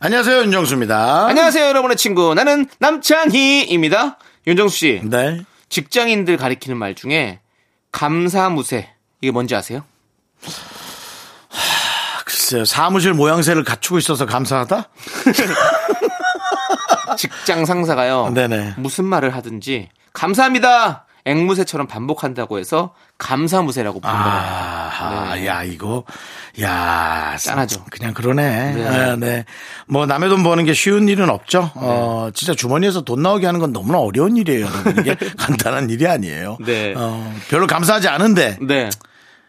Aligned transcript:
안녕하세요, 0.00 0.42
윤정수입니다. 0.42 1.26
안녕하세요, 1.26 1.66
여러분의 1.66 1.96
친구. 1.96 2.32
나는 2.34 2.66
남창희입니다. 2.78 4.18
윤정수 4.46 4.76
씨. 4.76 5.00
네. 5.04 5.40
직장인들 5.68 6.36
가리키는 6.36 6.76
말 6.76 6.94
중에 6.94 7.40
감사무새. 7.90 8.90
이게 9.20 9.32
뭔지 9.32 9.56
아세요? 9.56 9.84
글쎄요, 12.24 12.64
사무실 12.64 13.12
모양새를 13.12 13.64
갖추고 13.64 13.98
있어서 13.98 14.24
감사하다? 14.24 14.88
직장 17.18 17.64
상사가요. 17.64 18.30
네네. 18.32 18.74
무슨 18.76 19.04
말을 19.04 19.34
하든지 19.34 19.88
감사합니다. 20.12 21.06
앵무새처럼 21.28 21.86
반복한다고 21.86 22.58
해서 22.58 22.94
감사무새라고 23.18 24.00
거예요. 24.00 24.16
아, 24.16 25.34
네. 25.34 25.46
야, 25.46 25.62
이거, 25.62 26.04
야, 26.60 27.36
짠하죠. 27.38 27.84
그냥 27.90 28.14
그러네. 28.14 28.74
네. 28.74 28.90
네. 28.90 29.16
네. 29.16 29.44
뭐, 29.86 30.06
남의 30.06 30.28
돈 30.28 30.42
버는 30.42 30.64
게 30.64 30.72
쉬운 30.72 31.08
일은 31.08 31.28
없죠. 31.28 31.70
어, 31.74 32.30
진짜 32.32 32.54
주머니에서 32.54 33.02
돈 33.02 33.22
나오게 33.22 33.46
하는 33.46 33.60
건 33.60 33.72
너무나 33.72 33.98
어려운 33.98 34.36
일이에요. 34.36 34.66
여러분. 34.66 34.98
이게 34.98 35.14
간단한 35.36 35.90
일이 35.90 36.06
아니에요. 36.06 36.58
네. 36.64 36.94
어, 36.96 37.34
별로 37.48 37.66
감사하지 37.66 38.08
않은데, 38.08 38.58
네. 38.62 38.88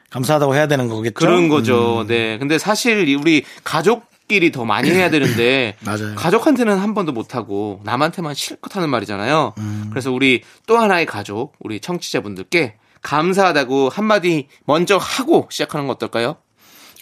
감사하다고 0.10 0.56
해야 0.56 0.68
되는 0.68 0.88
거겠죠. 0.88 1.14
그런 1.14 1.44
음. 1.44 1.50
거죠. 1.50 2.06
네. 2.08 2.38
근데 2.38 2.58
사실 2.58 3.08
이 3.08 3.16
우리 3.16 3.44
가족 3.64 4.10
끼리 4.30 4.52
더 4.54 4.64
많이 4.64 4.90
해야 4.92 5.10
되는데 5.10 5.76
맞아요. 5.82 6.16
가족한테는 6.16 6.78
한 6.78 6.94
번도 6.94 7.12
못 7.12 7.36
하고 7.36 7.82
남한테만 7.84 8.36
실컷 8.36 8.78
하는 8.78 8.90
말이잖아요. 8.90 9.56
음. 9.58 9.88
그래서 9.90 10.12
우리 10.12 10.44
또 10.68 10.78
하나의 10.78 11.06
가족, 11.06 11.54
우리 11.60 11.82
청취자분들께 11.82 12.76
감사하다고 13.02 13.90
한마디 13.90 14.48
먼저 14.66 14.98
하고 14.98 15.50
시작하는 15.52 15.88
거 15.88 15.94
어떨까요? 15.94 16.38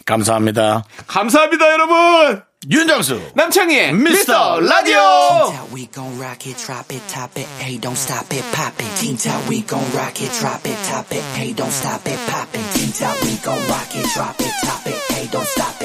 감사합니다. 0.05 0.83
감사합니다, 1.08 1.72
여러분. 1.72 2.42
윤정수. 2.72 3.22
남창희의 3.36 3.94
미스터 3.94 4.59
라디오. 4.61 4.98
How 4.98 5.67
we 5.75 5.86
gon' 5.92 6.17
rock 6.20 6.50
it, 6.50 6.58
drop 6.58 6.94
it, 6.95 7.05
top 7.08 7.38
it, 7.38 7.48
hey, 7.59 7.80
don't 7.80 7.98
stop 7.98 8.33
it, 8.33 8.44
pop 8.52 8.73
it. 8.80 9.17
Top, 9.22 9.50
we 9.50 9.61
gon' 9.66 9.83
rock 9.94 10.22
it, 10.23 10.31
drop 10.39 10.66
it, 10.66 10.78
top 10.89 11.11
it, 11.11 11.23
hey, 11.36 11.53
don't 11.53 11.72
stop 11.72 12.08
it, 12.08 12.17
pop 12.31 12.48
it. 12.55 12.64
Top, 12.98 13.14
we 13.22 13.36
gon' 13.44 13.59
rock 13.70 13.94
it, 13.94 14.05
drop 14.16 14.39
it, 14.39 14.53
top 14.64 14.88
it, 14.88 14.95
hey, 15.14 15.28
don't 15.30 15.45
stop 15.45 15.75
it. 15.75 15.77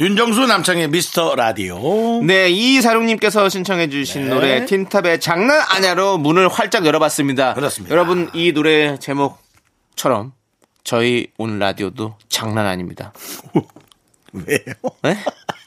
윤정수 0.00 0.46
남창의 0.46 0.88
미스터 0.88 1.34
라디오. 1.34 2.22
네, 2.24 2.48
이사룡님께서 2.48 3.50
신청해주신 3.50 4.22
네. 4.22 4.28
노래 4.30 4.64
틴탑의 4.64 5.20
장난 5.20 5.60
아냐로 5.68 6.16
문을 6.16 6.48
활짝 6.48 6.86
열어봤습니다. 6.86 7.52
그렇습니다. 7.52 7.94
여러분 7.94 8.30
이 8.32 8.52
노래 8.52 8.98
제목처럼 8.98 10.32
저희 10.84 11.26
오늘 11.36 11.58
라디오도 11.58 12.16
장난 12.30 12.64
아닙니다. 12.66 13.12
왜요? 14.32 14.74
네? 15.02 15.18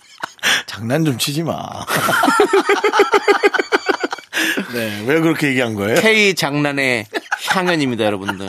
장난 0.65 1.05
좀 1.05 1.19
치지 1.19 1.43
마. 1.43 1.69
네, 4.73 5.03
왜 5.05 5.19
그렇게 5.19 5.49
얘기한 5.49 5.75
거예요? 5.75 6.01
K 6.01 6.33
장난의 6.33 7.05
향연입니다, 7.49 8.03
여러분들. 8.05 8.47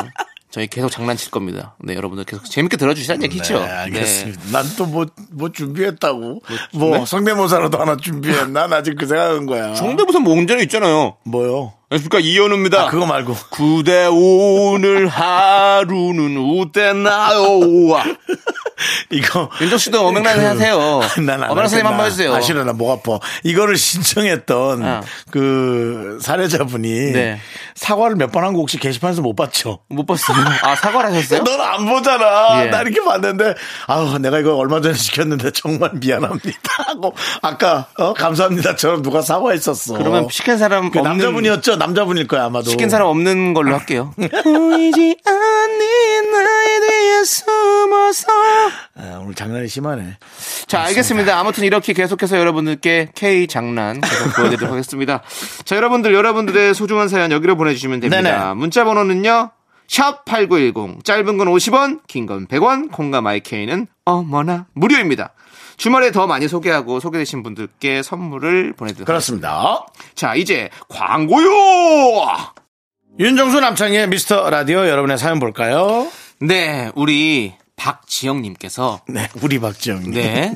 저희 0.54 0.68
계속 0.68 0.88
장난칠 0.88 1.32
겁니다. 1.32 1.74
네, 1.80 1.96
여러분들 1.96 2.24
계속 2.24 2.44
재밌게 2.44 2.76
들어주시라는 2.76 3.24
얘기죠. 3.24 3.58
네, 3.58 3.66
알겠습니다. 3.66 4.40
난또 4.52 4.86
뭐, 4.86 5.04
뭐 5.32 5.50
준비했다고. 5.50 6.42
네? 6.48 6.78
뭐, 6.78 7.04
성대모사라도 7.04 7.76
하나 7.76 7.96
준비했나? 7.96 8.68
나 8.68 8.80
지금 8.84 8.96
그 8.96 9.04
생각한 9.08 9.46
거야. 9.46 9.74
정대부터 9.74 10.20
뭐 10.20 10.32
운전에 10.34 10.62
있잖아요. 10.62 11.16
뭐요? 11.24 11.72
안녕하십니까, 11.90 12.20
이현우입니다. 12.20 12.82
아, 12.82 12.86
그거 12.88 13.04
말고. 13.04 13.34
그대 13.50 14.06
오늘 14.06 15.08
하루는 15.08 16.60
어땠나요? 16.60 17.58
이거. 19.10 19.50
윤정 19.60 19.78
씨도 19.78 20.06
어맹란 20.06 20.38
하세요. 20.40 21.00
난안 21.24 21.50
어맹란 21.50 21.68
선생님 21.68 21.86
한번 21.86 22.06
해주세요. 22.06 22.34
아, 22.34 22.40
싫어, 22.40 22.64
나목 22.64 22.90
아파. 22.90 23.18
이거를 23.42 23.76
신청했던 23.76 24.82
어. 24.82 25.00
그 25.30 26.18
사례자분이 26.20 27.12
네. 27.12 27.40
사과를 27.74 28.16
몇 28.16 28.30
번 28.32 28.44
한 28.44 28.52
거 28.54 28.58
혹시 28.60 28.78
게시판에서 28.78 29.22
못 29.22 29.34
봤죠? 29.34 29.80
못 29.88 30.06
봤어요. 30.06 30.36
아, 30.62 30.74
사과를 30.76 31.12
하셨어요? 31.14 31.42
넌 31.44 31.60
안 31.60 31.86
보잖아. 31.86 32.64
예. 32.64 32.70
나 32.70 32.82
이렇게 32.82 33.02
봤는데, 33.02 33.54
아우, 33.86 34.18
내가 34.18 34.38
이거 34.38 34.54
얼마 34.56 34.80
전에 34.80 34.94
시켰는데 34.94 35.50
정말 35.52 35.90
미안합니다. 35.94 36.58
하고, 36.86 37.14
아까, 37.42 37.86
어, 37.98 38.12
감사합니다처럼 38.14 39.02
누가 39.02 39.22
사과했었어. 39.22 39.94
그러면 39.98 40.28
시킨 40.30 40.58
사람 40.58 40.90
그 40.90 40.98
없는 40.98 41.12
남자분이었죠? 41.18 41.76
남자분일 41.76 42.26
거야, 42.28 42.44
아마도. 42.44 42.70
시킨 42.70 42.88
사람 42.90 43.08
없는 43.08 43.54
걸로 43.54 43.74
할게요. 43.76 44.12
보이지 44.16 45.16
않는 45.24 46.30
나에 46.32 46.80
대해 46.80 47.24
숨어서. 47.24 48.26
아, 48.96 49.18
오늘 49.22 49.34
장난이 49.34 49.68
심하네. 49.68 50.18
자, 50.66 50.82
알겠습니다. 50.84 51.38
아무튼 51.38 51.64
이렇게 51.64 51.92
계속해서 51.92 52.38
여러분들께 52.38 53.10
K 53.14 53.46
장난 53.46 54.00
계속 54.00 54.36
보여드리도록 54.36 54.72
하겠습니다. 54.72 55.22
자, 55.64 55.76
여러분들, 55.76 56.14
여러분들의 56.14 56.74
소중한 56.74 57.08
사연 57.08 57.32
여기로 57.32 57.56
보내주시면 57.56 58.00
됩니다. 58.00 58.22
네네. 58.22 58.54
문자 58.54 58.84
번호는요, 58.84 59.50
샵8910, 59.88 61.04
짧은 61.04 61.36
건 61.36 61.48
50원, 61.48 62.00
긴 62.06 62.26
건 62.26 62.46
100원, 62.46 62.90
콩감 62.90 63.26
IK는 63.26 63.86
어머나 64.04 64.66
무료입니다. 64.74 65.34
주말에 65.76 66.12
더 66.12 66.26
많이 66.26 66.46
소개하고 66.46 67.00
소개되신 67.00 67.42
분들께 67.42 68.02
선물을 68.02 68.74
보내드리도록. 68.74 69.06
그렇습니다. 69.06 69.84
자, 70.14 70.34
이제 70.36 70.70
광고요! 70.88 71.50
윤정수 73.18 73.60
남창의 73.60 74.08
미스터 74.08 74.50
라디오 74.50 74.86
여러분의 74.88 75.18
사연 75.18 75.38
볼까요? 75.40 76.08
네, 76.40 76.90
우리 76.94 77.54
박지영님께서 77.76 79.00
네, 79.08 79.28
우리 79.42 79.58
박지영님. 79.58 80.12
네. 80.12 80.54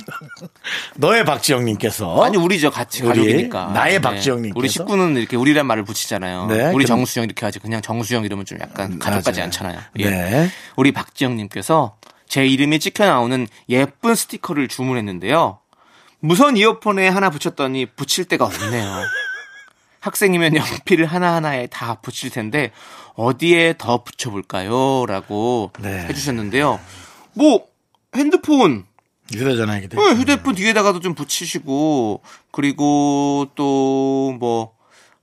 너의 0.96 1.24
박지영님께서. 1.24 2.22
아니 2.24 2.36
우리죠 2.36 2.70
같이 2.70 3.02
우리, 3.02 3.08
가족이니까. 3.20 3.66
나의 3.72 4.00
박지영님께서? 4.00 4.58
우리 4.58 4.68
식구는 4.68 5.16
이렇게 5.16 5.36
우리란 5.36 5.66
말을 5.66 5.84
붙이잖아요. 5.84 6.46
네, 6.46 6.54
우리 6.72 6.84
그럼- 6.84 6.98
정수영 6.98 7.24
이렇게 7.24 7.44
하지 7.44 7.58
그냥 7.58 7.82
정수영 7.82 8.24
이러면 8.24 8.44
좀 8.44 8.58
약간 8.60 8.98
가족 8.98 9.24
같지 9.24 9.40
맞아요. 9.40 9.44
않잖아요. 9.46 9.80
예. 9.98 10.10
네. 10.10 10.50
우리 10.76 10.92
박지영님께서 10.92 11.96
제 12.28 12.46
이름이 12.46 12.78
찍혀 12.78 13.06
나오는 13.06 13.46
예쁜 13.68 14.14
스티커를 14.14 14.68
주문했는데요. 14.68 15.58
무선 16.20 16.56
이어폰에 16.56 17.08
하나 17.08 17.30
붙였더니 17.30 17.86
붙일 17.86 18.24
데가 18.26 18.44
없네요. 18.44 19.02
학생이면 20.00 20.56
연필을 20.56 21.06
하나하나에 21.06 21.66
다 21.66 21.96
붙일 22.00 22.30
텐데 22.30 22.70
어디에 23.14 23.74
더 23.78 24.04
붙여볼까요? 24.04 25.06
라고 25.06 25.72
네. 25.80 26.06
해주셨는데요. 26.08 26.78
뭐 27.38 27.64
핸드폰 28.14 28.84
휴대전화 29.32 29.76
얘기 29.76 29.96
어, 29.96 30.00
휴대폰 30.00 30.54
뒤에다가도 30.54 31.00
좀 31.00 31.14
붙이시고 31.14 32.22
그리고 32.50 33.46
또 33.54 34.32
뭐 34.38 34.72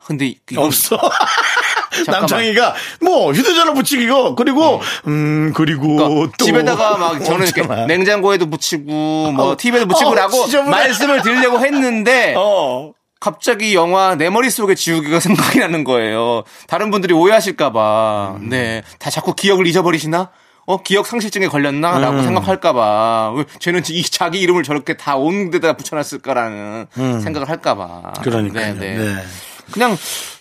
근데 0.06 0.36
이거 0.52 0.64
없어. 0.66 0.98
남창희가 2.08 2.76
뭐 3.02 3.32
휴대전화 3.32 3.74
붙이기고 3.74 4.36
그리고 4.36 4.82
음 5.08 5.52
그리고 5.56 5.96
그러니까 5.96 6.32
또 6.38 6.46
집에다가 6.46 6.98
막 6.98 7.24
저는 7.24 7.48
이렇게. 7.48 7.86
냉장고에도 7.88 8.50
붙이고 8.50 8.84
뭐 9.32 9.46
어, 9.52 9.58
TV에도 9.58 9.88
붙이고라고 9.88 10.38
어. 10.38 10.64
말씀을 10.70 11.22
드리려고 11.22 11.60
했는데 11.60 12.36
어. 12.38 12.92
갑자기 13.20 13.74
영화 13.74 14.16
내 14.16 14.30
머릿속에 14.30 14.76
지우개가 14.76 15.20
생각이 15.22 15.60
나는 15.60 15.84
거예요. 15.84 16.44
다른 16.68 16.92
분들이 16.92 17.14
오해하실까봐. 17.14 18.36
음. 18.42 18.50
네. 18.50 18.84
다 19.00 19.10
자꾸 19.10 19.34
기억을 19.34 19.66
잊어버리시나? 19.66 20.30
어 20.68 20.82
기억 20.82 21.06
상실증에 21.06 21.48
걸렸나라고 21.48 22.18
음. 22.18 22.24
생각할까봐 22.24 23.34
왜 23.38 23.46
쟤는 23.60 23.84
이 23.90 24.04
자기 24.04 24.40
이름을 24.40 24.64
저렇게 24.64 24.98
다 24.98 25.16
온 25.16 25.52
데다가 25.52 25.78
붙여놨을까라는 25.78 26.88
생각을 27.22 27.48
할까봐. 27.50 27.86
음. 28.18 28.22
그러니까요. 28.24 28.74
네, 28.76 28.80
네. 28.80 28.98
네. 28.98 29.16
그냥 29.72 29.96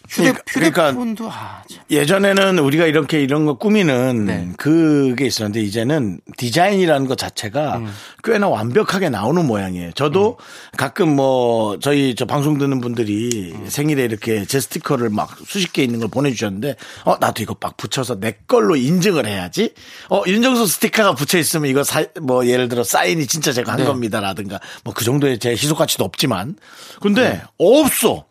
휴대, 0.09 0.33
그러니까- 0.33 0.43
그러니까 0.53 0.87
휴대폰도 0.89 1.31
아, 1.31 1.63
참. 1.69 1.83
예전에는 1.91 2.59
우리가 2.59 2.87
이렇게 2.87 3.23
이런 3.23 3.47
거 3.47 3.55
꾸미는 3.57 4.25
네. 4.27 4.49
그게 4.59 5.27
있었는데 5.27 5.61
이제는 5.63 6.21
디자인이라는 6.37 7.07
것 7.09 7.17
자체가 7.17 7.79
음. 7.79 7.93
꽤나 8.23 8.49
완벽하게 8.49 9.09
나오는 9.09 9.45
모양이에요. 9.47 9.93
저도 9.93 10.39
가끔 10.77 11.15
뭐 11.17 11.79
저희 11.81 12.15
저 12.15 12.27
방송 12.27 12.59
듣는 12.59 12.81
분들이 12.81 13.53
음. 13.55 13.67
생일에 13.69 14.05
이렇게 14.05 14.45
제 14.45 14.61
스티커를 14.61 15.09
막 15.11 15.37
수십 15.47 15.73
개 15.73 15.83
있는 15.83 16.01
걸 16.01 16.09
보내주셨는데 16.09 16.77
어 17.05 17.17
나도 17.19 17.43
이거 17.43 17.57
막 17.61 17.77
붙여서 17.77 18.21
내 18.21 18.33
걸로 18.47 18.77
인증을 18.77 19.27
해야지. 19.27 19.73
어 20.11 20.23
윤정수 20.27 20.67
스티커가 20.67 21.15
붙여 21.15 21.39
있으면 21.39 21.71
이거 21.71 21.83
사, 21.83 22.05
뭐 22.21 22.47
예를 22.47 22.69
들어 22.69 22.85
사인이 22.85 23.27
진짜 23.27 23.53
제가 23.53 23.73
한 23.73 23.79
네. 23.81 23.85
겁니다라든가 23.85 24.61
뭐 24.85 24.95
그 24.95 25.05
정도의 25.05 25.39
제 25.41 25.51
희소 25.51 25.75
가치도 25.75 26.05
없지만 26.05 26.57
근데 27.01 27.29
네. 27.31 27.43
없어. 27.59 28.25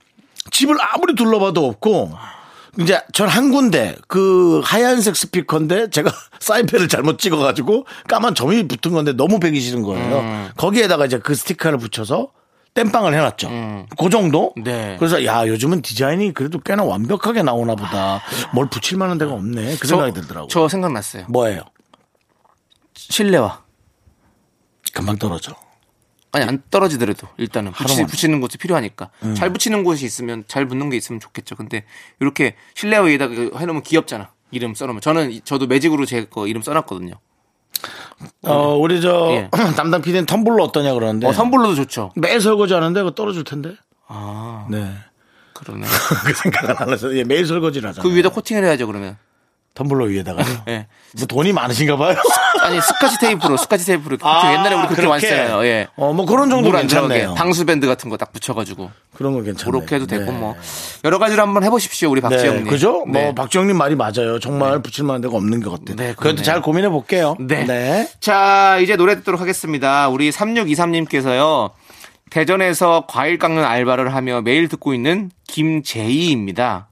집을 0.52 0.76
아무리 0.80 1.16
둘러봐도 1.16 1.66
없고 1.68 2.12
이제 2.80 3.00
전 3.14 3.28
한 3.30 3.52
군데 3.52 3.96
그 4.08 4.62
하얀색 4.64 5.16
스피커인데 5.16 5.90
제가 5.92 6.12
사인펜을 6.40 6.88
잘못 6.88 7.20
찍어가지고 7.20 7.86
까만 8.08 8.34
점이 8.36 8.68
붙은 8.68 8.92
건데 8.92 9.14
너무 9.14 9.40
배기 9.40 9.60
싫은 9.62 9.84
거예요. 9.84 10.20
음. 10.20 10.50
거기에다가 10.58 11.06
이제 11.06 11.20
그 11.20 11.36
스티커를 11.36 11.78
붙여서 11.78 12.30
땜빵을 12.74 13.14
해놨죠. 13.14 13.86
그 14.00 14.10
정도? 14.10 14.52
네. 14.58 14.96
그래서 14.98 15.24
야 15.26 15.48
요즘은 15.48 15.84
디자인이 15.84 16.34
그래도 16.34 16.60
꽤나 16.60 16.84
완벽하게 16.84 17.44
나오나 17.44 17.76
보다. 17.76 18.20
뭘 18.52 18.68
붙일 18.68 18.98
만한 18.98 19.20
데가 19.20 19.32
없네. 19.34 19.78
그 19.78 19.88
생각이 19.88 20.12
들더라고요. 20.14 20.48
저 20.48 20.68
생각났어요. 20.68 21.26
뭐예요? 21.30 21.62
실내화. 22.96 23.62
금방 24.94 25.18
떨어져. 25.18 25.54
아니 26.34 26.46
안 26.46 26.62
떨어지더라도 26.72 27.28
일단은 27.38 27.72
붙이. 27.72 28.04
붙이는 28.06 28.42
곳이 28.42 28.58
필요하니까 28.58 29.10
잘 29.38 29.54
붙이는 29.54 29.84
곳이 29.84 30.04
있으면 30.06 30.44
잘 30.48 30.68
붙는 30.68 30.90
게 30.90 30.98
있으면 30.98 31.20
좋겠죠. 31.22 31.56
근데 31.56 31.86
이렇게 32.20 32.56
실내화 32.76 33.04
위에다가 33.04 33.34
해놓으면 33.34 33.84
귀엽잖아. 33.84 34.30
이름 34.52 34.74
써놓으면 34.76 35.02
저는 35.02 35.32
이- 35.32 35.42
저도 35.42 35.68
매직으로 35.68 36.06
제 36.06 36.26
거 36.26 36.48
이름 36.48 36.62
써놨거든요. 36.62 37.14
어 38.44 38.76
우리 38.78 39.02
저 39.02 39.30
예. 39.32 39.50
담당 39.76 40.02
PD는 40.02 40.26
텀블러 40.26 40.64
어떠냐 40.64 40.94
그러는데 40.94 41.28
어, 41.28 41.34
선불로도 41.34 41.76
좋죠. 41.76 42.12
매일 42.16 42.40
설거지 42.42 42.74
하는데 42.74 43.00
그거 43.02 43.12
떨어질 43.16 43.44
텐데. 43.44 43.76
아 44.08 44.66
네. 44.70 44.92
그러네. 45.54 45.86
그 46.26 46.34
생각은 46.34 46.76
안 46.78 46.90
해서 46.94 47.16
예, 47.16 47.24
매일 47.24 47.46
설거지를 47.46 47.90
하잖아요. 47.90 48.08
그 48.10 48.16
위에다 48.16 48.30
코팅을 48.30 48.64
해야죠 48.64 48.88
그러면. 48.88 49.18
텀블러 49.76 50.06
위에다가요. 50.06 50.64
예. 50.70 50.88
뭐 51.18 51.26
돈이 51.28 51.52
많으신가 51.52 51.98
봐요. 51.98 52.16
아니 52.64 52.82
스카치 52.82 53.18
테이프로 53.20 53.58
스카치 53.58 53.86
테이프로 53.86 54.18
코팅 54.18 54.52
옛날에 54.54 54.76
우리 54.76 54.88
그렇게 54.88 55.08
많이 55.08 55.24
했잖아요. 55.24 55.66
예. 55.66 55.88
어, 55.96 56.14
뭐 56.14 56.26
그런 56.26 56.50
정도 56.50 56.70
물 56.70 56.80
안 56.80 56.88
들어가게 56.88 57.14
괜찮네요. 57.14 57.36
방수 57.36 57.66
밴드 57.66 57.86
같은 57.88 58.10
거 58.10 58.18
딱 58.18 58.32
붙여가지고 58.34 58.90
그런 59.16 59.34
거 59.34 59.42
괜찮네요. 59.42 59.72
그렇게 59.72 59.96
해도 59.96 60.08
되고 60.08 60.32
네. 60.32 60.32
뭐 60.32 60.56
여러 61.04 61.20
가지로 61.20 61.42
한번 61.42 61.64
해보십시오 61.64 62.10
우리 62.10 62.22
박지영님. 62.22 62.64
네, 62.64 62.70
그죠? 62.70 63.04
네. 63.08 63.24
뭐 63.26 63.34
박지영님 63.34 63.78
말이 63.78 63.96
맞아요. 63.96 64.40
정말 64.40 64.82
붙일 64.82 65.04
만한 65.06 65.22
데가 65.22 65.36
없는 65.36 65.62
것 65.62 65.72
같아요. 65.72 65.96
네, 65.98 66.14
그래도. 66.18 66.42
잘 66.44 66.62
고민해 66.62 66.90
볼게요. 66.90 67.36
네. 67.40 68.08
자, 68.20 68.78
이제 68.80 68.96
노래 68.96 69.16
듣도록 69.16 69.42
하겠습니다. 69.42 70.08
우리 70.10 70.32
3623님께서요. 70.32 71.72
대전에서 72.30 73.06
과일 73.08 73.38
깎는 73.38 73.64
알바를 73.64 74.16
하며 74.16 74.42
매일 74.42 74.68
듣고 74.68 74.94
있는 74.94 75.30
김재희입니다. 75.48 76.88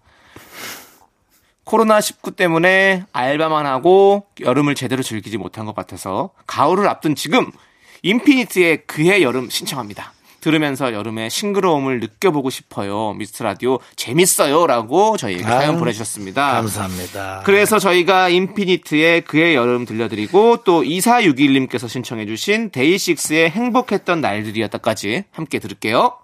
코로나19 1.71 2.35
때문에 2.35 3.05
알바만 3.13 3.65
하고 3.65 4.25
여름을 4.41 4.75
제대로 4.75 5.01
즐기지 5.01 5.37
못한 5.37 5.65
것 5.65 5.73
같아서 5.73 6.31
가을을 6.47 6.87
앞둔 6.87 7.15
지금 7.15 7.51
인피니트의 8.03 8.85
그해 8.85 9.21
여름 9.21 9.49
신청합니다. 9.49 10.13
들으면서 10.41 10.91
여름의 10.91 11.29
싱그러움을 11.29 11.99
느껴보고 11.99 12.49
싶어요. 12.49 13.13
미스터 13.13 13.43
라디오 13.43 13.77
재밌어요. 13.95 14.65
라고 14.67 15.15
저희에게 15.15 15.43
사연 15.43 15.75
아유, 15.75 15.79
보내주셨습니다. 15.79 16.53
감사합니다. 16.53 17.43
그래서 17.45 17.77
저희가 17.77 18.29
인피니트의 18.29 19.21
그의 19.21 19.55
여름 19.55 19.85
들려드리고 19.85 20.63
또 20.63 20.81
2461님께서 20.81 21.87
신청해주신 21.87 22.71
데이식스의 22.71 23.51
행복했던 23.51 24.19
날들이었다까지 24.19 25.25
함께 25.31 25.59
들을게요. 25.59 26.17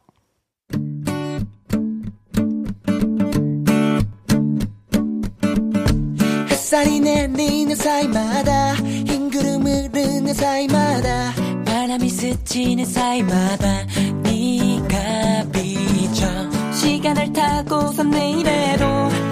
햇살이 6.67 6.99
내리는 6.99 7.73
사이마다. 7.77 8.73
흰 8.75 9.29
구름을 9.29 9.87
흐르는 9.93 10.33
사이마다. 10.33 11.33
바람이 11.63 12.09
스치는 12.09 12.83
사이마다. 12.83 13.85
네가 14.23 15.45
비쳐 15.53 16.27
시간을 16.73 17.31
타고선 17.31 18.09
내일에도 18.09 18.85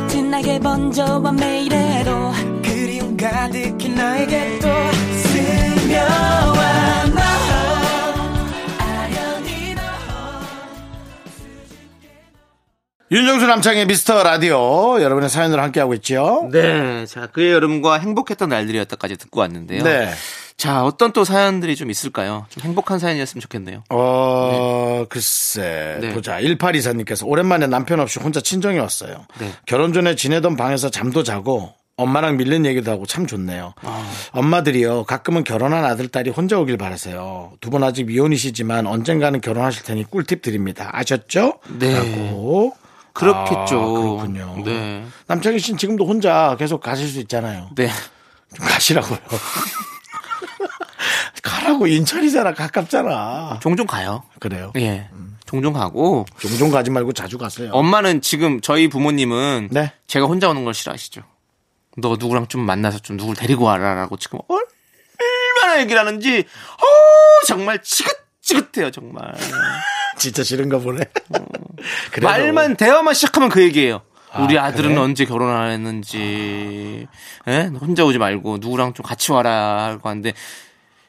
진하게 0.07 0.59
번져와 0.59 1.33
매일에도 1.33 2.31
그리움 2.63 3.17
가득히 3.17 3.89
나에게 3.89 4.59
또 4.61 4.67
스며와 5.17 7.04
윤정수 13.11 13.45
남창의 13.45 13.85
미스터 13.85 14.23
라디오 14.23 14.99
여러분의 14.99 15.29
사연으로 15.29 15.61
함께하고 15.61 15.93
있죠. 15.95 16.49
네. 16.51 17.05
자, 17.05 17.27
그의 17.27 17.51
여름과 17.51 17.99
행복했던 17.99 18.49
날들이었다까지 18.49 19.17
듣고 19.17 19.41
왔는데요. 19.41 19.83
네. 19.83 20.11
자, 20.57 20.83
어떤 20.83 21.13
또 21.13 21.23
사연들이 21.23 21.75
좀 21.75 21.91
있을까요? 21.91 22.47
좀 22.49 22.63
행복한 22.63 22.97
사연이었으면 22.97 23.41
좋겠네요. 23.41 23.83
어, 23.91 25.05
글쎄. 25.07 25.97
네. 26.01 26.13
보자. 26.13 26.39
1824님께서 26.39 27.27
오랜만에 27.27 27.67
남편 27.67 27.99
없이 27.99 28.19
혼자 28.19 28.41
친정에 28.41 28.79
왔어요. 28.79 29.25
네. 29.39 29.51
결혼 29.67 29.93
전에 29.93 30.15
지내던 30.15 30.55
방에서 30.55 30.89
잠도 30.89 31.21
자고 31.23 31.73
엄마랑 31.97 32.37
밀린 32.37 32.65
얘기도 32.65 32.89
하고 32.91 33.05
참 33.05 33.27
좋네요. 33.27 33.73
아. 33.83 34.11
엄마들이요. 34.31 35.03
가끔은 35.03 35.43
결혼한 35.43 35.85
아들, 35.85 36.07
딸이 36.07 36.31
혼자 36.31 36.57
오길 36.57 36.77
바라세요. 36.77 37.51
두 37.61 37.69
분 37.69 37.83
아직 37.83 38.05
미혼이시지만 38.05 38.87
언젠가는 38.87 39.39
결혼하실 39.41 39.83
테니 39.83 40.05
꿀팁 40.05 40.41
드립니다. 40.41 40.89
아셨죠? 40.91 41.59
네. 41.77 41.93
라고. 41.93 42.73
그렇겠죠. 43.15 43.79
아, 43.79 43.87
그렇군요. 43.87 44.61
네. 44.63 45.05
남창희 45.27 45.59
씨는 45.59 45.77
지금도 45.77 46.05
혼자 46.05 46.55
계속 46.59 46.81
가실 46.81 47.07
수 47.07 47.19
있잖아요. 47.21 47.69
네. 47.75 47.89
좀 48.55 48.67
가시라고요. 48.67 49.17
가라고 51.41 51.87
인천이잖아. 51.87 52.53
가깝잖아. 52.53 53.59
종종 53.61 53.87
가요. 53.87 54.23
그래요. 54.39 54.71
예. 54.77 55.09
종종 55.45 55.73
가고 55.73 56.25
종종 56.39 56.71
가지 56.71 56.89
말고 56.89 57.13
자주 57.13 57.37
가세요. 57.37 57.69
엄마는 57.71 58.21
지금 58.21 58.61
저희 58.61 58.87
부모님은 58.87 59.69
네. 59.71 59.93
제가 60.07 60.25
혼자 60.25 60.49
오는 60.49 60.65
걸 60.65 60.73
싫어하시죠. 60.73 61.21
너 61.97 62.17
누구랑 62.19 62.47
좀 62.47 62.61
만나서 62.61 62.99
좀 62.99 63.15
누굴 63.15 63.35
데리고 63.35 63.65
와라라고 63.65 64.17
지금 64.17 64.39
얼마나 64.47 65.81
얘기를 65.81 65.99
하는지 65.99 66.39
어 66.39 67.45
정말 67.47 67.81
지긋지긋해요 67.81 68.91
정말. 68.91 69.33
진짜 70.17 70.43
싫은가 70.43 70.79
보네. 70.79 71.03
그래도 72.11 72.27
말만 72.27 72.75
대화만 72.77 73.13
시작하면 73.13 73.49
그 73.49 73.61
얘기예요. 73.61 74.01
우리 74.39 74.59
아, 74.59 74.65
아들은 74.65 74.89
그래? 74.91 75.01
언제 75.01 75.23
결혼하는지, 75.25 77.07
예? 77.47 77.71
혼자 77.79 78.03
오지 78.03 78.17
말고 78.17 78.57
누구랑 78.59 78.93
좀 78.93 79.05
같이 79.05 79.31
와라 79.31 79.85
하고 79.91 80.09
하는데 80.09 80.33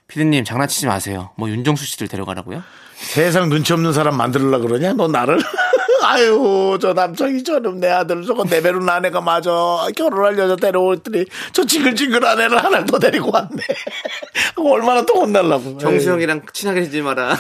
피디님 0.06 0.44
장난치지 0.44 0.86
마세요. 0.86 1.30
뭐 1.36 1.48
윤정수 1.48 1.84
씨들 1.86 2.06
데려가라고요? 2.06 2.62
세상 2.94 3.48
눈치 3.48 3.72
없는 3.72 3.92
사람 3.92 4.16
만들려고 4.16 4.68
그러냐? 4.68 4.92
너 4.92 5.08
나를? 5.08 5.40
아유, 6.04 6.78
저 6.80 6.92
남창이 6.92 7.42
저놈 7.42 7.80
내 7.80 7.88
아들 7.90 8.24
저거 8.24 8.44
내 8.44 8.62
배로 8.62 8.80
아내가 8.88 9.20
맞아. 9.20 9.50
결혼할 9.96 10.38
여자 10.38 10.54
데려올더니 10.54 11.24
저 11.52 11.64
징글징글한 11.64 12.40
애를 12.40 12.62
하나 12.62 12.84
더 12.84 12.98
데리고 12.98 13.30
왔네. 13.32 13.56
얼마나 14.56 15.04
또 15.04 15.22
혼날라고. 15.22 15.78
정수 15.78 16.04
에이. 16.06 16.12
형이랑 16.12 16.42
친하게 16.52 16.84
지지 16.84 17.02
마라. 17.02 17.36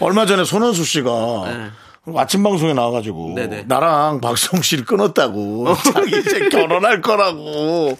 얼마 0.00 0.26
전에 0.26 0.44
손원수 0.44 0.84
씨가 0.84 1.10
네. 1.46 1.70
아침 2.16 2.42
방송에 2.42 2.74
나와가지고 2.74 3.34
네네. 3.34 3.64
나랑 3.66 4.20
박성 4.20 4.60
씨를 4.60 4.84
끊었다고 4.84 5.74
자기 5.94 6.18
이제 6.18 6.48
결혼할 6.50 7.00
거라고. 7.00 7.96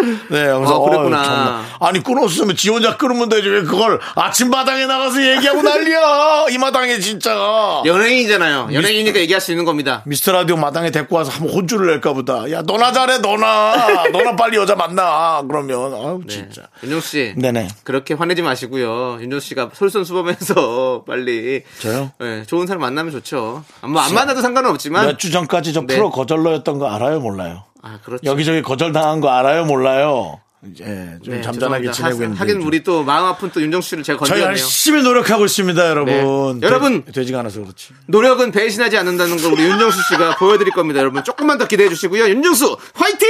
네, 0.00 0.16
그래서 0.28 0.76
어, 0.76 0.84
그랬구나. 0.88 1.22
정말. 1.24 1.62
아니 1.80 2.02
끊었으면 2.02 2.56
지 2.56 2.70
혼자 2.70 2.96
끊으면 2.96 3.28
되지 3.28 3.48
왜 3.48 3.62
그걸 3.62 4.00
아침 4.14 4.50
마당에 4.50 4.86
나가서 4.86 5.22
얘기하고 5.24 5.62
난리야 5.62 6.46
이 6.50 6.58
마당에 6.58 6.98
진짜. 6.98 7.82
연예인이잖아요. 7.84 8.68
연예인이니까 8.72 9.20
얘기할 9.20 9.40
수 9.40 9.52
있는 9.52 9.64
겁니다. 9.64 10.02
미스터 10.06 10.32
라디오 10.32 10.56
마당에 10.56 10.90
데리고 10.90 11.16
와서 11.16 11.30
한번 11.30 11.50
혼쭐을 11.54 11.86
낼까 11.88 12.12
보다. 12.12 12.50
야 12.50 12.62
너나 12.62 12.92
잘해 12.92 13.18
너나 13.18 14.04
너나 14.12 14.36
빨리 14.36 14.56
여자 14.56 14.74
만나 14.74 15.42
그러면 15.46 15.92
아우 15.94 16.20
네. 16.26 16.32
진짜. 16.34 16.62
윤정수 16.82 17.08
씨. 17.08 17.34
네네. 17.36 17.68
그렇게 17.84 18.14
화내지 18.14 18.42
마시고요. 18.42 19.18
윤정수 19.20 19.48
씨가 19.48 19.70
솔선수범해서 19.74 21.04
빨리. 21.06 21.62
저요? 21.80 22.10
네, 22.18 22.44
좋은 22.46 22.66
사람 22.66 22.80
만나면 22.82 23.12
좋죠. 23.12 23.64
뭐 23.82 24.02
안 24.02 24.14
만나도 24.14 24.40
상관은 24.40 24.70
없지만. 24.70 25.06
몇 25.06 25.18
주 25.18 25.30
전까지 25.30 25.72
저 25.72 25.82
네. 25.82 25.94
프로 25.94 26.10
거절러였던 26.10 26.78
거 26.78 26.88
알아요 26.90 27.20
몰라요? 27.20 27.64
아, 27.82 27.98
그렇죠. 28.02 28.24
여기저기 28.24 28.62
거절당한 28.62 29.20
거 29.20 29.28
알아요 29.30 29.64
몰라요? 29.64 30.40
예, 30.80 31.18
좀 31.24 31.34
네, 31.34 31.40
잠잠하게 31.42 31.90
죄송합니다. 31.90 31.92
지내고 31.92 32.08
하- 32.18 32.22
있는데. 32.24 32.38
하긴. 32.38 32.62
우리 32.62 32.84
또 32.84 33.02
마음 33.02 33.26
아픈 33.26 33.50
또 33.50 33.60
윤정수 33.60 33.88
씨를 33.90 34.04
제가 34.04 34.18
저희 34.18 34.28
건드렸네요. 34.40 34.50
열심히 34.52 35.02
노력하고 35.02 35.44
있습니다, 35.44 35.88
여러분. 35.88 36.60
네. 36.60 36.66
여러분! 36.66 37.04
되, 37.04 37.10
되지가 37.10 37.40
않아서 37.40 37.60
그렇지. 37.62 37.94
노력은 38.06 38.52
배신하지 38.52 38.96
않는다는 38.96 39.38
걸 39.38 39.52
우리 39.54 39.62
윤정수 39.64 39.98
씨가 40.10 40.36
보여드릴 40.38 40.72
겁니다. 40.72 41.00
여러분 41.00 41.24
조금만 41.24 41.58
더 41.58 41.66
기대해 41.66 41.88
주시고요. 41.88 42.28
윤정수 42.28 42.76
화이팅! 42.94 43.28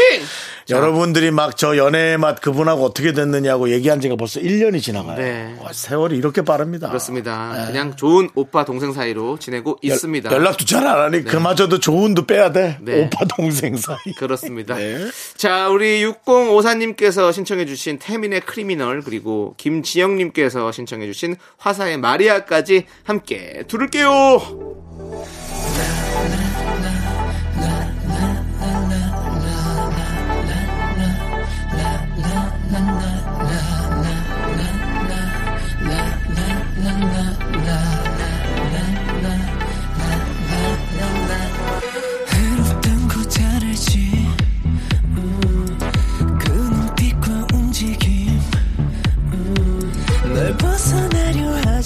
여러분들이 0.71 1.31
막 1.31 1.57
저 1.57 1.77
연애의 1.77 2.19
맛 2.19 2.41
그분하고 2.41 2.85
어떻게 2.85 3.13
됐느냐고 3.13 3.71
얘기한 3.71 4.01
지가 4.01 4.17
벌써 4.17 4.41
1년이 4.41 4.81
지나가요. 4.83 5.17
네. 5.17 5.57
와, 5.61 5.73
세월이 5.73 6.17
이렇게 6.17 6.43
빠릅니다. 6.43 6.89
그렇습니다. 6.89 7.65
그냥 7.67 7.97
좋은 7.97 8.29
오빠 8.35 8.65
동생 8.65 8.93
사이로 8.93 9.39
지내고 9.39 9.79
있습니다. 9.83 10.31
연락도 10.33 10.65
잘 10.65 10.83
안 10.87 11.01
하니 11.01 11.25
그마저도 11.25 11.79
좋은도 11.81 12.27
빼야 12.27 12.53
돼. 12.53 12.79
네. 12.81 13.03
오빠 13.03 13.25
동생 13.37 13.77
사이. 13.77 13.97
그렇습니다. 14.19 14.75
네. 14.79 14.99
자, 15.37 15.69
우리 15.69 16.05
6054님께서 16.07 17.22
신청해 17.31 17.67
주신 17.67 17.99
태민의 17.99 18.41
크리미널, 18.41 19.03
그리고 19.03 19.55
김지영 19.59 20.17
님께서 20.17 20.73
신청해 20.73 21.07
주신 21.07 21.37
화사의 21.59 21.99
마리아까지 21.99 22.87
함께 23.05 23.63
들을게요! 23.69 24.92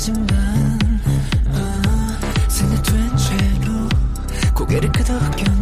하지만 0.08 0.78
아, 1.52 2.18
생각된 2.46 3.16
채로 3.16 3.88
고개를 4.54 4.92
끄덕여 4.92 5.55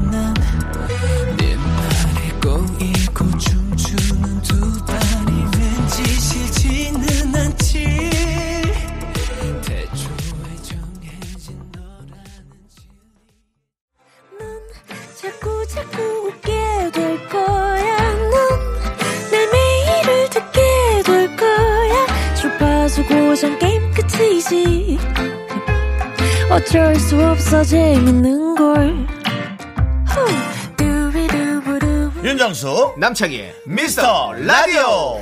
남창희의 32.97 33.55
미스터 33.67 34.33
라디오. 34.35 35.21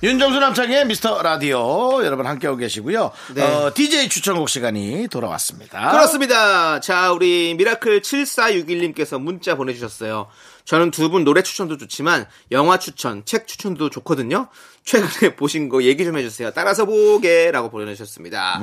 윤정수 0.00 0.38
남창희의 0.38 0.86
미스터 0.86 1.22
라디오 1.22 2.04
여러분 2.04 2.24
함께하고 2.24 2.56
계시고요. 2.56 3.10
네. 3.34 3.42
어, 3.42 3.72
DJ 3.74 4.08
추천곡 4.08 4.48
시간이 4.48 5.08
돌아왔습니다. 5.08 5.90
그렇습니다. 5.90 6.78
자, 6.78 7.10
우리 7.12 7.54
미라클 7.58 8.00
7461님께서 8.02 9.20
문자 9.20 9.56
보내주셨어요. 9.56 10.28
저는 10.64 10.92
두 10.92 11.08
분 11.08 11.24
노래 11.24 11.42
추천도 11.42 11.78
좋지만 11.78 12.26
영화 12.52 12.78
추천, 12.78 13.24
책 13.24 13.48
추천도 13.48 13.90
좋거든요. 13.90 14.48
최근에 14.84 15.34
보신 15.36 15.68
거 15.68 15.82
얘기 15.82 16.04
좀 16.04 16.16
해주세요. 16.16 16.52
따라서 16.54 16.84
보게라고 16.84 17.68
보내주셨습니다. 17.70 18.60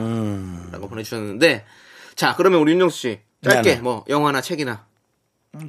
라고 0.71 0.87
보내주셨는데 0.87 1.65
자, 2.15 2.35
그러면 2.35 2.59
우리 2.61 2.71
윤정수 2.73 2.97
씨 2.97 3.19
짧게 3.43 3.61
네네. 3.69 3.81
뭐 3.81 4.03
영화나 4.09 4.41
책이나 4.41 4.85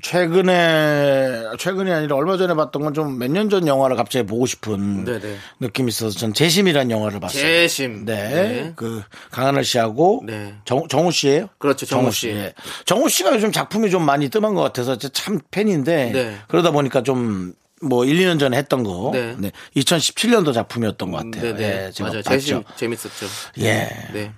최근에 0.03 1.43
최근이 1.59 1.93
아니라 1.93 2.17
얼마 2.17 2.37
전에 2.37 2.55
봤던 2.55 2.83
건 2.83 2.93
좀 2.93 3.19
몇 3.19 3.31
년 3.31 3.49
전 3.50 3.67
영화를 3.69 3.95
갑자기 3.97 4.26
보고 4.26 4.45
싶은 4.47 5.05
네네. 5.05 5.37
느낌이 5.61 5.88
있어서 5.91 6.19
전 6.19 6.35
재심이라는 6.35 6.91
영화를 6.91 7.21
봤어요. 7.21 7.41
재심. 7.43 8.05
네. 8.05 8.15
네. 8.31 8.73
그 8.75 9.03
강하늘 9.31 9.62
씨하고 9.65 10.23
네. 10.26 10.55
정, 10.65 10.88
정우 10.88 11.12
씨예요? 11.12 11.49
그렇죠, 11.59 11.87
정우 11.87 12.11
씨. 12.11 12.29
예. 12.31 12.53
정우 12.85 13.09
씨가 13.09 13.33
요즘 13.35 13.53
작품이 13.53 13.91
좀 13.91 14.05
많이 14.05 14.29
뜸한 14.29 14.55
것 14.55 14.62
같아서 14.62 14.99
제참 14.99 15.38
팬인데 15.53 16.11
네. 16.12 16.37
그러다 16.49 16.73
보니까 16.73 17.03
좀뭐 17.05 18.05
1, 18.07 18.17
2년 18.19 18.41
전에 18.41 18.57
했던 18.57 18.83
거 18.83 19.11
네. 19.15 19.37
네. 19.38 19.53
2017년도 19.76 20.53
작품이었던 20.53 21.11
것 21.12 21.17
같아요. 21.19 21.55
네 21.55 21.55
네. 21.55 21.87
예, 21.87 21.91
제가 21.93 22.09
맞아요. 22.11 22.23
재심 22.23 22.62
재밌었죠. 22.76 23.26
예. 23.61 23.88
네. 24.12 24.33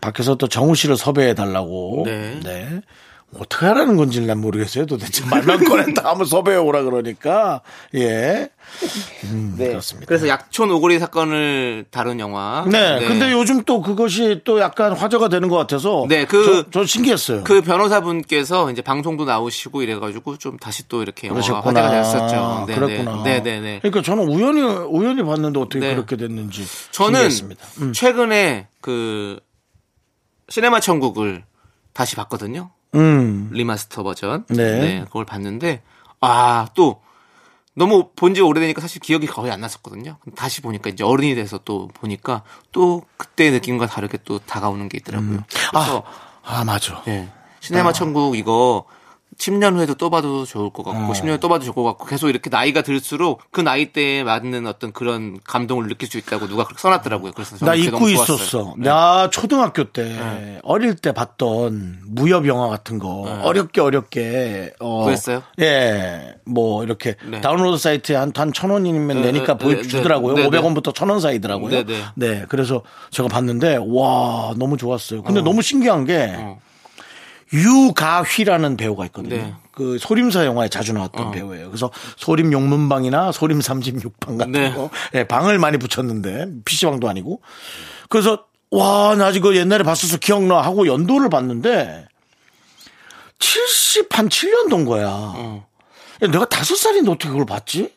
밖에서 0.00 0.34
또 0.36 0.48
정우 0.48 0.74
씨를 0.74 0.96
섭외해 0.96 1.34
달라고. 1.34 2.02
네. 2.06 2.40
네. 2.42 2.80
어떻게 3.38 3.66
하라는 3.66 3.96
건지 3.96 4.20
난 4.20 4.40
모르겠어요. 4.40 4.86
도대체 4.86 5.24
말만 5.28 5.64
꺼냈다 5.64 6.02
하면 6.10 6.24
섭외해 6.24 6.58
오라 6.58 6.82
그러니까. 6.84 7.60
예. 7.96 8.48
음, 9.24 9.54
네. 9.58 9.68
그렇습니다. 9.68 10.06
그래서 10.06 10.28
약촌 10.28 10.70
오거리 10.70 10.98
사건을 11.00 11.86
다룬 11.90 12.20
영화. 12.20 12.64
네. 12.70 13.04
근데 13.06 13.32
요즘 13.32 13.62
또 13.64 13.82
그것이 13.82 14.42
또 14.44 14.60
약간 14.60 14.92
화제가 14.92 15.28
되는 15.28 15.48
것 15.48 15.56
같아서. 15.56 16.06
네, 16.08 16.24
그- 16.24 16.44
저, 16.70 16.70
저 16.80 16.86
신기했어요. 16.86 17.42
그 17.44 17.60
변호사분께서 17.62 18.70
이제 18.70 18.80
방송도 18.80 19.24
나오시고 19.24 19.82
이래가지고 19.82 20.38
좀 20.38 20.56
다시 20.56 20.88
또 20.88 21.02
이렇게 21.02 21.26
영화가. 21.26 21.60
화제가 21.62 21.90
됐었죠. 21.90 22.64
네, 22.68 22.74
그랬구나. 22.76 23.22
네, 23.24 23.42
네, 23.42 23.60
네. 23.60 23.78
그러니까 23.82 24.02
저는 24.02 24.28
우연히 24.28 24.62
우연히 24.62 25.22
봤는데 25.24 25.58
어떻게 25.60 25.80
네. 25.80 25.94
그렇게 25.94 26.16
됐는지 26.16 26.64
저는 26.92 27.28
신기했습니다. 27.30 27.66
음. 27.80 27.92
최근에 27.92 28.68
그 28.80 29.40
시네마 30.48 30.80
천국을 30.80 31.44
다시 31.92 32.16
봤거든요. 32.16 32.70
음. 32.94 33.50
리마스터 33.52 34.02
버전. 34.02 34.44
네. 34.48 35.04
그걸 35.06 35.24
봤는데 35.24 35.82
아 36.20 36.66
또 36.74 37.02
너무 37.74 38.10
본 38.16 38.32
지 38.34 38.40
오래되니까 38.40 38.80
사실 38.80 39.00
기억이 39.02 39.26
거의 39.26 39.52
안 39.52 39.60
났었거든요. 39.60 40.16
다시 40.34 40.62
보니까 40.62 40.88
이제 40.88 41.04
어른이 41.04 41.34
돼서 41.34 41.58
또 41.64 41.88
보니까 41.88 42.42
또 42.72 43.02
그때 43.18 43.50
느낌과 43.50 43.86
다르게 43.86 44.18
또 44.24 44.38
다가오는 44.38 44.88
게 44.88 44.96
있더라고요. 44.98 45.44
그래서 45.70 46.02
아, 46.42 46.64
맞아. 46.64 47.02
예. 47.08 47.28
시네마 47.60 47.92
천국 47.92 48.36
이거 48.36 48.84
10년 49.38 49.74
후에도 49.76 49.94
또 49.94 50.10
봐도 50.10 50.44
좋을 50.44 50.70
것 50.70 50.86
어. 50.86 50.92
같고 50.92 51.12
10년 51.12 51.28
후에 51.28 51.38
또 51.38 51.48
봐도 51.48 51.64
좋을 51.64 51.74
것 51.74 51.84
같고 51.84 52.06
계속 52.06 52.28
이렇게 52.28 52.50
나이가 52.50 52.82
들수록 52.82 53.42
그 53.50 53.60
나이 53.60 53.92
때에 53.92 54.24
맞는 54.24 54.66
어떤 54.66 54.92
그런 54.92 55.38
감동을 55.44 55.88
느낄 55.88 56.08
수 56.08 56.18
있다고 56.18 56.48
누가 56.48 56.64
그렇게 56.64 56.80
써놨더라고요. 56.80 57.32
그래서 57.32 57.64
나 57.64 57.74
잊고. 57.74 58.08
있었어. 58.08 58.74
네. 58.78 58.88
나 58.88 59.28
초등학교 59.30 59.84
때 59.84 60.60
어릴 60.62 60.96
때 60.96 61.12
봤던 61.12 62.00
무협 62.06 62.46
영화 62.46 62.68
같은 62.68 62.98
거 62.98 63.08
어렵게 63.42 63.80
어렵게 63.80 64.74
어, 64.80 65.04
구했어요? 65.04 65.42
예, 65.60 66.34
뭐 66.44 66.82
이렇게 66.84 67.16
네. 67.24 67.40
다운로드 67.40 67.78
사이트에 67.78 68.16
한천 68.16 68.70
원이면 68.70 69.22
네, 69.22 69.32
내니까 69.32 69.58
네, 69.58 69.64
보여 69.64 69.82
주더라고요. 69.82 70.34
네, 70.34 70.48
네, 70.48 70.48
500원부터 70.48 70.94
천원 70.94 71.20
사이더라고요. 71.20 71.70
네, 71.70 71.84
네. 71.84 72.02
네, 72.14 72.44
그래서 72.48 72.82
제가 73.10 73.28
봤는데 73.28 73.78
와 73.86 74.54
너무 74.56 74.76
좋았어요. 74.76 75.22
근데 75.22 75.42
너무 75.42 75.62
신기한 75.62 76.04
게 76.04 76.34
어. 76.38 76.58
유가휘라는 77.52 78.76
배우가 78.76 79.06
있거든요. 79.06 79.36
네. 79.36 79.54
그 79.72 79.98
소림사 79.98 80.46
영화에 80.46 80.68
자주 80.68 80.92
나왔던 80.92 81.26
어. 81.26 81.30
배우예요. 81.30 81.68
그래서 81.68 81.90
소림 82.16 82.52
용문방이나 82.52 83.30
소림 83.32 83.58
36방 83.58 84.38
같은 84.38 84.52
네. 84.52 84.72
거, 84.72 84.90
예, 85.14 85.24
방을 85.24 85.58
많이 85.58 85.78
붙였는데 85.78 86.46
PC방도 86.64 87.08
아니고. 87.08 87.42
그래서 88.08 88.46
와, 88.70 89.14
나 89.16 89.30
이거 89.30 89.54
옛날에 89.54 89.84
봤어서 89.84 90.16
기억나 90.16 90.60
하고 90.60 90.86
연도를 90.86 91.28
봤는데 91.28 92.08
70, 93.38 94.18
한 94.18 94.28
7년도인 94.28 94.86
거야. 94.86 95.08
어. 95.10 95.66
야, 96.22 96.28
내가 96.28 96.46
다섯 96.46 96.74
살인데 96.74 97.10
어떻게 97.10 97.28
그걸 97.28 97.44
봤지? 97.44 97.92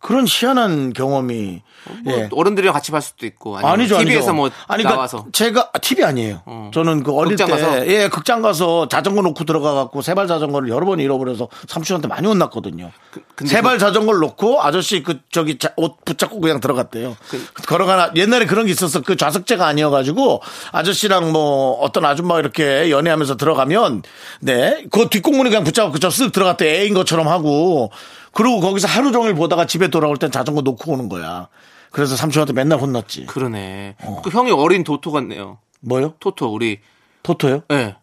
그런 0.00 0.26
희한한 0.26 0.92
경험이 0.92 1.62
뭐 2.04 2.14
예. 2.14 2.28
어른들이랑 2.32 2.72
같이 2.74 2.92
봤을 2.92 3.08
수도 3.10 3.26
있고 3.26 3.56
아니죠, 3.58 3.98
TV에서 3.98 4.18
아니죠. 4.30 4.32
뭐 4.34 4.50
아니, 4.66 4.82
그러니까 4.82 4.90
나와서 4.94 5.26
제가 5.32 5.70
TV 5.80 6.04
아니에요. 6.04 6.42
어. 6.46 6.70
저는 6.74 7.02
그 7.02 7.12
어릴 7.12 7.36
극장 7.36 7.46
때 7.46 7.52
가서? 7.62 7.86
예, 7.86 8.08
극장 8.08 8.42
가서 8.42 8.88
자전거 8.88 9.22
놓고 9.22 9.44
들어가 9.44 9.74
갖고 9.74 10.02
세발 10.02 10.26
자전거를 10.26 10.68
여러 10.68 10.84
번 10.86 11.00
잃어버려서 11.00 11.48
삼촌한테 11.68 12.08
많이 12.08 12.26
혼났거든요. 12.26 12.90
근데 13.34 13.50
세발 13.52 13.78
자전거를 13.78 14.20
놓고 14.20 14.62
아저씨 14.62 15.02
그 15.02 15.20
저기 15.32 15.58
자- 15.58 15.72
옷 15.76 16.04
붙잡고 16.04 16.40
그냥 16.40 16.60
들어갔대요. 16.60 17.16
그 17.28 17.44
걸어가나 17.66 18.12
옛날에 18.16 18.46
그런 18.46 18.66
게 18.66 18.72
있었어. 18.72 19.00
그 19.00 19.16
좌석제가 19.16 19.66
아니어 19.66 19.90
가지고 19.90 20.42
아저씨랑 20.72 21.32
뭐 21.32 21.72
어떤 21.80 22.04
아줌마 22.04 22.38
이렇게 22.38 22.90
연애하면서 22.90 23.36
들어가면 23.36 24.02
네, 24.40 24.84
그 24.90 25.08
뒷공문에 25.08 25.50
그냥 25.50 25.64
붙잡고 25.64 25.92
그저 25.92 26.08
쓱 26.08 26.32
들어갔대 26.32 26.80
애인 26.82 26.94
것처럼 26.94 27.28
하고 27.28 27.90
그리고 28.32 28.60
거기서 28.60 28.86
하루 28.86 29.10
종일 29.12 29.34
보다가 29.34 29.66
집에 29.66 29.88
돌아올 29.88 30.16
땐 30.16 30.30
자전거 30.30 30.60
놓고 30.60 30.92
오는 30.92 31.08
거야. 31.08 31.48
그래서 31.90 32.16
삼촌한테 32.16 32.52
맨날 32.52 32.80
혼났지. 32.80 33.26
그러네. 33.26 33.96
그 34.22 34.30
형이 34.30 34.50
어린 34.52 34.84
토토 34.84 35.10
같네요. 35.12 35.58
뭐요? 35.80 36.14
토토 36.20 36.52
우리 36.52 36.80
토토요? 37.22 37.62
예. 37.72 37.96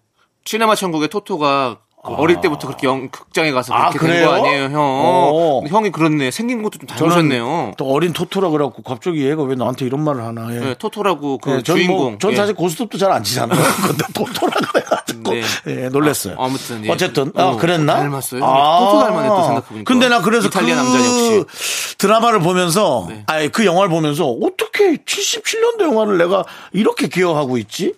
시네마 0.46 0.75
천국의 0.75 1.10
토토가 1.10 1.79
그 2.06 2.13
어릴 2.13 2.39
때부터 2.39 2.68
그렇게 2.68 2.88
영, 2.88 3.10
극장에 3.10 3.51
가서 3.51 3.74
아, 3.74 3.89
그렇게 3.89 4.00
된 4.00 4.08
그래요? 4.16 4.27
거 4.27 4.34
아니에요, 4.36 4.63
형? 4.66 4.75
어. 4.77 5.62
형이 5.68 5.92
그렇네. 5.92 6.32
생긴 6.32 6.62
것도 6.63 6.77
좀 6.80 6.88
닮으셨네요. 6.88 7.74
또 7.77 7.86
어린 7.92 8.13
토토라 8.13 8.50
그래갖고 8.50 8.82
갑자기 8.84 9.25
얘가 9.27 9.44
왜 9.44 9.56
나한테 9.56 9.86
이런 9.86 10.04
말을 10.04 10.24
하나. 10.24 10.54
예. 10.56 10.60
네, 10.60 10.74
토토라고 10.75 11.39
그 11.39 11.51
예, 11.58 11.63
전 11.63 11.75
주인공. 11.75 11.98
뭐, 11.98 12.18
전 12.20 12.32
예. 12.32 12.36
사실 12.38 12.56
고스톱도 12.56 12.98
잘 12.98 13.12
안 13.12 13.24
치잖아요. 13.24 13.60
근데 13.88 14.06
토토라 14.13 14.54
그래가지고 14.72 15.34
네. 15.34 15.42
예, 15.68 15.89
놀랬어요. 15.89 16.36
아, 16.38 16.46
아무튼, 16.46 16.86
예. 16.86 16.92
어쨌든 16.92 17.32
어, 17.36 17.54
아, 17.54 17.56
그랬나? 17.58 17.96
닮았어요. 17.96 18.39
토토 18.42 19.00
닮았네, 19.04 19.27
또 19.30 19.44
생각해보니까. 19.44 19.84
근데 19.92 20.08
나 20.08 20.22
그래서 20.22 20.48
이탈리아 20.48 20.75
그 20.75 20.82
남자 20.82 21.00
역시. 21.00 21.46
드라마를 21.98 22.39
보면서 22.39 23.08
네. 23.10 23.24
아니 23.27 23.50
그 23.50 23.66
영화를 23.66 23.89
보면서 23.89 24.27
어떻게 24.30 24.96
77년도 24.98 25.82
영화를 25.82 26.18
내가 26.20 26.46
이렇게 26.72 27.08
기억하고 27.08 27.58
있지? 27.58 27.94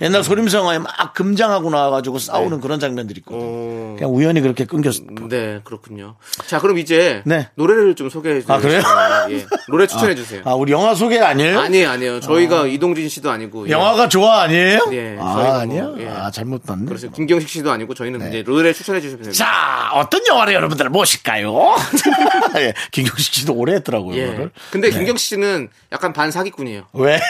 옛날 0.00 0.24
소림사 0.24 0.58
영화에 0.58 0.78
막 0.78 1.12
금장하고 1.14 1.70
나와가지고 1.70 2.18
싸우는 2.18 2.60
그런 2.60 2.80
장면들이 2.80 3.18
있거든. 3.20 3.38
네. 3.38 3.46
어. 3.46 3.96
그냥 3.98 4.14
우연히 4.14 4.40
그렇게 4.40 4.64
끊겼. 4.64 4.94
네, 5.28 5.60
그렇군요. 5.64 6.16
자, 6.46 6.58
그럼 6.58 6.78
이제 6.78 7.22
네. 7.26 7.48
노래를 7.54 7.94
좀 7.94 8.08
소개해 8.08 8.40
주세요. 8.40 8.56
아, 8.56 8.60
그래요? 8.60 8.82
예. 9.30 9.46
노래 9.68 9.86
추천해 9.86 10.14
주세요. 10.14 10.42
아 10.44 10.54
우리 10.54 10.72
영화 10.72 10.94
소개 10.94 11.18
아니에요? 11.18 11.60
아니에요, 11.60 11.90
아니에요. 11.90 12.20
저희가 12.20 12.66
이동진 12.66 13.08
씨도 13.08 13.30
아니고. 13.30 13.68
예. 13.68 13.72
영화가 13.72 14.08
좋아 14.08 14.42
아니에요? 14.42 14.80
예, 14.92 15.16
아 15.20 15.34
저희가 15.34 15.50
뭐, 15.50 15.58
아니야? 15.58 15.94
예. 15.98 16.08
아 16.08 16.30
잘못 16.30 16.64
봤네. 16.64 16.86
그래서 16.86 17.10
김경식 17.10 17.48
씨도 17.48 17.70
아니고 17.70 17.94
저희는 17.94 18.28
이제 18.28 18.42
노래 18.42 18.72
추천해 18.72 19.00
주시면 19.00 19.24
됩니다. 19.24 19.44
자, 19.44 19.90
어떤 19.94 20.26
영화를 20.26 20.54
여러분들 20.54 20.88
모실까요? 20.88 21.76
예, 22.56 22.72
김경식 22.90 23.34
씨도 23.34 23.54
오래 23.54 23.74
했더라고요, 23.74 24.16
예. 24.16 24.24
이거를. 24.24 24.50
근데 24.70 24.90
김경식 24.90 25.28
씨는 25.28 25.68
약간 25.92 26.12
반사기꾼이에요. 26.12 26.86
왜? 26.94 27.20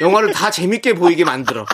영화를 0.00 0.32
다 0.32 0.50
재밌게 0.50 0.94
보이게 0.94 1.24
만들어. 1.24 1.66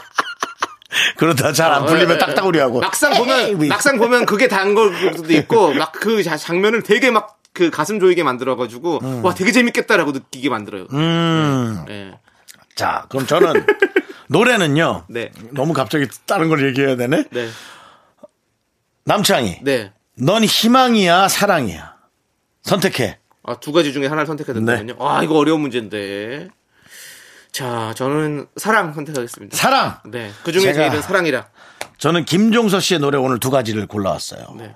그러다 1.16 1.52
잘 1.52 1.72
안 1.72 1.84
풀리면 1.86 2.10
어, 2.12 2.14
예, 2.14 2.18
딱딱우리 2.18 2.58
하고. 2.58 2.80
막상 2.80 3.12
보면 3.14 3.58
뭐 3.58 3.66
막상 3.66 3.98
보면 3.98 4.26
그게 4.26 4.48
단 4.48 4.74
것도 4.74 5.32
있고 5.32 5.74
막 5.74 5.92
그 5.92 6.22
장면을 6.22 6.82
되게 6.82 7.10
막 7.10 7.36
그 7.56 7.70
가슴 7.70 7.98
조이게 7.98 8.22
만들어가지고 8.22 9.00
와 9.22 9.32
되게 9.32 9.50
재밌겠다라고 9.50 10.12
느끼게 10.12 10.50
만들어요. 10.50 10.88
음. 10.92 11.86
예. 11.88 12.12
자, 12.74 13.06
그럼 13.08 13.26
저는 13.26 13.64
노래는요. 14.28 15.04
네. 15.08 15.30
너무 15.52 15.72
갑자기 15.72 16.06
다른 16.26 16.50
걸 16.50 16.66
얘기해야 16.68 16.96
되네. 16.96 17.24
네. 17.30 17.48
남창희, 19.04 19.60
네. 19.62 19.92
넌 20.18 20.44
희망이야, 20.44 21.28
사랑이야. 21.28 21.94
선택해. 22.62 23.18
아, 23.42 23.54
두 23.58 23.72
가지 23.72 23.94
중에 23.94 24.06
하나를 24.06 24.26
선택해야 24.26 24.52
된다면요. 24.54 24.92
네. 24.92 24.98
아, 25.00 25.22
이거 25.22 25.36
어려운 25.38 25.62
문제인데. 25.62 26.48
자, 27.56 27.94
저는 27.96 28.48
사랑 28.56 28.92
선택하겠습니다. 28.92 29.56
사랑. 29.56 29.98
네. 30.04 30.30
그 30.44 30.52
중에 30.52 30.72
제가- 30.72 30.74
제일은 30.74 31.00
사랑이라. 31.00 31.46
저는 31.96 32.26
김종서 32.26 32.80
씨의 32.80 33.00
노래 33.00 33.16
오늘 33.16 33.40
두 33.40 33.50
가지를 33.50 33.86
골라왔어요. 33.86 34.54
네. 34.58 34.74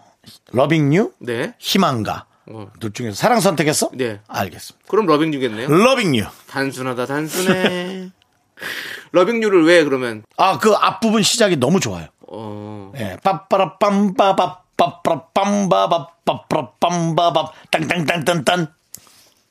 Loving 0.53 0.95
You, 0.95 1.13
네. 1.19 1.53
희망가. 1.59 2.25
어. 2.47 2.69
둘 2.81 2.95
중에서 2.95 3.15
사랑 3.17 3.41
선택했어? 3.41 3.91
네. 3.93 4.21
알겠습니다. 4.27 4.87
그럼 4.89 5.05
Loving 5.05 5.35
You겠네요. 5.35 5.69
Loving 5.69 6.17
You. 6.17 6.25
단순하다, 6.49 7.05
단순해. 7.05 8.13
Loving 9.13 9.43
You를 9.43 9.67
왜 9.67 9.85
그러면, 9.85 10.23
아, 10.39 10.57
그 10.57 10.73
앞부분 10.73 11.23
시작이 11.23 11.57
너무 11.57 11.81
좋아요. 11.81 12.07
어, 12.29 12.93
예, 12.97 13.19
빠빠라 13.23 13.77
빰빠밥 13.79 14.57
빠빠라 14.79 15.25
빰바밥 15.35 16.07
빠빠라 16.25 16.71
빰바밥 16.81 17.51
땅땅땅땅땅 17.71 18.69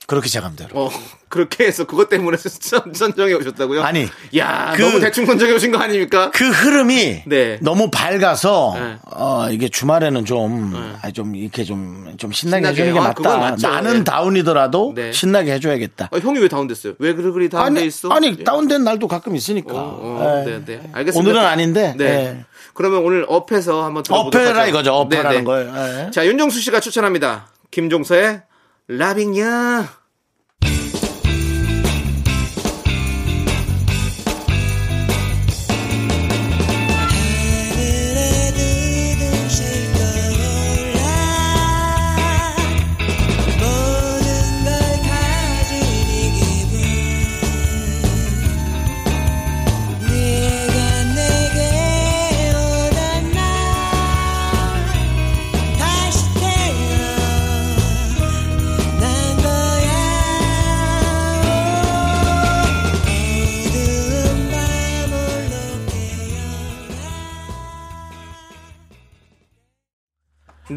그렇게 0.09 0.27
돼요. 0.27 0.67
어, 0.73 0.89
그렇게 1.29 1.65
해서 1.65 1.83
그것 1.85 2.09
때문에 2.09 2.35
선, 2.37 2.93
선정해 2.95 3.33
오셨다고요? 3.35 3.83
아니, 3.83 4.07
야 4.35 4.73
그- 4.75 4.81
너무 4.81 4.99
대충 4.99 5.27
선정해 5.27 5.53
오신 5.53 5.71
거 5.71 5.77
아닙니까? 5.77 6.31
그 6.33 6.49
흐름이 6.49 7.23
네. 7.27 7.59
너무 7.61 7.91
밝아서 7.91 8.73
네. 8.75 8.97
어, 9.15 9.49
이게 9.51 9.69
주말에는 9.69 10.25
좀, 10.25 10.73
아, 11.03 11.11
좀 11.11 11.35
이렇게 11.35 11.63
좀, 11.63 12.11
좀 12.17 12.31
신나게, 12.31 12.62
신나게. 12.73 12.81
해주는 12.81 12.93
게 12.93 12.99
아, 12.99 13.03
맞다. 13.03 13.38
맞죠. 13.38 13.67
나는 13.69 13.99
예. 13.99 14.03
다운이더라도 14.03 14.93
네. 14.95 15.12
신나게 15.12 15.51
해줘야겠다. 15.53 16.10
아, 16.12 16.17
형이 16.17 16.39
왜 16.39 16.47
다운됐어요? 16.47 16.93
왜 16.97 17.13
그리 17.13 17.31
그리 17.31 17.47
다운돼 17.49 17.79
아니, 17.81 17.88
있어? 17.88 18.10
아니 18.10 18.36
예. 18.39 18.43
다운된 18.43 18.84
날도 18.84 19.07
가끔 19.07 19.36
있으니까. 19.36 19.71
어, 19.75 19.99
어, 20.01 20.43
예. 20.47 20.49
네, 20.49 20.65
네. 20.65 20.89
알겠습니다. 20.91 21.19
오늘은 21.29 21.45
아닌데. 21.45 21.93
네. 21.97 22.05
예. 22.05 22.45
그러면 22.73 23.03
오늘 23.03 23.25
업해서 23.27 23.84
한번 23.84 24.01
들어보도록 24.01 24.43
어페라 24.47 24.62
하죠. 24.63 24.69
이거죠. 24.71 25.07
네, 25.12 25.21
네. 25.21 25.43
거예요. 25.43 25.73
예. 26.07 26.12
자, 26.12 26.25
윤정수 26.25 26.60
씨가 26.62 26.79
추천합니다. 26.79 27.49
김종서의 27.69 28.41
라빙야. 28.89 29.88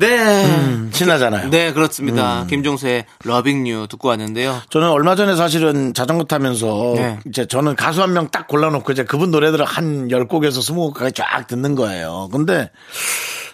네. 0.07 0.45
음, 0.47 0.91
신나잖아요. 0.93 1.51
네, 1.51 1.73
그렇습니다. 1.73 2.43
음. 2.43 2.47
김종서의 2.49 3.05
Loving 3.25 3.67
You 3.69 3.87
듣고 3.89 4.09
왔는데요. 4.09 4.61
저는 4.71 4.89
얼마 4.89 5.15
전에 5.15 5.37
사실은 5.37 5.95
자전거 5.95 6.25
타면서 6.25 6.93
네. 6.97 7.19
이제 7.27 7.47
저는 7.47 7.77
가수 7.77 8.03
한 8.03 8.13
명 8.13 8.29
딱 8.31 8.49
골라놓고 8.49 8.91
이제 8.93 9.05
그분 9.05 9.31
노래들을 9.31 9.65
한 9.65 10.09
10곡에서 10.09 10.59
20곡까지 10.95 11.15
쫙 11.15 11.47
듣는 11.47 11.75
거예요. 11.77 12.29
근데 12.33 12.71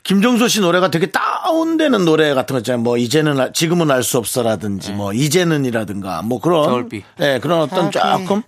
김종서 0.05 0.49
씨 0.49 0.61
노래가 0.61 0.91
되게 0.91 1.07
다운되는 1.11 2.05
노래 2.05 2.33
같은 2.35 2.55
거 2.55 2.59
있잖아요. 2.61 2.83
뭐 2.83 2.97
이제는 2.97 3.39
알- 3.39 3.53
지금은 3.53 3.91
알 3.91 4.03
수 4.03 4.17
없어라든지 4.19 4.93
뭐 4.93 5.13
이제는이라든가 5.13 6.23
뭐 6.23 6.41
그런 6.41 6.63
네. 6.63 6.69
겨울비. 6.69 7.05
네, 7.19 7.39
그런 7.41 7.61
어떤 7.61 7.91
겨울비. 7.91 8.23
조금 8.27 8.43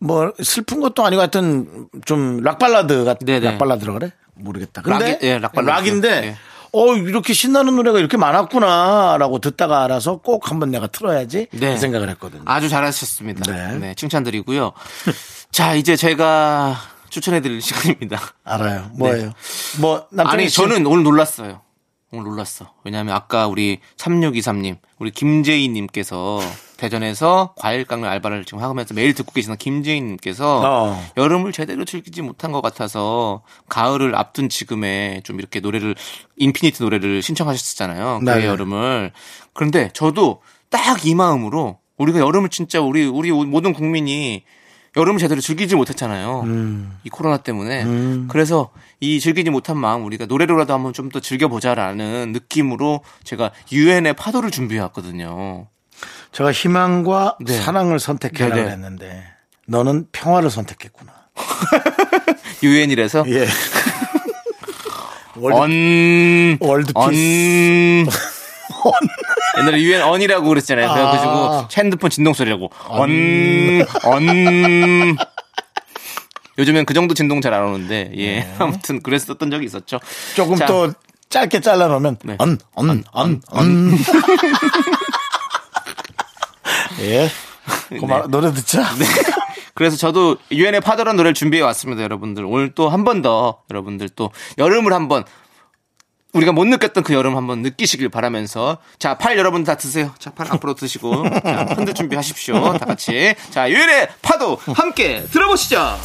뭐 0.00 0.32
슬픈 0.42 0.80
것도 0.80 1.04
아니고 1.04 1.20
하여튼 1.20 1.86
좀 2.04 2.40
락 2.42 2.58
발라드 2.58 3.04
같은 3.04 3.26
네네. 3.26 3.52
락발라드라 3.52 3.92
그래? 3.92 4.12
모르겠다. 4.34 4.82
근데 4.82 5.18
락이- 5.18 5.22
예, 5.22 5.38
락 5.38 5.52
발라드죠. 5.52 5.72
락인데 5.76 6.08
예. 6.26 6.36
어 6.72 6.94
이렇게 6.94 7.32
신나는 7.32 7.76
노래가 7.76 7.98
이렇게 7.98 8.16
많았구나라고 8.16 9.38
듣다가 9.38 9.84
알아서 9.84 10.18
꼭 10.18 10.50
한번 10.50 10.70
내가 10.70 10.86
틀어야지 10.86 11.46
네. 11.52 11.74
이 11.74 11.78
생각을 11.78 12.08
했거든요. 12.10 12.42
아주 12.44 12.68
잘하셨습니다. 12.68 13.50
네. 13.52 13.78
네, 13.78 13.94
칭찬드리고요. 13.94 14.72
자, 15.50 15.74
이제 15.74 15.96
제가 15.96 16.76
추천해드릴 17.08 17.60
시간입니다. 17.62 18.20
알아요. 18.44 18.90
뭐예요? 18.94 19.32
뭐 19.80 20.06
남편이 20.10 20.42
아니, 20.44 20.50
저는 20.50 20.86
오늘 20.86 21.04
놀랐어요. 21.04 21.60
오늘 22.10 22.24
놀랐어. 22.24 22.72
왜냐하면 22.84 23.14
아까 23.14 23.46
우리 23.46 23.80
3623님, 23.96 24.78
우리 24.98 25.10
김재희님께서 25.10 26.40
대전에서 26.78 27.52
과일 27.56 27.84
깎는 27.84 28.08
알바를 28.08 28.44
지금 28.46 28.62
하면서 28.62 28.94
매일 28.94 29.12
듣고 29.12 29.32
계시는 29.32 29.56
김재희님께서 29.58 30.62
어. 30.64 31.06
여름을 31.18 31.52
제대로 31.52 31.84
즐기지 31.84 32.22
못한 32.22 32.52
것 32.52 32.62
같아서 32.62 33.42
가을을 33.68 34.14
앞둔 34.14 34.48
지금에 34.48 35.20
좀 35.24 35.38
이렇게 35.38 35.60
노래를 35.60 35.94
인피니트 36.36 36.82
노래를 36.82 37.20
신청하셨었잖아요. 37.20 38.20
그의 38.24 38.40
네. 38.40 38.46
여름을. 38.46 39.12
그런데 39.52 39.90
저도 39.92 40.40
딱 40.70 41.04
이 41.04 41.14
마음으로 41.14 41.78
우리가 41.96 42.20
여름을 42.20 42.48
진짜 42.48 42.80
우리 42.80 43.04
우리 43.06 43.30
모든 43.32 43.72
국민이 43.72 44.44
여름을 44.96 45.18
제대로 45.18 45.40
즐기지 45.40 45.76
못했잖아요. 45.76 46.44
이 47.04 47.08
코로나 47.10 47.38
때문에. 47.38 47.84
그래서 48.28 48.70
이 49.00 49.20
즐기지 49.20 49.50
못한 49.50 49.76
마음 49.78 50.04
우리가 50.04 50.26
노래로라도 50.26 50.72
한번 50.74 50.92
좀 50.92 51.08
더 51.10 51.20
즐겨보자라는 51.20 52.32
느낌으로 52.32 53.02
제가 53.24 53.50
유엔의 53.72 54.14
파도를 54.14 54.50
준비해 54.50 54.80
왔거든요. 54.82 55.66
제가 56.32 56.52
희망과 56.52 57.36
네. 57.40 57.60
사랑을 57.60 57.98
선택해라 57.98 58.54
네 58.54 58.62
네. 58.64 58.70
했는데 58.70 59.24
너는 59.66 60.06
평화를 60.12 60.50
선택했구나. 60.50 61.12
유엔이라서 62.62 63.24
예. 63.28 63.46
월드, 65.36 65.56
언 65.58 66.58
월드 66.60 66.92
언 66.94 67.10
피스. 67.10 68.10
옛날에 69.58 69.80
유엔 69.80 70.02
언이라고 70.02 70.48
그랬잖아요. 70.48 70.92
그래가지고 70.92 71.32
아. 71.32 71.68
핸드폰 71.76 72.10
진동 72.10 72.32
소리라고 72.32 72.70
언 72.88 73.10
언. 74.04 75.16
요즘엔 76.58 76.86
그 76.86 76.94
정도 76.94 77.14
진동 77.14 77.40
잘 77.40 77.54
안 77.54 77.64
오는데 77.64 78.10
예 78.16 78.52
아무튼 78.58 79.00
그랬었던 79.02 79.50
적이 79.50 79.66
있었죠. 79.66 80.00
조금 80.34 80.56
자, 80.56 80.66
또 80.66 80.92
짧게 81.30 81.60
잘라 81.60 81.86
놓으면 81.88 82.16
네. 82.24 82.36
언, 82.38 82.58
언, 82.74 83.04
언, 83.12 83.40
언. 83.50 83.96
예. 87.00 87.30
고마 88.00 88.26
노래 88.28 88.52
듣자. 88.52 88.84
그래서 89.74 89.96
저도 89.96 90.36
유엔의 90.50 90.80
파도란 90.80 91.16
노래를 91.16 91.34
준비해 91.34 91.62
왔습니다, 91.62 92.02
여러분들. 92.02 92.44
오늘 92.44 92.74
또 92.74 92.88
한 92.90 93.04
번 93.04 93.22
더 93.22 93.62
여러분들 93.70 94.08
또 94.10 94.30
여름을 94.58 94.92
한번 94.92 95.24
우리가 96.34 96.52
못 96.52 96.64
느꼈던 96.66 97.04
그 97.04 97.14
여름 97.14 97.36
한번 97.36 97.62
느끼시길 97.62 98.08
바라면서 98.10 98.78
자 98.98 99.16
팔 99.16 99.38
여러분 99.38 99.64
다 99.64 99.76
드세요. 99.76 100.12
자 100.18 100.30
팔 100.30 100.48
앞으로 100.50 100.74
드시고 100.74 101.24
자, 101.42 101.66
흔들 101.76 101.94
준비하십시오. 101.94 102.76
다 102.78 102.84
같이 102.86 103.34
자 103.50 103.70
유일의 103.70 104.08
파도 104.22 104.58
함께 104.74 105.24
들어보시죠. 105.30 105.96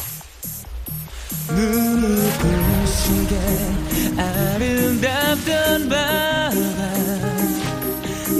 아름답던 4.54 5.88
밤 5.88 6.52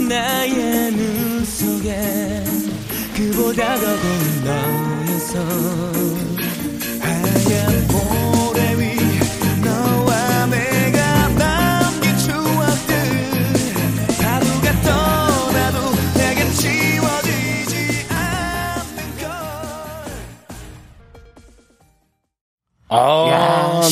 나의 0.09 0.93
눈 0.93 1.24
더 3.35 3.40
고운 3.42 4.44
너였어 4.44 5.38
하얀 7.01 7.87
모래 7.88 8.59
위 8.79 8.83
너와 9.64 10.47
내가 10.47 11.29
남긴 11.31 12.16
추억들 12.16 12.92
하루가 14.23 14.66
떠나도 14.83 15.79
내겐 16.16 16.53
지워지지 16.53 18.07
않는 18.09 18.99
걸 19.18 19.27
아. 22.88 23.34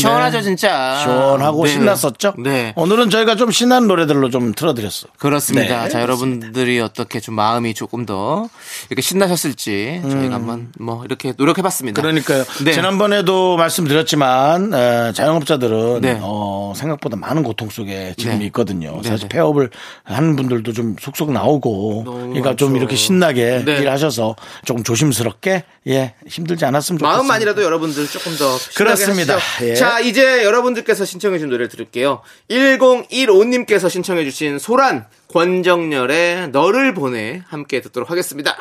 시원하죠 0.03 0.43
진짜. 0.43 1.01
시원하고 1.03 1.65
네. 1.65 1.71
신났었죠? 1.73 2.35
네. 2.39 2.73
오늘은 2.77 3.11
저희가 3.11 3.37
좀 3.37 3.51
신나는 3.51 3.89
노래들로 3.89 4.31
좀 4.31 4.53
틀어드렸어. 4.55 5.09
그렇습니다. 5.19 5.85
네, 5.85 5.89
자, 5.89 6.01
여러분들이 6.03 6.81
어떻게 6.81 7.21
좀 7.21 7.35
마음이 7.35 7.75
조금 7.75 8.07
더 8.07 8.49
이렇게 8.91 9.03
신나셨을지 9.03 10.03
저희가 10.03 10.35
한번 10.35 10.73
뭐 10.79 11.05
이렇게 11.05 11.33
노력해봤습니다. 11.37 12.01
음. 12.01 12.03
그러니까요. 12.03 12.45
네. 12.65 12.73
지난번에도 12.73 13.57
말씀드렸지만 13.57 14.75
에, 14.75 15.13
자영업자들은 15.13 16.01
네. 16.01 16.19
어, 16.21 16.73
생각보다 16.77 17.17
많은 17.17 17.43
고통 17.43 17.71
속에 17.71 18.15
지금 18.17 18.39
네. 18.39 18.47
있거든요. 18.47 19.01
네, 19.03 19.09
사실 19.09 19.29
네. 19.29 19.37
폐업을 19.37 19.71
하는 20.05 20.37
분들도 20.37 20.73
좀 20.73 20.97
속속 21.01 21.33
나오고, 21.33 22.05
그러니까 22.05 22.57
좀 22.57 22.71
많죠. 22.71 22.77
이렇게 22.79 22.97
신나게 22.97 23.63
네. 23.65 23.79
일하셔서 23.79 24.37
조금 24.65 24.83
조심스럽게 24.83 25.65
예 25.89 26.15
힘들지 26.29 26.65
않았으면 26.65 26.99
좋겠습니다. 26.99 27.17
마음만이라도 27.23 27.63
여러분들 27.63 28.07
조금 28.09 28.37
더 28.37 28.57
그렇습니다. 28.77 29.37
예. 29.63 29.75
자, 29.75 29.92
이제 30.01 30.45
여러분들께서 30.45 31.05
신청해주신 31.05 31.49
노래를 31.49 31.69
들을게요. 31.69 32.23
1015님께서 32.51 33.89
신청해주신 33.89 34.59
소란 34.59 35.07
권정열의 35.29 36.49
너를 36.49 36.95
보내 36.95 37.43
함께 37.47 37.81
듣도록 37.81 38.11
하겠습니다. 38.11 38.57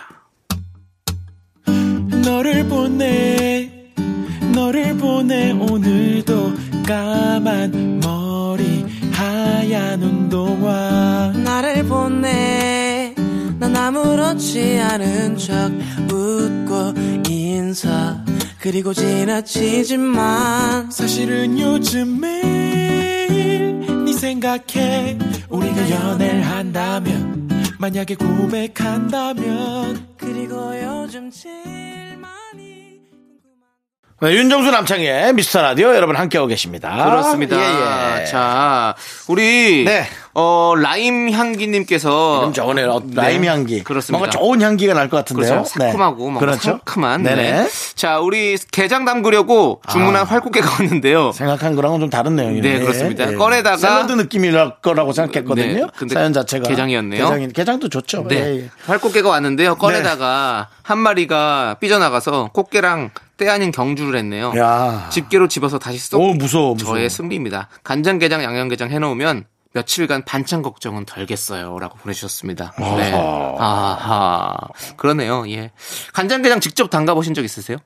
너를 2.23 2.65
보내 2.67 3.69
너를 4.53 4.97
보내 4.97 5.51
오늘도 5.51 6.53
까만 6.87 7.99
머리 8.01 8.85
하얀 9.11 10.01
운동화 10.01 11.31
나를 11.35 11.83
보내 11.85 13.13
난 13.59 13.75
아무렇지 13.75 14.79
않은 14.79 15.37
척 15.37 15.71
웃고 16.11 16.93
인사 17.29 18.23
그리고 18.61 18.93
지나치지만 18.93 20.91
사실은 20.91 21.59
요즘 21.59 22.19
매일 22.21 24.05
네 24.05 24.13
생각해 24.13 25.17
우리가 25.49 25.89
연애를 25.89 26.43
한다면 26.43 27.49
만약에 27.79 28.13
고백한다면 28.13 30.09
그리고 30.15 30.79
요즘 30.79 31.31
제일 31.31 31.61
많이 31.63 32.00
네, 34.23 34.35
윤정수 34.35 34.69
남창의 34.69 35.33
미스터 35.33 35.63
라디오 35.63 35.95
여러분 35.95 36.15
함께하고 36.15 36.47
계십니다. 36.47 37.05
그렇습니다. 37.05 37.57
예, 37.57 38.21
예. 38.21 38.25
자, 38.25 38.93
우리 39.27 39.83
네. 39.83 40.05
어 40.35 40.75
라임 40.77 41.31
향기님께서 41.31 42.51
좋으네요. 42.53 42.91
어, 42.91 43.01
라임 43.15 43.43
향기. 43.45 43.83
그렇습니다. 43.83 44.19
뭔가 44.19 44.29
좋은 44.29 44.61
향기가 44.61 44.93
날 44.93 45.09
것 45.09 45.17
같은데요. 45.17 45.49
그렇죠. 45.63 45.69
상큼하고 45.79 46.15
뭔가 46.17 46.39
그렇죠. 46.39 46.61
상큼한. 46.85 47.23
네네. 47.23 47.51
아. 47.51 47.63
네. 47.63 47.69
자, 47.95 48.19
우리 48.19 48.57
게장 48.71 49.05
담그려고 49.05 49.81
주문한 49.91 50.27
활국게가 50.27 50.69
왔는데요. 50.79 51.31
생각한 51.31 51.75
거랑은 51.75 51.99
좀 51.99 52.11
다른 52.11 52.35
내용이네요. 52.35 52.73
네, 52.77 52.79
그렇습니다. 52.79 53.25
꺼내다가- 53.25 53.79
샐러드 53.79 54.11
느낌일 54.13 54.53
거라고 54.83 55.13
생각했거든요. 55.13 55.85
네, 55.87 55.91
근데 55.97 56.13
사연 56.13 56.31
자체가 56.31 56.69
게장이었네요. 56.69 57.23
게장이, 57.23 57.47
게장도 57.53 57.89
좋죠. 57.89 58.25
네. 58.29 58.35
예, 58.35 58.55
예. 58.65 58.69
활꽃게가 58.85 59.27
왔는데요. 59.29 59.75
꺼내다가 59.75 60.67
한 60.83 60.99
마리가 60.99 61.77
삐져나가서 61.79 62.51
꽃게랑 62.53 63.09
때 63.41 63.49
아닌 63.49 63.71
경주를 63.71 64.19
했네요. 64.19 64.53
야. 64.57 65.09
집게로 65.11 65.47
집어서 65.47 65.79
다시 65.79 65.97
쏙 65.97 66.21
오 66.21 66.33
무서워 66.35 66.75
무서워. 66.75 66.95
저의 66.95 67.09
승리입니다. 67.09 67.69
간장게장, 67.83 68.43
양념게장 68.43 68.91
해놓으면 68.91 69.45
며칠간 69.73 70.25
반찬 70.25 70.61
걱정은 70.61 71.05
덜겠어요. 71.05 71.79
라고 71.79 71.97
보내주셨습니다. 71.97 72.73
네. 72.77 73.11
아하. 73.57 74.55
그러네요. 74.97 75.49
예. 75.49 75.71
간장게장 76.13 76.59
직접 76.59 76.91
담가보신 76.91 77.33
적 77.33 77.43
있으세요? 77.43 77.77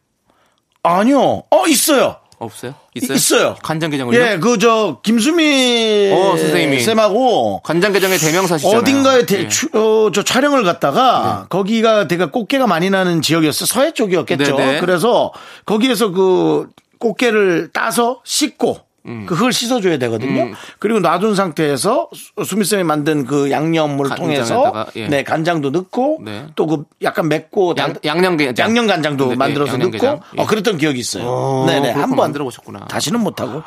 아니요. 0.84 1.44
어 1.50 1.68
있어요. 1.68 2.18
없어요? 2.40 2.74
있어요? 2.96 3.16
있어요. 3.16 3.56
간장게장을요? 3.64 4.20
예, 4.22 4.38
그 4.38 4.58
저 4.58 5.00
김수미 5.04 6.12
어, 6.14 6.38
선생님이. 6.38 6.82
쌤하고 6.82 7.62
간장게장의 7.62 8.18
대명사시잖아요. 8.20 8.80
어딘가에 8.80 9.26
대, 9.26 9.44
예. 9.44 9.48
추- 9.48 9.70
어, 9.74 10.12
저 10.14 10.24
촬영을 10.24 10.64
갔다가 10.64 11.48
거기가 11.50 12.08
되게 12.08 12.26
꽃게가 12.26 12.68
많이 12.68 12.90
나는 12.90 13.22
지역이었어요. 13.22 13.66
서해 13.68 13.92
쪽이었겠죠. 13.94 14.56
네네. 14.58 14.80
그래서 14.82 15.32
거기에서 15.66 16.12
그 16.12 16.68
꽃게를 17.00 17.70
따서 17.74 18.22
씻고 18.24 18.80
그걸 19.28 19.54
씻어줘야 19.54 19.98
되거든요. 20.00 20.44
음. 20.44 20.54
그리고 20.80 21.00
놔둔 21.00 21.36
상태에서 21.36 22.10
수- 22.14 22.32
수미쌤이 22.44 22.84
만든 22.84 23.26
그 23.26 23.52
양념을 23.52 24.10
통해서 24.16 24.64
간장에다가, 24.64 24.92
예. 24.96 25.08
네 25.08 25.24
간장도 25.24 25.70
넣고 25.70 26.22
네. 26.24 26.48
또그 26.56 26.86
약간 27.04 27.28
맵고 27.30 27.76
양, 27.78 27.94
달- 27.94 28.02
양념게장. 28.04 28.56
양념 28.68 28.88
간장도 28.88 29.28
네, 29.30 29.36
만들어서 29.36 29.74
양념게장. 29.74 30.16
넣고 30.16 30.26
예. 30.38 30.42
어 30.42 30.46
그랬던 30.48 30.78
기억이 30.78 31.00
있어요. 31.00 31.24
어, 31.28 31.66
네네 31.68 31.82
그렇게 31.82 32.00
한번 32.00 32.18
만들어 32.18 32.44
보셨구나. 32.46 32.86
다시는 32.88 33.20
못 33.22 33.40
하고 33.40 33.62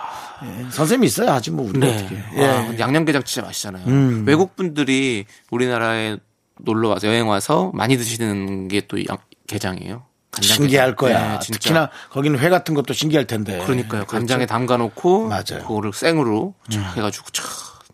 예. 0.44 0.70
선생님이 0.70 1.06
있어야 1.06 1.34
하지 1.34 1.50
뭐 1.50 1.68
우리 1.68 1.78
가 1.78 1.86
네. 1.86 1.94
어떻게. 1.96 2.14
와, 2.42 2.72
예. 2.74 2.78
양념 2.78 3.04
게장 3.04 3.22
진짜 3.24 3.46
맛있잖아요. 3.46 3.84
음. 3.86 4.24
외국 4.26 4.56
분들이 4.56 5.24
우리나라에 5.50 6.16
놀러 6.60 6.88
와서 6.88 7.06
여행 7.06 7.28
와서 7.28 7.70
많이 7.74 7.96
드시는 7.96 8.66
게 8.68 8.80
또 8.88 8.98
게장이에요. 9.46 10.02
간장게장. 10.40 10.56
신기할 10.56 10.96
거야. 10.96 11.38
네. 11.38 11.52
특히나 11.52 11.90
거기는 12.10 12.38
회 12.38 12.48
같은 12.48 12.74
것도 12.74 12.94
신기할 12.94 13.26
텐데. 13.26 13.58
그러니까요. 13.64 14.04
그렇죠. 14.04 14.06
간장에 14.06 14.46
담가 14.46 14.76
놓고 14.76 15.28
맞아요. 15.28 15.42
음. 15.52 15.58
그거를 15.66 15.92
생으로 15.92 16.54
촥 16.70 16.96
해가지고 16.96 17.26
촥 17.28 17.42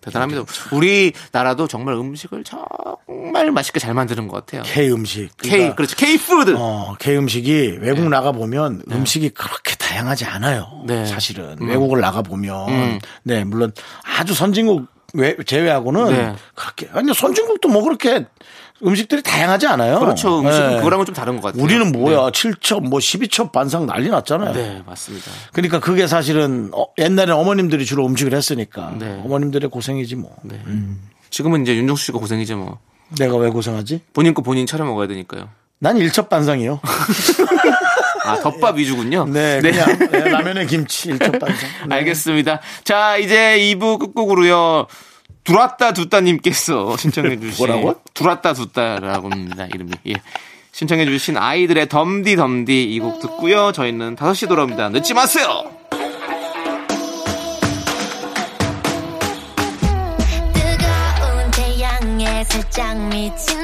대단합니다. 0.01 0.43
우리 0.73 1.13
나라도 1.33 1.67
정말 1.67 1.95
음식을 1.95 2.45
정말 2.45 3.51
맛있게 3.51 3.81
잘 3.81 3.95
만드는 3.95 4.29
것 4.29 4.45
같아요. 4.45 4.63
K 4.71 4.91
음식. 4.91 5.31
K 5.39 5.51
그러니까 5.51 5.75
그렇죠. 5.77 5.97
K 5.97 6.19
푸드. 6.19 6.55
어, 6.59 6.95
K 6.99 7.17
음식이 7.17 7.79
외국 7.81 8.09
나가 8.11 8.31
보면 8.33 8.83
음식이 8.91 9.31
그렇게 9.31 9.75
다양하지 9.77 10.27
않아요. 10.27 10.83
네. 10.87 11.07
사실은 11.07 11.57
음. 11.61 11.69
외국을 11.71 12.01
나가 12.03 12.21
보면 12.21 12.69
음. 12.69 12.99
네 13.23 13.45
물론 13.45 13.73
아주 14.19 14.35
선진국 14.35 14.87
외- 15.15 15.37
제외하고는 15.47 16.07
네. 16.13 16.35
그렇게 16.55 16.89
아니 16.93 17.15
선진국도 17.15 17.69
뭐 17.71 17.83
그렇게 17.83 18.27
음식들이 18.83 19.23
다양하지 19.23 19.67
않아요. 19.69 20.01
그렇죠. 20.01 20.41
음식은 20.41 20.71
네. 20.71 20.77
그거랑은 20.79 21.07
좀 21.07 21.15
다른 21.15 21.41
것 21.41 21.49
같아요. 21.49 21.63
우리는 21.63 21.93
뭐야 21.93 22.31
7첩 22.31 22.89
뭐 22.89 22.99
12첩 22.99 23.53
반상 23.53 23.87
난리 23.87 24.11
났잖아요. 24.11 24.53
네, 24.53 24.63
네, 24.63 24.83
맞습니다. 24.85 25.31
그러니까 25.53 25.81
그게 25.81 26.07
사실은 26.07 26.71
어, 26.75 26.87
옛날에 26.99 27.33
어머님들이 27.33 27.85
주로 27.85 28.05
음식을 28.07 28.35
했으니까 28.35 28.95
네. 28.99 29.21
어머님들의 29.25 29.71
고생이지 29.71 30.17
뭐. 30.17 30.35
네. 30.43 30.61
지금은 31.31 31.63
이제 31.63 31.77
윤정수 31.77 32.07
씨가 32.07 32.19
고생이죠 32.19 32.57
뭐. 32.57 32.79
내가 33.19 33.37
왜 33.37 33.51
고생하지? 33.51 34.01
본인 34.13 34.35
거 34.35 34.43
본인 34.43 34.67
차려 34.67 34.85
먹어야 34.85 35.07
되니까요. 35.07 35.49
난 35.79 35.97
일첩 35.97 36.29
반상이요. 36.29 36.81
아, 38.25 38.37
덮밥 38.41 38.79
위주군요. 38.79 39.27
네, 39.27 39.61
그냥 39.61 39.99
네, 40.11 40.21
라면에 40.31 40.67
김치 40.67 41.11
일첩 41.11 41.39
반상. 41.39 41.69
네. 41.89 41.97
알겠습니다. 41.97 42.61
자, 42.83 43.19
이제 43.19 43.59
2부 43.59 43.99
끝곡으로요. 43.99 44.87
두랐다 45.45 45.93
두따님께서 45.93 46.97
신청해 46.97 47.39
주신. 47.41 47.57
뭐라고요? 47.67 47.97
두랐다 48.15 48.55
두따라고 48.55 49.31
합니다, 49.31 49.67
이름이. 49.73 49.91
예. 50.09 50.15
신청해 50.73 51.05
주신 51.07 51.37
아이들의 51.37 51.89
덤디 51.89 52.35
덤디 52.37 52.85
이 52.95 52.99
곡 52.99 53.21
듣고요. 53.21 53.71
저희는 53.73 54.17
5시 54.17 54.49
돌아옵니다. 54.49 54.89
늦지 54.89 55.15
마세요! 55.15 55.65
뜨거운 60.53 61.51
태양에 61.53 62.45
살짝 62.45 62.97
미친 63.09 63.64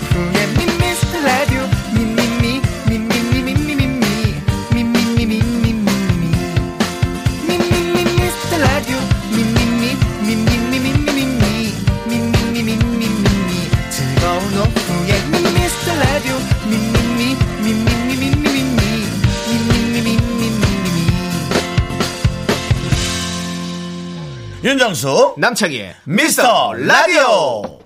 윤정수 24.71 25.33
남창희의 25.37 25.95
미스터 26.05 26.71
라디오 26.73 27.80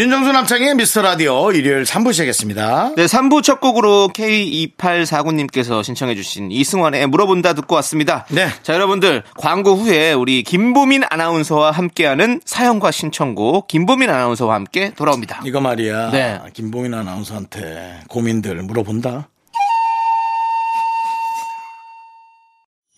윤정수 0.00 0.32
남창의 0.32 0.76
미스터 0.76 1.02
라디오 1.02 1.52
일요일 1.52 1.82
3부 1.82 2.14
시작했습니다. 2.14 2.94
네, 2.96 3.04
3부 3.04 3.42
첫 3.42 3.60
곡으로 3.60 4.08
K2849님께서 4.14 5.84
신청해주신 5.84 6.50
이승환의 6.50 7.06
물어본다 7.08 7.52
듣고 7.52 7.74
왔습니다. 7.74 8.24
네. 8.30 8.48
자, 8.62 8.72
여러분들, 8.72 9.24
광고 9.36 9.74
후에 9.74 10.14
우리 10.14 10.42
김보민 10.42 11.02
아나운서와 11.10 11.72
함께하는 11.72 12.40
사연과 12.46 12.92
신청곡, 12.92 13.68
김보민 13.68 14.08
아나운서와 14.08 14.54
함께 14.54 14.90
돌아옵니다. 14.96 15.42
이거 15.44 15.60
말이야. 15.60 16.10
네. 16.12 16.38
김봉인 16.54 16.94
아나운서한테 16.94 18.00
고민들 18.08 18.54
물어본다. 18.62 19.28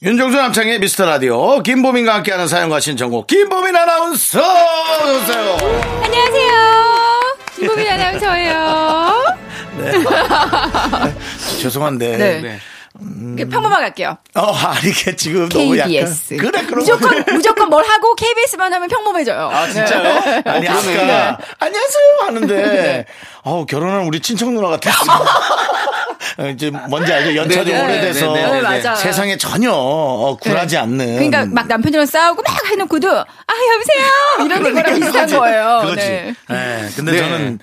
윤정수 0.03 0.37
남창의 0.37 0.81
미스터 0.81 1.07
라디오 1.07 1.63
김보민과 1.63 2.17
함께하는 2.17 2.49
사연과 2.49 2.81
신청곡 2.81 3.29
김보민 3.29 3.77
아나운서 3.77 4.41
어서오세요. 4.41 5.57
안녕하세요. 6.03 7.37
김보민 7.57 7.87
아나운서예요. 7.87 9.37
죄송한데 11.63 12.17
네. 12.17 12.59
네. 13.05 13.43
그 13.45 13.49
평범하게 13.51 13.83
할게요. 13.83 14.17
어 14.35 14.53
아니 14.53 14.89
이게 14.91 15.15
지금 15.17 15.49
너무 15.49 15.75
KBS. 15.75 16.35
약간 16.35 16.51
그래 16.53 16.65
그럼 16.67 16.79
무조건 16.81 17.25
무조건 17.35 17.69
뭘 17.71 17.85
하고 17.85 18.15
KBS만 18.15 18.73
하면 18.73 18.89
평범해져요. 18.89 19.51
아, 19.53 19.67
진짜요? 19.69 20.43
아니 20.45 20.69
어, 20.69 20.73
아까 20.73 20.83
그러네. 20.83 21.37
안녕하세요 21.59 22.03
하는데 22.21 23.05
어우 23.45 23.67
결혼한 23.67 24.03
우리 24.07 24.21
친척 24.21 24.53
누나 24.53 24.69
같았어. 24.69 25.13
어, 26.39 26.47
이제 26.49 26.71
뭔지 26.71 27.13
알죠? 27.13 27.35
연차 27.37 27.65
좀 27.65 27.73
네, 27.75 27.79
네, 27.79 27.85
오래돼서 27.85 28.33
네, 28.33 28.61
네, 28.61 28.81
네. 28.81 28.97
세상에 28.97 29.37
전혀 29.37 29.71
어, 29.73 30.37
굴하지 30.41 30.79
않는. 30.79 31.17
그러니까 31.17 31.45
막 31.47 31.67
남편이랑 31.67 32.07
싸우고 32.07 32.43
막 32.43 32.67
해놓고도 32.71 33.11
아 33.11 33.25
여보세요 33.75 34.47
이런 34.47 34.75
거랑 34.75 34.95
비슷한. 35.01 35.27
거예요. 35.27 35.79
그거지. 35.83 36.07
네. 36.07 36.35
네, 36.49 36.89
근데 36.97 37.13
네. 37.13 37.19
저는 37.19 37.59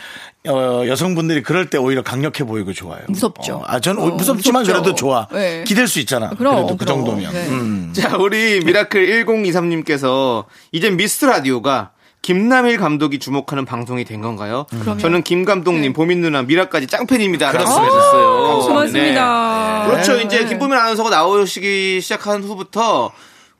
어, 0.48 0.84
여성분들이 0.88 1.44
그럴 1.44 1.70
때 1.70 1.78
오히려 1.78 2.02
강력해 2.02 2.46
보이고 2.46 2.72
좋아요. 2.72 3.02
무섭죠. 3.10 3.56
어, 3.56 3.64
아, 3.68 3.80
저는 3.80 4.02
어, 4.02 4.06
무섭지만 4.12 4.62
무섭죠. 4.62 4.82
그래도 4.82 4.96
좋아. 4.96 5.28
네. 5.34 5.66
기댈 5.68 5.88
수 5.88 6.00
있잖아. 6.00 6.30
그럼, 6.30 6.56
그래도 6.56 6.78
그 6.78 6.86
그럼. 6.86 6.98
정도면. 6.98 7.34
네. 7.34 7.48
음. 7.50 7.94
자, 7.94 8.16
우리 8.18 8.62
미라클 8.64 9.26
1023님께서 9.26 10.46
이제 10.72 10.90
미스터 10.90 11.26
라디오가 11.26 11.92
김남일 12.22 12.78
감독이 12.78 13.20
주목하는 13.20 13.66
방송이 13.66 14.04
된 14.06 14.22
건가요? 14.22 14.66
저는 15.00 15.24
김 15.24 15.46
감독님, 15.46 15.94
보민 15.94 16.22
누나, 16.22 16.42
미라까지 16.42 16.88
짱팬입니다. 16.88 17.52
라고 17.52 17.58
그렇습니다. 17.58 17.90
보내셨어요. 17.90 18.68
고맙습니다. 18.68 19.84
네. 19.86 19.90
그렇죠. 19.92 20.14
네. 20.18 20.24
이제 20.24 20.46
김보민 20.46 20.78
아나운서가 20.78 21.10
나오시기 21.10 22.02
시작한 22.02 22.44
후부터 22.44 23.12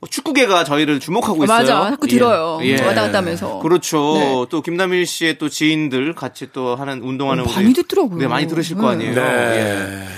축구계가 0.08 0.64
저희를 0.64 0.98
주목하고 0.98 1.44
있어요. 1.44 1.58
맞아. 1.58 1.90
자꾸 1.90 2.06
예. 2.06 2.10
들어요. 2.10 2.58
예. 2.62 2.80
왔다 2.82 3.02
갔다 3.02 3.18
하면서. 3.18 3.58
그렇죠. 3.58 4.14
네. 4.14 4.46
또 4.48 4.62
김남일 4.62 5.04
씨의 5.06 5.36
또 5.38 5.48
지인들 5.50 6.14
같이 6.14 6.48
또 6.52 6.74
하는 6.74 7.02
운동하는 7.02 7.44
어, 7.44 7.46
우리- 7.46 7.54
많이 7.54 7.74
듣더라고요. 7.74 8.18
네, 8.18 8.26
많이 8.26 8.46
들으실 8.46 8.76
거 8.76 8.88
아니에요. 8.88 9.14
네. 9.14 9.20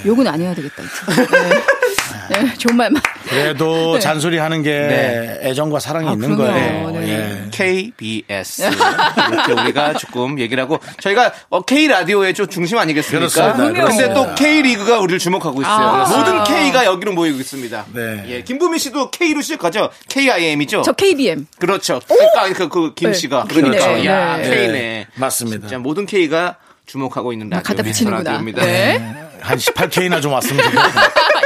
예. 0.05 0.09
욕은 0.09 0.27
안 0.29 0.41
해야 0.41 0.55
되겠다. 0.55 0.83
네. 2.33 2.43
네, 2.43 2.55
좋은 2.59 2.77
말만. 2.77 3.03
그래도 3.29 3.95
네. 3.95 4.01
잔소리 4.01 4.39
하는 4.39 4.63
게 4.63 4.71
네. 4.71 5.39
애정과 5.43 5.81
사랑이 5.81 6.09
아, 6.09 6.13
있는 6.13 6.37
그럼요. 6.37 6.53
거예요. 6.53 6.91
네. 6.91 7.09
예. 7.09 7.51
KBS 7.51 8.63
이렇게 9.33 9.53
우리가 9.53 9.95
조금 9.95 10.39
얘기를 10.39 10.63
하고 10.63 10.79
저희가 11.01 11.33
어, 11.51 11.63
K 11.63 11.89
라디오의 11.89 12.35
좀 12.35 12.49
중심 12.49 12.79
아니겠습니까? 12.79 13.29
그렇습니다. 13.29 13.73
그럼요. 13.73 13.89
근데 13.89 14.15
또 14.15 14.35
K 14.35 14.63
리그가 14.63 15.01
우리를 15.01 15.19
주목하고 15.19 15.61
있어요. 15.63 15.75
아. 15.75 16.17
모든 16.17 16.45
K가 16.45 16.85
여기로 16.87 17.13
모이고 17.13 17.39
있습니다. 17.39 17.87
네. 17.93 18.25
예, 18.29 18.43
김보민 18.43 18.79
씨도 18.79 19.11
K로 19.11 19.41
시작하죠. 19.43 19.91
KIM이죠. 20.09 20.83
저 20.83 20.93
KBM. 20.93 21.47
그렇죠. 21.59 22.01
그러니까 22.09 22.69
그, 22.69 22.69
그김 22.69 23.11
네. 23.11 23.15
씨가. 23.15 23.45
그러니까 23.49 24.05
야 24.05 24.37
네. 24.39 24.49
K네. 24.49 25.07
맞습니다. 25.15 25.69
진짜 25.69 25.79
모든 25.79 26.07
K가 26.07 26.57
주목하고 26.87 27.33
있는 27.33 27.49
라디오. 27.49 27.63
갖다 27.63 27.83
미스터 27.83 28.05
붙이는구나. 28.11 28.31
라디오입니다. 28.31 28.63
네. 28.65 29.15
한 29.41 29.59
18K나 29.59 30.23
좀 30.23 30.33
왔으면 30.33 30.63
좋겠네. 30.63 30.83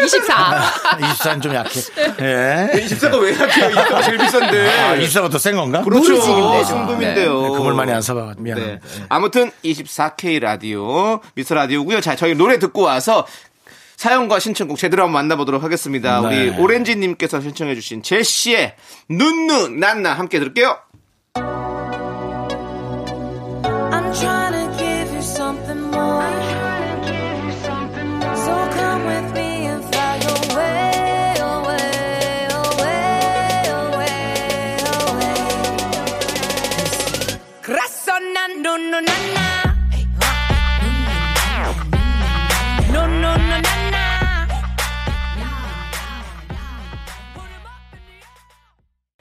24. 0.04 0.60
24는 1.00 1.42
좀 1.42 1.54
약해. 1.54 1.80
예. 2.20 2.70
24가 2.86 3.20
왜? 3.22 3.34
24가 3.34 4.04
제일 4.04 4.18
비싼데. 4.18 4.68
아, 4.80 4.96
24가 4.96 5.30
더 5.30 5.38
센 5.38 5.56
건가? 5.56 5.82
그렇죠. 5.82 6.20
중금인데요. 6.20 7.42
네, 7.42 7.48
그걸 7.50 7.74
많이 7.74 7.92
안 7.92 8.02
사봐가지고 8.02 8.42
네. 8.44 8.54
미안합니다. 8.54 8.86
아무튼 9.08 9.50
24K 9.64 10.40
라디오 10.40 11.20
미스터 11.34 11.54
라디오고요. 11.54 12.00
자, 12.02 12.16
저희 12.16 12.34
노래 12.34 12.58
듣고 12.58 12.82
와서 12.82 13.26
사연과 13.96 14.40
신청곡 14.40 14.76
제대로 14.76 15.04
한번 15.04 15.14
만나보도록 15.22 15.62
하겠습니다. 15.62 16.20
네. 16.20 16.26
우리 16.48 16.58
오렌지님께서 16.58 17.40
신청해주신 17.40 18.02
제시의 18.02 18.74
눈누 19.08 19.68
난나 19.68 20.12
함께 20.12 20.38
들을게요. 20.38 20.76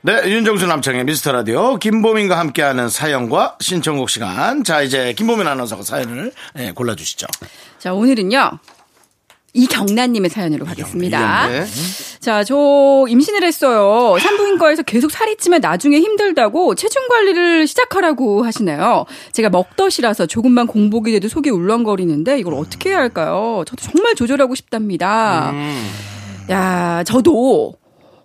네, 0.06 0.22
윤정수 0.30 0.68
남창의 0.68 1.04
미스터 1.06 1.32
라디오 1.32 1.78
김보민과 1.78 2.38
함께하는 2.38 2.90
사연과 2.90 3.58
신청곡 3.60 4.12
시간. 4.12 4.64
자, 4.64 4.84
이제 4.84 5.14
김보민 5.14 5.48
아나운서가 5.48 5.82
사연을 5.82 6.32
예, 6.60 6.72
골라주시죠. 6.74 7.26
자, 7.80 7.92
오늘은요. 7.92 8.60
이경란님의 9.54 10.30
사연으로 10.30 10.64
가겠습니다. 10.68 11.48
네. 11.48 11.66
자, 12.20 12.44
저 12.44 13.06
임신을 13.10 13.44
했어요. 13.44 14.20
산부인과에서 14.20 14.84
계속 14.84 15.10
살이 15.10 15.38
찌면 15.38 15.62
나중에 15.62 15.98
힘들다고 16.00 16.76
체중 16.76 17.08
관리를 17.08 17.66
시작하라고 17.66 18.46
하시네요. 18.46 19.06
제가 19.32 19.50
먹덧이라서 19.50 20.28
조금만 20.28 20.68
공복이 20.68 21.14
돼도 21.14 21.30
속이 21.30 21.50
울렁거리는데 21.50 22.38
이걸 22.38 22.54
어떻게 22.54 22.92
해야 22.92 23.00
할까요? 23.00 23.64
저도 23.66 23.82
정말 23.82 24.14
조절하고 24.14 24.54
싶답니다. 24.54 25.50
음. 25.50 25.90
야, 26.52 27.04
저도 27.08 27.74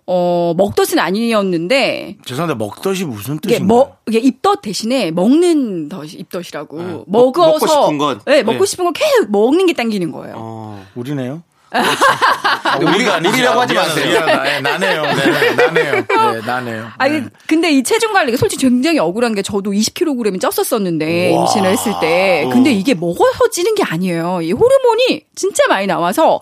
어, 0.07 0.53
먹덧은 0.57 0.99
아니었는데 0.99 2.17
죄송한데 2.25 2.55
먹덧이 2.55 3.05
무슨 3.05 3.39
뜻인가요? 3.39 3.67
먹 3.67 4.01
이게 4.07 4.19
입덧 4.19 4.61
대신에 4.61 5.11
먹는 5.11 5.89
덧 5.89 6.05
입덧이라고 6.05 6.77
먹- 6.77 7.05
먹어서 7.07 7.47
먹고 7.65 7.67
싶은 7.67 7.97
것. 7.97 8.25
네, 8.25 8.43
먹고 8.43 8.59
네. 8.59 8.65
싶은 8.65 8.85
거 8.85 8.91
계속 8.91 9.31
먹는 9.31 9.65
게 9.67 9.73
당기는 9.73 10.11
거예요. 10.11 10.35
어. 10.37 10.85
우리네요. 10.95 11.43
아, 11.73 12.77
우리- 12.81 12.85
우리가. 12.95 13.17
우리라고 13.19 13.61
하지 13.61 13.73
마세요. 13.73 14.05
미안하다. 14.09 14.55
예, 14.55 14.59
나네요. 14.59 15.01
네, 15.03 15.55
나네요. 15.55 16.05
네, 16.33 16.41
나네요. 16.45 16.87
아니 16.97 17.21
근데 17.47 17.71
이 17.71 17.81
체중 17.81 18.11
관리가 18.11 18.37
솔직히 18.37 18.63
굉장히 18.67 18.99
억울한 18.99 19.33
게 19.35 19.41
저도 19.41 19.71
20kg이 19.71 20.37
쪘었었는데 20.41 21.33
와. 21.33 21.41
임신을 21.43 21.69
했을 21.71 21.93
때 22.01 22.45
근데 22.51 22.73
이게 22.73 22.93
먹어서 22.93 23.49
찌는 23.49 23.75
게 23.75 23.83
아니에요. 23.83 24.41
이 24.41 24.51
호르몬이 24.51 25.21
진짜 25.33 25.65
많이 25.69 25.87
나와서 25.87 26.41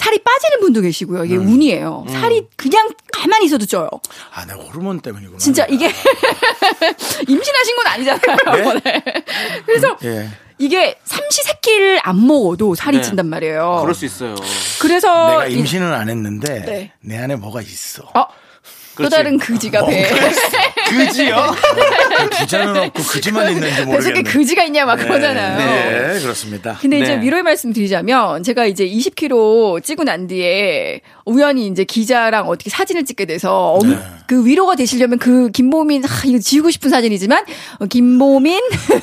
살이 0.00 0.18
빠지는 0.18 0.60
분도 0.60 0.80
계시고요. 0.80 1.26
이게 1.26 1.36
운이에요. 1.36 2.06
살이 2.08 2.46
그냥 2.56 2.88
가만히 3.12 3.44
있어도 3.44 3.66
쪄요. 3.66 3.90
아, 4.32 4.46
내가 4.46 4.58
호르몬 4.58 4.98
때문이구나. 5.00 5.36
진짜 5.36 5.66
이게 5.68 5.92
임신하신 7.28 7.76
건 7.76 7.86
아니잖아요. 7.86 8.80
네. 8.82 9.02
그래서 9.66 9.96
예. 10.04 10.28
이게 10.58 10.98
삼시세끼를 11.04 12.00
안 12.02 12.26
먹어도 12.26 12.74
살이 12.74 12.96
네. 12.96 13.02
찐단 13.02 13.26
말이에요. 13.26 13.78
그럴 13.82 13.94
수 13.94 14.06
있어요. 14.06 14.34
그래서 14.80 15.08
내가 15.30 15.46
이- 15.48 15.54
임신은 15.58 15.92
안 15.92 16.08
했는데 16.08 16.64
네. 16.64 16.92
내 17.00 17.18
안에 17.18 17.36
뭐가 17.36 17.60
있어. 17.60 18.04
어, 18.14 18.24
또. 19.04 19.08
다른 19.08 19.38
그지가 19.38 19.84
배. 19.86 20.08
그지요? 20.90 21.54
부자는 22.40 22.76
없고 22.84 23.02
그지만 23.08 23.48
있는지 23.52 23.68
뱃속에 23.76 23.84
모르겠네. 23.86 24.22
그지가 24.22 24.64
있냐 24.64 24.84
막 24.84 24.96
그러잖아요. 24.96 25.58
네, 26.14 26.20
그렇습니다. 26.20 26.76
근데 26.80 26.98
이제 27.00 27.16
네. 27.16 27.22
위로의 27.22 27.42
말씀 27.42 27.72
드리자면 27.72 28.42
제가 28.42 28.64
이제 28.66 28.86
20kg 28.86 29.82
찌고 29.84 30.04
난 30.04 30.26
뒤에 30.26 31.00
우연히 31.24 31.66
이제 31.68 31.84
기자랑 31.84 32.48
어떻게 32.48 32.70
사진을 32.70 33.04
찍게 33.04 33.26
돼서 33.26 33.72
엄- 33.74 33.88
네. 33.90 33.98
그 34.26 34.44
위로가 34.46 34.76
되시려면 34.76 35.18
그 35.18 35.50
김보민 35.50 36.04
아, 36.04 36.08
이거 36.24 36.38
지우고 36.38 36.70
싶은 36.70 36.88
사진이지만 36.90 37.44
어, 37.80 37.86
김보민 37.86 38.60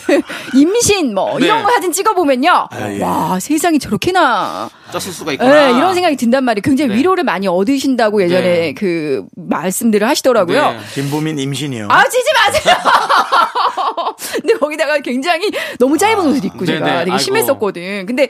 임신 0.56 1.14
뭐 1.14 1.38
이런 1.40 1.58
네. 1.60 1.64
거 1.64 1.70
사진 1.72 1.92
찍어 1.92 2.14
보면요 2.14 2.68
예. 2.98 3.02
와 3.04 3.38
세상이 3.40 3.80
저렇게나 3.80 4.70
쪘을 4.92 5.00
수가 5.12 5.34
있구나. 5.34 5.52
네, 5.54 5.78
이런 5.78 5.94
생각이 5.94 6.16
든단 6.16 6.46
말이에요. 6.46 6.62
굉장히 6.64 6.92
네. 6.92 6.98
위로를 6.98 7.26
많이 7.26 7.46
얻으신다고 7.48 8.24
예전에 8.24 8.42
네. 8.42 8.74
그 8.74 9.26
말씀 9.36 9.87
들을 9.92 10.08
하시더라고요. 10.08 10.72
네. 10.72 10.80
김보민 10.94 11.38
임신이요. 11.40 11.88
아, 11.90 12.04
지지 12.08 12.30
마세요! 12.34 12.76
근데 14.42 14.54
거기다가 14.56 15.00
굉장히 15.00 15.52
너무 15.80 15.98
짧은 15.98 16.26
옷을 16.26 16.44
입고 16.46 16.66
네네. 16.66 16.80
제가 16.80 16.86
되게 17.00 17.12
아이고. 17.12 17.18
심했었거든. 17.18 18.06
근데 18.06 18.30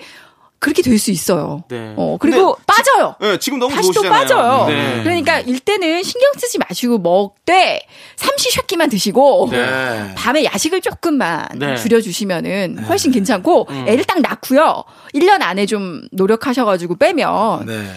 그렇게 0.60 0.82
될 0.82 0.98
수 0.98 1.12
있어요. 1.12 1.64
네. 1.70 1.94
어, 1.98 2.18
그리고 2.20 2.58
빠져요. 2.66 3.16
네, 3.22 3.38
지금 3.38 3.60
너무 3.60 3.76
다시 3.76 3.90
또 3.90 3.94
좋으시잖아요. 3.94 4.20
빠져요. 4.22 4.66
네. 4.68 5.04
그러니까 5.04 5.40
일때는 5.40 6.02
신경 6.02 6.32
쓰지 6.36 6.58
마시고 6.58 6.98
먹되 6.98 7.80
삼시 8.16 8.50
세끼만 8.52 8.90
드시고 8.90 9.50
네. 9.52 10.16
밤에 10.16 10.44
야식을 10.46 10.82
조금만 10.82 11.48
네. 11.56 11.76
줄여 11.78 12.02
주시면은 12.02 12.80
훨씬 12.88 13.12
괜찮고 13.12 13.68
애를 13.86 14.04
딱 14.06 14.20
낳고요. 14.22 14.84
1년 15.14 15.44
안에 15.44 15.68
좀 15.68 16.02
노력하셔 16.12 16.66
가지고 16.66 16.96
빼면 16.96 17.68
네. 17.68 17.94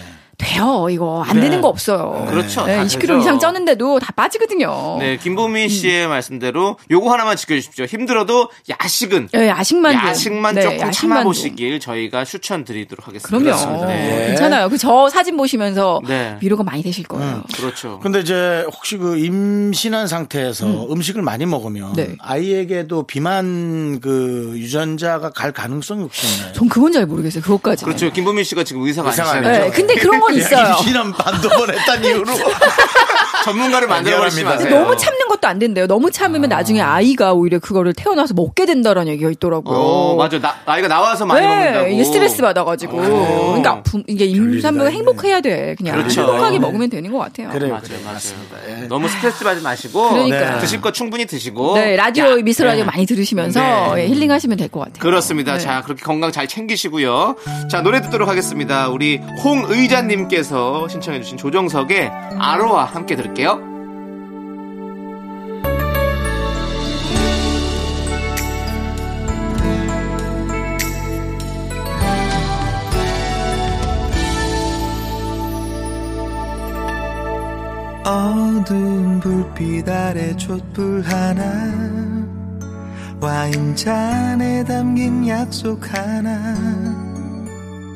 돼요. 0.51 0.87
이거 0.89 1.23
안 1.25 1.39
되는 1.39 1.61
거 1.61 1.67
없어요. 1.69 2.25
그렇죠. 2.29 2.65
네, 2.65 2.75
다 2.77 2.83
20kg 2.83 2.99
되죠. 3.01 3.17
이상 3.19 3.39
쪘는데도 3.39 3.99
다 3.99 4.11
빠지거든요. 4.13 4.97
네, 4.99 5.17
김보민 5.17 5.69
씨의 5.69 6.07
말씀대로 6.07 6.77
요거 6.89 7.11
하나만 7.11 7.37
지켜주십시오. 7.37 7.85
힘들어도 7.85 8.49
야식은 8.69 9.29
예, 9.35 9.47
야식만 9.47 9.93
야식만 9.95 10.55
네, 10.55 10.61
조금 10.61 10.79
야식만 10.79 10.91
참아보시길 10.91 11.79
저희가 11.79 12.25
추천드리도록 12.25 13.07
하겠습니다. 13.07 13.55
그럼요. 13.55 13.85
네. 13.85 14.25
괜찮아요. 14.27 14.69
그 14.69 14.81
저 14.81 15.09
사진 15.09 15.37
보시면서 15.37 16.01
네. 16.07 16.37
위로가 16.41 16.63
많이 16.63 16.81
되실 16.81 17.05
거예요. 17.05 17.43
그렇죠. 17.55 17.99
근데 18.01 18.19
이제 18.21 18.65
혹시 18.73 18.97
그 18.97 19.15
임신한 19.15 20.07
상태에서 20.07 20.87
음. 20.91 21.01
식을 21.03 21.21
많이 21.21 21.45
먹으면 21.45 21.93
네. 21.93 22.15
아이에게도 22.19 23.03
비만 23.03 23.99
그 24.01 24.53
유전자가 24.55 25.29
갈 25.29 25.51
가능성이 25.51 26.07
있나요? 26.35 26.53
전 26.53 26.67
그건 26.67 26.91
잘 26.91 27.05
모르겠어요. 27.05 27.43
그것까지. 27.43 27.85
그렇죠. 27.85 28.11
김보민 28.11 28.43
씨가 28.43 28.63
지금 28.63 28.81
의사가. 28.81 29.11
네, 29.41 29.69
근데 29.69 29.93
그런 29.95 30.19
건 30.19 30.33
있어요. 30.41 30.75
임신한 30.79 31.11
반두 31.13 31.49
번 31.49 31.73
했다는 31.73 32.03
이유로 32.05 32.25
전문가를. 33.43 33.87
마세요. 33.87 34.19
너무 34.69 34.95
참는 34.97 35.27
것도 35.27 35.47
안 35.47 35.57
된대요. 35.59 35.87
너무 35.87 36.11
참으면 36.11 36.49
나중에 36.49 36.81
아이가 36.81 37.33
오히려 37.33 37.59
그거를 37.59 37.93
태어나서 37.93 38.33
먹게 38.33 38.65
된다라는 38.65 39.11
얘기가 39.13 39.29
있더라고요. 39.31 39.77
어, 39.77 40.15
맞아. 40.15 40.39
나, 40.39 40.55
아이가 40.65 40.87
나와서 40.87 41.25
많이 41.25 41.45
먹는다고. 41.47 41.85
네, 41.87 41.93
이게 41.93 42.03
스트레스 42.03 42.41
받아가지고. 42.41 42.97
그러니까 42.97 43.81
부- 43.83 44.03
이게 44.07 44.25
임산부가. 44.25 44.89
행복해야 44.91 45.41
돼. 45.41 45.75
그냥 45.77 45.97
그렇죠. 45.97 46.21
행복하게 46.21 46.51
네. 46.53 46.59
먹으면 46.59 46.89
되는 46.89 47.11
것 47.11 47.19
같아요. 47.19 47.49
그래요. 47.49 47.71
맞아요, 47.71 47.83
그래요. 47.83 47.99
맞습니다. 48.05 48.57
예. 48.69 48.87
너무 48.87 49.07
스트레스 49.09 49.43
받지 49.43 49.61
마시고 49.61 50.09
그러니까요. 50.09 50.59
드실 50.59 50.81
거 50.81 50.91
충분히 50.91 51.25
드시고 51.25 51.75
네, 51.75 51.95
라디오 51.95 52.25
야, 52.31 52.35
미스 52.43 52.61
라디오 52.61 52.83
네. 52.83 52.91
많이 52.91 53.05
들으시면서 53.05 53.95
네. 53.95 54.03
예, 54.03 54.07
힐링하시면 54.07 54.57
될 54.57 54.69
것 54.71 54.79
같아요. 54.81 54.99
그렇습니다. 54.99 55.53
네. 55.53 55.59
자, 55.59 55.81
그렇게 55.83 56.01
건강 56.03 56.31
잘 56.31 56.47
챙기시고요. 56.47 57.35
자, 57.69 57.81
노래 57.81 58.01
듣도록 58.01 58.29
하겠습니다. 58.29 58.87
우리 58.89 59.19
홍의자님 59.43 60.27
께서 60.31 60.87
신청해주신 60.87 61.37
조정석의 61.37 62.09
아로와 62.39 62.85
함께 62.85 63.17
들을게요. 63.17 63.69
어두운 78.05 79.19
불빛 79.19 79.89
아래 79.89 80.35
촛불 80.37 81.01
하나 81.01 81.43
와인잔에 83.19 84.63
담긴 84.63 85.27
약속 85.27 85.93
하나 85.93 87.00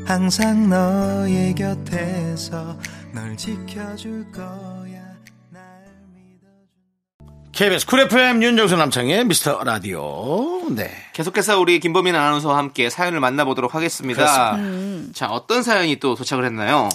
항상 0.06 0.70
너의 0.70 1.56
곁에서 1.56 2.78
널 3.12 3.36
지켜줄 3.36 4.32
거야 4.32 5.02
날 5.50 5.64
믿어줄 6.14 7.52
KBS 7.52 7.88
Cool 7.88 8.02
FM 8.02 8.44
윤정수 8.44 8.76
남창희의 8.78 9.26
미스터 9.26 9.64
라디오. 9.64 10.70
네. 10.70 10.92
계속해서 11.14 11.60
우리 11.60 11.80
김보민 11.80 12.16
아나운서와 12.16 12.56
함께 12.56 12.92
사연을 12.92 13.20
만나보도록 13.20 13.74
하겠습니다. 13.74 14.58
자, 15.14 15.28
어떤 15.28 15.64
사연이 15.64 15.96
또 15.96 16.14
도착을 16.14 16.46
했나요? 16.46 16.90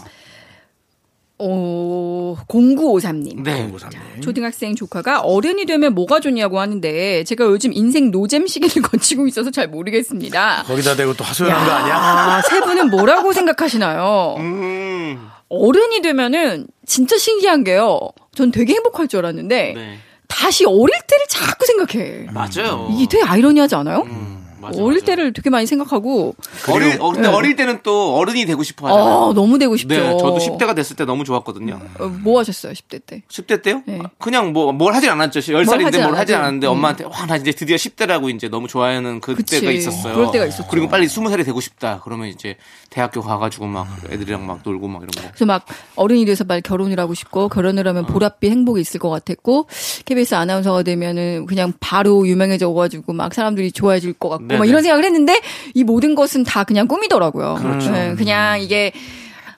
어, 1.43 2.37
0953님. 2.49 3.43
네. 3.43 3.73
초등학생 4.21 4.75
조카가 4.75 5.21
어른이 5.21 5.65
되면 5.67 5.95
뭐가 5.95 6.21
좋냐고 6.21 6.61
하는데 6.61 7.25
제가 7.25 7.45
요즘 7.47 7.73
인생 7.73 8.11
노잼 8.11 8.47
시기를 8.47 8.83
거치고 8.83 9.27
있어서 9.27 9.51
잘 9.51 9.69
모르겠습니다. 9.69 10.65
거기다 10.67 10.97
대고 10.97 11.15
또 11.15 11.25
하소연한 11.25 11.65
거 11.67 11.71
아니야? 11.73 11.97
아, 11.97 12.43
세 12.43 12.61
분은 12.61 12.91
뭐라고 12.91 13.33
생각하시나요? 13.33 14.37
음, 14.39 15.29
어른이 15.49 16.03
되면은 16.03 16.67
진짜 16.87 17.17
신기한 17.17 17.65
게요. 17.65 18.01
전 18.35 18.51
되게 18.51 18.75
행복할 18.75 19.09
줄 19.09 19.21
알았는데 19.21 19.73
네. 19.75 19.99
다시 20.29 20.65
어릴 20.65 20.91
때를 21.09 21.25
자꾸 21.29 21.67
생각해. 21.67 22.27
맞아요. 22.33 22.89
이게 22.93 23.07
되게 23.09 23.25
아이러니하지 23.25 23.75
않아요? 23.77 24.03
음, 24.03 24.30
맞아, 24.61 24.83
어릴 24.83 25.01
맞아. 25.01 25.07
때를 25.07 25.33
되게 25.33 25.51
많이 25.51 25.67
생각하고 25.67 26.35
어릴, 26.71 26.97
어, 27.01 27.13
근데 27.13 27.29
네. 27.29 27.35
어릴 27.35 27.57
때는 27.57 27.81
또 27.83 28.17
어른이 28.17 28.45
되고 28.47 28.63
싶어 28.63 28.87
하잖아요. 28.89 29.31
아, 29.31 29.33
너무 29.35 29.59
되고 29.59 29.77
싶죠. 29.77 29.95
네, 29.95 30.17
저도 30.19 30.39
10대가 30.39 30.75
됐을 30.77 30.97
때 30.97 31.05
너무 31.05 31.25
좋았거든요. 31.25 31.81
어, 31.99 32.07
뭐 32.07 32.39
하셨어요, 32.41 32.73
10대 32.73 33.01
때? 33.07 33.23
10대 33.29 33.63
때요? 33.63 33.83
네. 33.87 34.01
그냥 34.19 34.53
뭐, 34.53 34.73
뭘 34.73 34.95
하진 34.95 35.11
않았죠. 35.11 35.41
10살인데 35.41 35.83
하진 35.85 36.03
뭘 36.03 36.17
하진. 36.17 36.37
않았는데 36.37 36.67
음. 36.67 36.73
엄마한테, 36.73 37.05
와, 37.05 37.27
나 37.27 37.37
이제 37.37 37.53
드디어 37.53 37.77
10대라고 37.77 38.35
이제 38.35 38.49
너무 38.49 38.69
좋아하는 38.69 39.21
그때가 39.21 39.67
그치. 39.67 39.75
있었어요. 39.79 40.15
그럴 40.15 40.31
때가 40.31 40.47
있었죠. 40.47 40.69
그리고 40.71 40.89
빨리 40.89 41.07
20살이 41.07 41.45
되고 41.45 41.61
싶다. 41.61 42.01
그러면 42.05 42.29
이제 42.29 42.57
대학교 42.91 43.21
가 43.23 43.39
가지고 43.39 43.67
막 43.67 43.87
애들이랑 44.11 44.47
막 44.47 44.61
놀고 44.65 44.89
막 44.89 45.03
이런 45.03 45.11
거. 45.11 45.23
그래서 45.31 45.47
막 45.47 45.65
어른이 45.97 46.25
돼서 46.27 46.45
빨리 46.45 46.61
결혼을 46.61 46.99
하고 46.99 47.15
싶고 47.15 47.49
결혼을 47.49 47.87
하면 47.89 48.07
보랏빛 48.07 48.51
행복이 48.51 48.81
있을 48.81 49.01
것 49.01 49.09
같았고 49.11 49.67
KBS 50.05 50.35
아나운서가 50.35 50.83
되면은 50.83 51.47
그냥 51.47 51.73
바로 51.81 52.27
유명해져 52.27 52.73
가지고 52.73 53.13
막 53.13 53.33
사람들이 53.33 53.73
좋아해 53.73 54.01
줄것 54.01 54.31
같고 54.31 54.50
막 54.53 54.59
네네. 54.61 54.69
이런 54.69 54.83
생각을 54.83 55.05
했는데 55.05 55.41
이 55.75 55.85
모든 55.85 56.15
것은 56.15 56.45
다 56.45 56.65
그냥 56.65 56.87
꿈이더라고요. 56.89 57.59
그렇죠. 57.61 57.91
네, 57.91 58.15
그냥 58.17 58.61
이게 58.61 58.93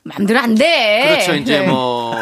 맘대로 0.04 0.40
안 0.40 0.54
돼. 0.56 1.06
그렇죠. 1.10 1.34
이제 1.34 1.60
네. 1.60 1.66
뭐, 1.68 2.10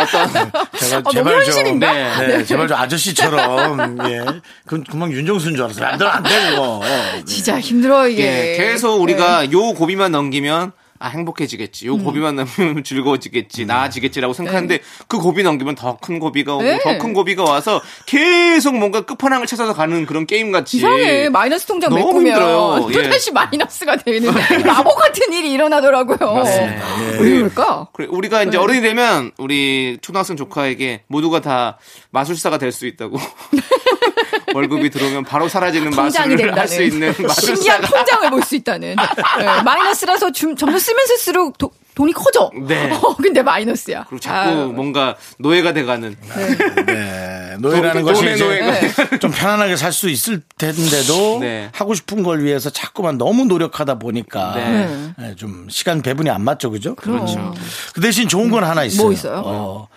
어떤, 0.00 0.50
제발, 0.78 1.00
어, 1.00 1.02
너무 1.02 1.12
제발 1.12 1.32
좀. 1.32 1.54
현실인가? 1.54 1.92
네. 1.92 2.26
네, 2.26 2.44
제발 2.44 2.68
좀 2.68 2.76
아저씨처럼. 2.78 3.98
예. 4.10 4.24
그, 4.66 4.82
금방 4.84 5.12
윤정수인 5.12 5.56
줄 5.56 5.64
알았어요. 5.64 5.86
안 5.86 5.98
돼, 5.98 6.04
안 6.06 6.22
돼, 6.22 6.50
그거. 6.50 6.80
어. 6.82 7.24
진짜 7.26 7.60
힘들어 7.60 8.08
이게. 8.08 8.22
예, 8.24 8.56
계속 8.56 9.00
우리가 9.02 9.52
요 9.52 9.74
고비만 9.74 10.12
넘기면 10.12 10.72
아 11.02 11.08
행복해지겠지. 11.08 11.86
요 11.86 11.96
고비만 11.96 12.36
넘기면 12.36 12.84
즐거워지겠지. 12.84 13.64
나아지겠지라고 13.64 14.34
생각하는데 14.34 14.80
그 15.08 15.18
고비 15.18 15.42
넘기면 15.42 15.74
더 15.74 15.96
큰 16.00 16.18
고비가 16.18 16.54
오고 16.54 16.62
네. 16.62 16.78
더큰 16.82 17.12
고비가 17.14 17.42
와서 17.42 17.80
계속 18.06 18.76
뭔가 18.76 19.00
끝판왕을 19.00 19.46
찾아서 19.46 19.72
가는 19.74 20.04
그런 20.06 20.26
게임 20.26 20.52
같이. 20.52 20.76
이상해. 20.76 21.28
마이너스 21.30 21.66
통장 21.66 21.92
메꾸면 21.94 22.26
힘들어요. 22.26 22.90
또 22.92 23.04
예. 23.04 23.08
다시 23.08 23.32
마이너스가 23.32 23.96
되는 23.96 24.30
마법 24.64 24.96
같은 24.98 25.32
일이 25.32 25.52
일어나더라고요. 25.52 26.34
맞습니다. 26.34 27.02
예. 27.14 27.18
왜 27.18 27.30
그럴까? 27.36 27.88
그래, 27.94 28.06
우리가 28.10 28.42
이제 28.44 28.56
어른이 28.58 28.82
되면 28.82 29.32
우리 29.38 29.98
초등학생 30.02 30.36
조카에게 30.36 31.04
모두가 31.06 31.40
다 31.40 31.78
마술사가 32.10 32.58
될 32.58 32.70
수 32.72 32.86
있다고. 32.86 33.18
월급이 34.54 34.90
들어오면 34.90 35.24
바로 35.24 35.48
사라지는 35.48 35.90
통장이 35.90 36.28
마술을 36.34 36.36
된다는 36.36 36.58
할수 36.60 36.82
있는 36.82 37.12
신기한 37.14 37.26
마술사가 37.80 37.80
통장을 37.86 38.30
볼 38.30 38.42
수 38.42 38.56
있다는 38.56 38.96
네, 38.96 39.62
마이너스라서 39.62 40.32
좀 40.32 40.56
점점 40.56 40.78
쓰면 40.78 41.06
쓸수록 41.06 41.58
도- 41.58 41.70
돈이 41.94 42.12
커져. 42.12 42.50
네. 42.66 42.90
어, 43.02 43.14
근데 43.16 43.42
마이너스야. 43.42 44.04
그리고 44.08 44.20
자꾸 44.20 44.48
아유. 44.48 44.72
뭔가 44.74 45.16
노예가 45.38 45.72
돼가는 45.74 46.16
네. 46.86 47.56
노예라는 47.58 48.02
돈- 48.02 48.12
것이 48.12 48.20
돈의 48.22 48.34
이제 48.36 48.44
노예가. 48.44 49.18
좀 49.18 49.30
편안하게 49.30 49.76
살 49.76 49.92
수 49.92 50.08
있을 50.08 50.40
텐데도 50.56 51.38
네. 51.40 51.68
하고 51.72 51.94
싶은 51.94 52.22
걸 52.22 52.42
위해서 52.44 52.70
자꾸만 52.70 53.18
너무 53.18 53.44
노력하다 53.44 53.98
보니까 53.98 54.52
네. 54.54 55.12
네, 55.18 55.34
좀 55.36 55.66
시간 55.68 56.00
배분이 56.00 56.30
안 56.30 56.42
맞죠, 56.42 56.70
그죠? 56.70 56.94
그렇죠. 56.94 57.52
그 57.92 58.00
대신 58.00 58.28
좋은 58.28 58.50
건 58.50 58.64
하나 58.64 58.84
있어요. 58.84 59.02
뭐 59.02 59.12
있어요? 59.12 59.42
어, 59.44 59.88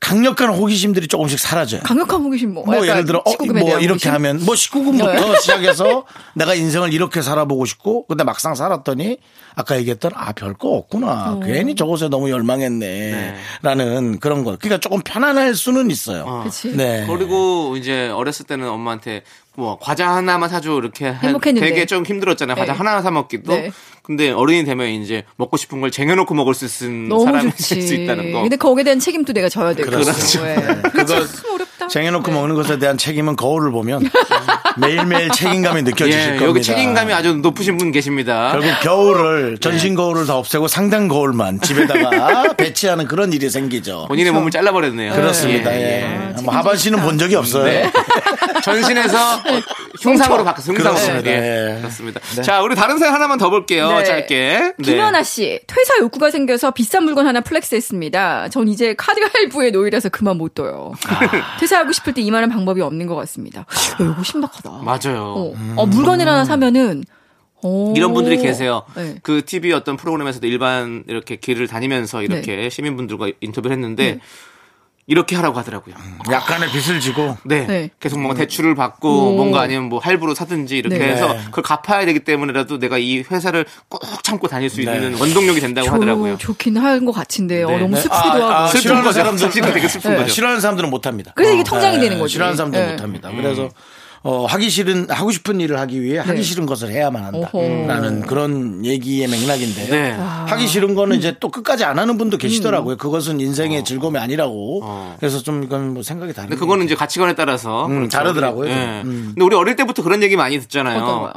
강력한 0.00 0.48
호기심들이 0.48 1.08
조금씩 1.08 1.38
사라져요. 1.38 1.82
강력한 1.82 2.22
호기심 2.22 2.54
뭐. 2.54 2.64
뭐 2.64 2.86
예를 2.86 3.04
들어 3.04 3.18
어, 3.18 3.32
19금에 3.32 3.60
뭐 3.60 3.78
이렇게 3.78 4.08
호기심? 4.08 4.12
하면 4.12 4.44
뭐 4.44 4.54
19금부터 4.54 5.40
시작해서 5.40 6.04
내가 6.34 6.54
인생을 6.54 6.92
이렇게 6.92 7.20
살아보고 7.20 7.66
싶고 7.66 8.06
근데 8.06 8.24
막상 8.24 8.54
살았더니 8.54 9.18
아까 9.54 9.76
얘기했던 9.76 10.12
아 10.14 10.32
별거 10.32 10.68
없구나 10.70 11.34
어. 11.34 11.40
괜히 11.40 11.74
저것에 11.74 12.08
너무 12.08 12.30
열망했네라는 12.30 14.20
그런 14.20 14.42
거 14.44 14.56
그러니까 14.58 14.78
조금 14.80 15.00
편안할 15.02 15.54
수는 15.54 15.90
있어요. 15.90 16.42
그치. 16.44 16.74
네. 16.74 17.06
그리고 17.06 17.76
이제 17.76 18.08
어렸을 18.08 18.46
때는 18.46 18.68
엄마한테 18.68 19.22
뭐 19.56 19.78
과자 19.80 20.08
하나만 20.10 20.48
사줘 20.48 20.78
이렇게 20.78 21.06
한- 21.06 21.16
행복했는데. 21.30 21.68
되게 21.68 21.84
좀 21.86 22.04
힘들었잖아요. 22.06 22.56
과자 22.56 22.72
네. 22.72 22.78
하나 22.78 23.02
사 23.02 23.10
먹기도. 23.10 23.52
네. 23.52 23.70
근데 24.02 24.30
어른이 24.30 24.64
되면 24.64 24.88
이제 24.88 25.24
먹고 25.36 25.56
싶은 25.56 25.80
걸 25.80 25.90
쟁여놓고 25.90 26.34
먹을 26.34 26.54
수 26.54 26.64
있는 26.86 27.18
사람이. 27.18 27.50
될 27.58 27.82
수 27.82 27.94
있다는 27.94 28.32
거. 28.32 28.42
근데 28.42 28.56
거기에 28.56 28.84
대한 28.84 28.98
책임도 28.98 29.32
내가 29.32 29.48
져야 29.48 29.74
되고. 29.74 29.90
그렇죠. 29.90 30.44
네. 30.44 30.54
그거 30.92 31.04
참 31.26 31.54
어렵다. 31.54 31.69
쟁여놓고 31.88 32.30
네. 32.30 32.32
먹는 32.32 32.54
것에 32.54 32.78
대한 32.78 32.98
책임은 32.98 33.36
거울을 33.36 33.70
보면 33.70 34.08
매일매일 34.78 35.30
책임감이 35.30 35.82
느껴지실 35.82 36.20
예, 36.20 36.24
겁니다. 36.26 36.46
여기 36.46 36.62
책임감이 36.62 37.12
아주 37.12 37.34
높으신 37.34 37.76
분 37.76 37.92
계십니다. 37.92 38.50
결국 38.52 38.70
겨울을 38.82 39.58
전신 39.58 39.94
거울을 39.94 40.26
다 40.26 40.36
없애고 40.36 40.68
상단 40.68 41.08
거울만 41.08 41.60
집에다가 41.60 42.54
배치하는 42.56 43.06
그런 43.06 43.32
일이 43.32 43.50
생기죠. 43.50 44.06
본인의 44.08 44.32
몸을 44.32 44.50
잘라버렸네요. 44.50 45.12
그렇습니다. 45.14 45.72
예, 45.74 45.80
예. 45.80 46.34
예. 46.38 46.42
뭐 46.42 46.54
하반신은 46.54 47.00
본 47.00 47.18
적이 47.18 47.36
없어요. 47.36 47.64
네. 47.64 47.90
전신에서 48.62 49.34
어, 49.36 49.60
흉상으로 50.00 50.44
바뀌었어요. 50.44 50.76
흉상으로. 50.76 51.00
그렇습니다. 51.00 51.30
예, 51.30 51.76
예. 51.76 51.78
그렇습니다. 51.80 52.20
자, 52.42 52.62
우리 52.62 52.74
다른 52.74 52.98
사연 52.98 53.14
하나만 53.14 53.38
더 53.38 53.50
볼게요. 53.50 53.90
네. 53.98 54.04
짧게. 54.04 54.74
네. 54.76 54.82
김연아 54.82 55.22
씨, 55.22 55.60
퇴사 55.66 55.98
욕구가 56.00 56.30
생겨서 56.30 56.70
비싼 56.72 57.04
물건 57.04 57.26
하나 57.26 57.40
플렉스했습니다. 57.40 58.48
전 58.50 58.68
이제 58.68 58.94
카드 58.96 59.20
할부에 59.20 59.70
노이라서 59.70 60.10
그만 60.10 60.36
못 60.36 60.54
둬요. 60.54 60.92
아. 61.08 61.56
퇴사하고 61.70 61.92
싶을 61.92 62.12
때 62.12 62.20
이만한 62.20 62.50
방법이 62.50 62.80
없는 62.80 63.06
것 63.06 63.14
같습니다. 63.14 63.60
야, 63.60 63.64
이거 64.00 64.22
심각하다. 64.22 64.82
맞아요. 64.82 65.34
어, 65.36 65.54
어, 65.76 65.86
물건을 65.86 66.26
하나 66.26 66.44
사면은 66.44 67.04
오. 67.62 67.94
이런 67.96 68.12
분들이 68.12 68.38
계세요. 68.38 68.82
네. 68.96 69.16
그 69.22 69.44
TV 69.44 69.72
어떤 69.72 69.96
프로그램에서도 69.96 70.46
일반 70.46 71.04
이렇게 71.06 71.36
길을 71.36 71.68
다니면서 71.68 72.22
이렇게 72.22 72.68
시민분들과 72.70 73.30
인터뷰를 73.40 73.76
했는데 73.76 74.14
네. 74.14 74.20
이렇게 75.10 75.34
하라고 75.34 75.58
하더라고요. 75.58 75.96
약간의 76.30 76.70
빚을 76.70 77.00
지고 77.00 77.36
네. 77.44 77.66
네. 77.66 77.90
계속 77.98 78.20
뭔가 78.20 78.38
대출을 78.38 78.76
받고 78.76 79.08
오. 79.32 79.36
뭔가 79.36 79.60
아니면 79.60 79.88
뭐 79.88 79.98
할부로 79.98 80.34
사든지 80.36 80.78
이렇게 80.78 80.98
네. 80.98 81.08
해서 81.08 81.32
네. 81.32 81.40
그걸 81.46 81.64
갚아야 81.64 82.06
되기 82.06 82.20
때문에라도 82.20 82.78
내가 82.78 82.96
이 82.96 83.24
회사를 83.28 83.66
꼭 83.88 84.00
참고 84.22 84.46
다닐 84.46 84.70
수 84.70 84.76
네. 84.76 84.82
있는 84.82 85.18
원동력이 85.18 85.58
된다고 85.60 85.88
조- 85.88 85.94
하더라고요. 85.94 86.38
좋긴 86.38 86.76
한 86.76 87.04
것 87.04 87.10
같은데 87.12 87.64
어, 87.64 87.70
네. 87.70 87.78
너무 87.78 87.96
네. 87.96 88.02
슬프기도 88.02 88.44
아, 88.46 88.50
아, 88.50 88.58
하고. 88.60 88.66
슬픈 88.68 88.80
싫어하는 88.82 89.04
거죠. 89.08 89.18
사람들 89.18 89.46
사실은 89.46 89.72
되게 89.74 89.88
슬픈 89.88 90.10
네. 90.12 90.16
거죠. 90.18 90.28
싫어하는 90.32 90.60
사람들은 90.60 90.90
못 90.90 91.06
합니다. 91.06 91.32
그래서 91.34 91.54
이게 91.54 91.64
통장이 91.64 91.98
되는 91.98 92.18
거죠. 92.20 92.28
싫어하는 92.32 92.56
사람들은 92.56 92.86
네. 92.86 92.92
못 92.92 93.02
합니다. 93.02 93.30
그래서 93.34 93.68
어, 94.22 94.44
하기 94.44 94.68
싫은 94.68 95.08
하고 95.10 95.30
싶은 95.30 95.60
일을 95.60 95.78
하기 95.80 96.02
위해 96.02 96.18
하기 96.18 96.32
네. 96.34 96.42
싫은 96.42 96.66
것을 96.66 96.90
해야만. 96.90 97.24
한다라는 97.24 98.20
그런 98.22 98.84
얘기의 98.84 99.26
맥락인데요. 99.28 99.90
네. 99.90 100.10
하기 100.12 100.66
싫은 100.66 100.94
거는 100.94 101.16
이제 101.16 101.36
또 101.40 101.50
끝까지 101.50 101.84
안 101.84 101.98
하는 101.98 102.18
분도 102.18 102.36
계시더라고요. 102.36 102.96
그것은 102.98 103.40
인생의 103.40 103.82
즐거움이 103.84 104.18
아니라고. 104.18 104.80
어. 104.84 105.16
그래서 105.18 105.42
좀 105.42 105.64
이건 105.64 105.94
뭐 105.94 106.02
생각이 106.02 106.34
다른. 106.34 106.50
근데 106.50 106.60
그거는 106.60 106.84
이제 106.84 106.94
가치관에 106.94 107.34
따라서 107.34 107.86
음, 107.86 107.96
그렇죠. 107.96 108.18
다르더라고요. 108.18 108.68
예. 108.70 109.00
음. 109.04 109.32
근데 109.34 109.42
우리 109.42 109.56
어릴 109.56 109.74
때부터 109.76 110.02
그런 110.02 110.22
얘기 110.22 110.36
많이 110.36 110.58
듣잖아요. 110.60 111.32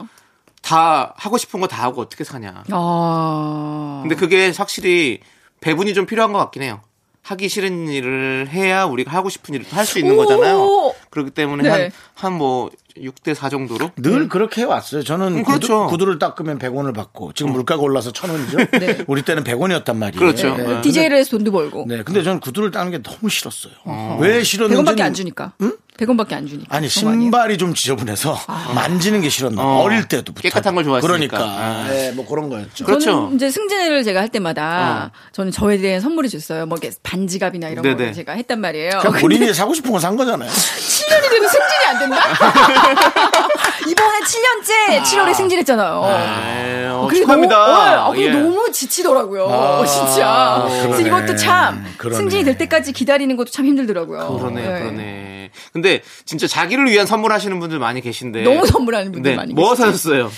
다 0.62 1.14
하고 1.18 1.38
싶은 1.38 1.60
거 1.62 1.68
다 1.68 1.84
하고 1.84 2.02
어떻게 2.02 2.24
사냐. 2.26 2.64
아. 2.72 4.00
근데 4.02 4.16
그게 4.16 4.52
확실히 4.58 5.20
배분이 5.62 5.94
좀 5.94 6.06
필요한 6.06 6.34
것 6.34 6.40
같긴 6.40 6.64
해요. 6.64 6.82
하기 7.24 7.48
싫은 7.50 7.88
일을 7.88 8.50
해야 8.50 8.84
우리가 8.86 9.12
하고 9.12 9.30
싶은 9.30 9.56
일을 9.56 9.66
할 9.72 9.86
수 9.86 9.98
있는 10.00 10.14
오! 10.16 10.18
거잖아요. 10.18 10.94
그렇기 11.10 11.32
때문에 11.32 11.64
네. 11.64 11.70
한, 11.70 11.92
한 12.16 12.34
뭐, 12.34 12.70
6대 12.98 13.34
4 13.34 13.50
정도로? 13.50 13.92
늘 13.98 14.30
그렇게 14.30 14.62
해왔어요. 14.62 15.04
저는 15.04 15.38
음, 15.40 15.44
그렇죠. 15.44 15.88
구두, 15.88 16.06
를 16.06 16.20
닦으면 16.20 16.60
100원을 16.60 16.94
받고 16.94 17.34
지금 17.34 17.52
물가가 17.54 17.82
올라서 17.82 18.12
1000원이죠. 18.12 19.06
우리 19.08 19.22
때는 19.24 19.44
100원이었단 19.44 19.96
말이에요. 19.96 20.20
그렇죠. 20.20 20.56
네. 20.56 20.64
네. 20.64 20.82
DJ를 20.82 21.18
해서 21.18 21.32
돈도 21.32 21.52
벌고. 21.52 21.86
네, 21.88 22.04
근데 22.04 22.24
저는 22.24 22.40
구두를 22.40 22.72
닦는 22.72 22.92
게 22.92 23.02
너무 23.02 23.30
싫었어요. 23.30 23.74
왜 24.20 24.44
싫었는지 24.44 24.82
100원밖에 24.92 25.02
안 25.02 25.14
주니까. 25.14 25.54
100원밖에 25.98 26.34
안 26.34 26.48
주니까. 26.48 26.76
아니? 26.76 26.90
신발이 26.90 27.58
좀 27.60 27.74
지저분해서 27.76 28.36
만지는 28.74 29.22
게 29.22 29.30
싫었나 29.30 29.62
봐. 29.62 29.68
어. 29.68 29.82
어릴 29.84 30.08
때도 30.08 30.34
깨끗한 30.34 30.74
걸 30.76 30.84
좋아했으니까. 30.84 31.08
그러니까 31.38 31.40
아. 31.40 31.88
네, 31.88 32.12
뭐 32.14 32.28
그런 32.28 32.50
거였죠. 32.50 32.84
그렇죠. 32.86 33.06
저는 33.12 33.36
이제 33.36 33.50
승진을 33.52 34.04
제가 34.04 34.20
할 34.20 34.30
때마다 34.30 35.12
저는 35.34 35.52
저에 35.52 35.78
대한 35.78 36.02
선물을 36.02 36.30
줬어요. 36.32 36.66
뭐 36.66 36.78
이렇게 36.82 36.96
반지갑이나 37.04 37.70
이런 37.70 37.84
네네. 37.84 38.08
거 38.08 38.14
제가 38.14 38.34
했단 38.34 38.60
말이에요. 38.60 39.00
그냥 39.02 39.22
본인이 39.22 39.54
사고 39.54 39.74
싶은 39.74 39.92
거 39.92 40.00
산 40.00 40.18
거잖아요. 40.18 40.50
7년이 40.52 41.30
돼도 41.30 41.48
승진이 41.48 41.86
안 41.88 42.00
된다? 42.00 42.18
이번에 43.88 44.20
7년째 44.20 45.02
7월에 45.04 45.34
승진했잖아요. 45.36 46.02
네, 46.06 46.88
어, 46.88 47.08
그게 47.08 47.22
축하합니다. 47.22 47.56
너무, 47.56 48.10
어, 48.10 48.12
그게 48.12 48.26
예. 48.26 48.30
너무 48.32 48.72
지치더라고요. 48.72 49.48
아, 49.50 49.86
진짜. 49.88 50.66
그래서. 50.84 51.02
이것도 51.02 51.36
참 51.36 51.86
그러네. 51.98 52.18
승진이 52.18 52.44
될 52.44 52.58
때까지 52.58 52.94
기다리는 52.94 53.36
것도 53.36 53.52
참 53.52 53.66
힘들더라고요. 53.66 54.38
그러네, 54.40 54.62
네. 54.62 54.80
그러네. 54.80 55.52
근데 55.72 56.02
진짜 56.26 56.48
자기를 56.48 56.90
위한 56.90 57.06
선물 57.06 57.32
하시는 57.34 57.60
분들 57.60 57.80
많이 57.80 58.02
계신데. 58.02 58.44
너무 58.44 58.66
선물하는 58.66 59.12
분들 59.12 59.32
네, 59.32 59.36
많이 59.38 59.54
뭐 59.54 59.72
계시죠. 59.72 59.86
사셨어요? 59.86 60.32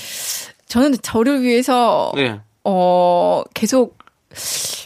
저는 0.68 0.96
저를 1.02 1.42
위해서 1.44 2.12
네. 2.16 2.40
어 2.64 3.44
계속 3.54 3.98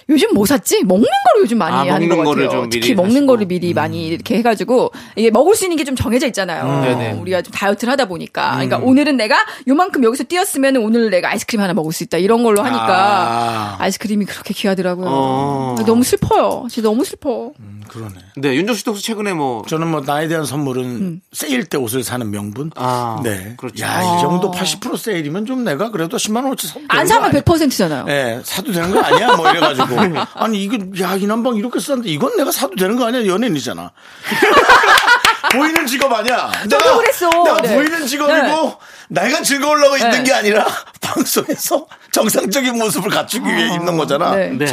요즘 0.10 0.34
뭐 0.34 0.46
샀지? 0.46 0.84
먹는 0.86 1.06
거를 1.06 1.44
요즘 1.44 1.58
많이 1.60 1.76
아, 1.90 1.94
하는 1.94 2.08
먹는 2.08 2.18
것 2.18 2.24
거를 2.24 2.44
같아요. 2.48 2.62
좀 2.62 2.70
미리 2.70 2.80
특히 2.82 2.96
먹는 2.96 3.12
하시고. 3.16 3.28
거를 3.28 3.46
미리 3.48 3.74
많이 3.74 4.08
이렇게 4.08 4.38
해가지고 4.38 4.92
이게 5.16 5.30
먹을 5.30 5.56
수 5.56 5.66
있는 5.66 5.78
게 5.78 5.84
좀 5.84 5.96
정해져 5.96 6.28
있잖아요. 6.28 6.66
음. 6.66 6.82
네네. 6.82 7.14
음. 7.14 7.22
우리가 7.22 7.42
좀 7.42 7.52
다이어트를 7.52 7.92
하다 7.94 8.06
보니까 8.06 8.52
그러니까 8.52 8.78
오늘은 8.78 9.18
내가 9.18 9.38
요만큼 9.68 10.04
여기서 10.04 10.24
뛰었으면 10.26 10.78
오늘 10.78 11.10
내가 11.10 11.30
아이스크림 11.32 11.62
하나 11.62 11.74
먹을 11.74 11.92
수 11.94 12.04
있다 12.04 12.18
이런 12.18 12.44
걸로 12.44 12.62
하니까 12.62 12.88
아. 12.90 13.78
아. 13.80 13.88
이스크림이 13.88 14.26
그렇게 14.26 14.54
귀하더라고요. 14.54 15.08
어. 15.10 15.76
너무 15.86 16.04
슬퍼요. 16.04 16.68
진짜 16.70 16.88
너무 16.90 17.04
슬퍼. 17.06 17.52
음, 17.60 17.82
그러네. 17.88 18.14
네, 18.38 18.56
윤정 18.56 18.76
씨도 18.76 18.92
혹시 18.92 19.04
최근에 19.06 19.34
뭐. 19.34 19.64
저는 19.68 19.88
뭐 19.88 20.02
나에 20.06 20.28
대한 20.28 20.46
선물은 20.46 20.84
음. 20.84 21.22
세일 21.34 21.66
때 21.66 21.78
옷을 21.78 22.04
사는 22.04 22.30
명분. 22.30 22.72
아, 22.76 23.20
네. 23.24 23.54
그렇죠. 23.58 23.84
야, 23.84 24.02
이 24.02 24.22
정도 24.22 24.52
80% 24.52 24.98
세일이면 24.98 25.46
좀 25.46 25.64
내가 25.64 25.90
그래도 25.92 26.18
10만 26.18 26.44
원어치 26.44 26.68
안 26.88 27.08
사면 27.08 27.32
거 27.32 27.38
아니야? 27.38 27.42
100%잖아요. 27.42 28.06
예, 28.10 28.40
사도 28.44 28.72
되는 28.72 28.92
거 28.92 29.00
아니야? 29.02 29.36
뭐 29.36 29.50
이래가지고. 29.50 29.96
아니, 30.34 30.64
이거, 30.64 30.78
야, 31.02 31.16
이 31.16 31.26
난방 31.26 31.56
이렇게 31.56 31.80
쌌는데 31.80 32.10
이건 32.10 32.38
내가 32.38 32.52
사도 32.52 32.76
되는 32.76 32.96
거 32.96 33.08
아니야? 33.08 33.26
연예인이잖아. 33.26 33.92
보이는 35.52 35.88
직업 35.88 36.12
아니야. 36.14 36.52
저도 36.70 36.98
그랬어. 36.98 37.30
내가 37.30 37.62
네. 37.62 37.76
보이는 37.76 38.06
직업이고, 38.06 38.80
네. 39.10 39.22
내가 39.22 39.42
즐거우려고 39.42 39.98
네. 39.98 40.06
있는 40.06 40.24
게 40.24 40.34
아니라, 40.34 40.66
방송에서 41.02 41.88
정상적인 42.12 42.78
모습을 42.78 43.10
갖추기 43.10 43.48
위해 43.48 43.74
입는 43.76 43.98
거잖아. 43.98 44.36
네. 44.36 44.50
네. 44.50 44.66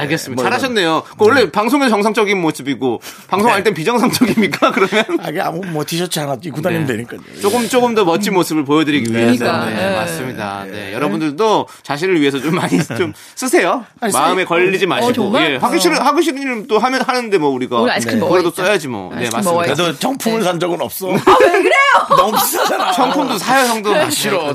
알겠습니다. 0.00 0.42
뭐 0.42 0.50
잘하셨네요. 0.50 1.02
그 1.18 1.24
원래 1.26 1.50
방송에서 1.50 1.90
정상적인 1.90 2.40
모습이고, 2.40 3.00
방송할 3.28 3.62
땐 3.62 3.74
비정상적입니까? 3.74 4.70
그러면? 4.72 5.04
아, 5.22 5.30
게 5.30 5.40
아무, 5.40 5.60
뭐 5.66 5.84
티셔츠 5.86 6.18
하나 6.18 6.36
입고 6.42 6.60
다니면 6.62 6.86
네. 6.86 6.92
되니까요. 6.94 7.20
조금 7.40 7.68
조금 7.68 7.94
더 7.94 8.04
멋진 8.04 8.34
모습을 8.34 8.64
보여드리기 8.64 9.12
위해서 9.12 9.44
그러니까, 9.44 9.66
네, 9.66 9.74
네. 9.90 9.96
맞습니다. 9.96 10.64
네, 10.70 10.92
여러분들도 10.94 11.66
자신을 11.82 12.20
위해서 12.20 12.40
좀 12.40 12.54
많이 12.54 12.78
좀 12.96 13.12
쓰세요. 13.34 13.84
아니, 14.00 14.12
마음에 14.12 14.42
쓰- 14.42 14.48
걸리지 14.48 14.86
마시고 14.86 15.12
정말? 15.12 15.52
예, 15.52 15.56
하기 15.56 15.80
싫은 15.80 15.96
하기 15.98 16.22
싫은 16.22 16.66
또 16.66 16.78
하면 16.78 17.02
하는데 17.02 17.38
뭐 17.38 17.50
우리가 17.50 17.76
네. 17.76 18.16
먹어야겠다. 18.16 18.62
써야지 18.64 18.88
뭐. 18.88 19.10
네 19.14 19.22
맞습니다. 19.32 19.50
먹어야지. 19.50 19.74
그래도 19.82 19.98
정품을 19.98 20.38
네. 20.40 20.44
산 20.44 20.60
적은 20.60 20.80
없어. 20.80 21.08
아, 21.08 21.12
왜 21.12 21.18
그래요? 21.62 21.72
너무 22.16 22.32
비싸잖아. 22.36 22.92
상품도 22.92 23.38
사요 23.38 23.66
형도 23.68 23.94
아, 23.94 24.10
싫어. 24.10 24.54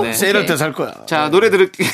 오케이. 0.00 0.46
때살 0.46 0.72
거야. 0.72 0.92
자 1.06 1.28
노래 1.30 1.50
들을게요. 1.50 1.88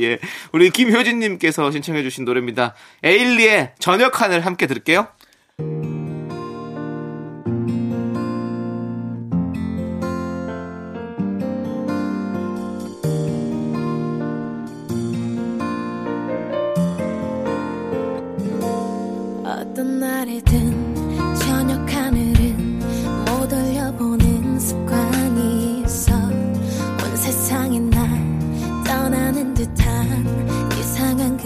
예, 0.00 0.18
우리 0.52 0.70
김효진님께서 0.70 1.70
신청해주신 1.70 2.19
노래입니다. 2.24 2.74
에일리의 3.02 3.74
저녁 3.78 4.20
하늘 4.20 4.44
함께 4.46 4.66
들을게요. 4.66 5.08
어떤 19.44 19.98
날이든 20.00 20.79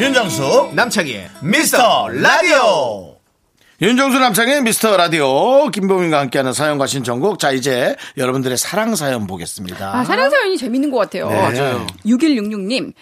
윤정수 0.00 0.70
남창희의 0.74 1.28
미스터 1.42 2.08
라디오 2.08 3.16
윤정수 3.82 4.18
남창의 4.20 4.62
미스터 4.62 4.96
라디오 4.96 5.68
김보민과 5.70 6.20
함께하는 6.20 6.52
사연과 6.52 6.86
신청곡 6.86 7.38
자 7.40 7.50
이제 7.50 7.96
여러분들의 8.16 8.56
사랑 8.56 8.94
사연 8.94 9.26
보겠습니다 9.26 9.96
아, 9.96 10.04
사랑 10.04 10.30
사연이 10.30 10.56
재밌는 10.56 10.90
것 10.90 10.98
같아요. 10.98 11.28
네. 11.28 11.34
맞아요. 11.34 11.86
6166님. 12.06 12.92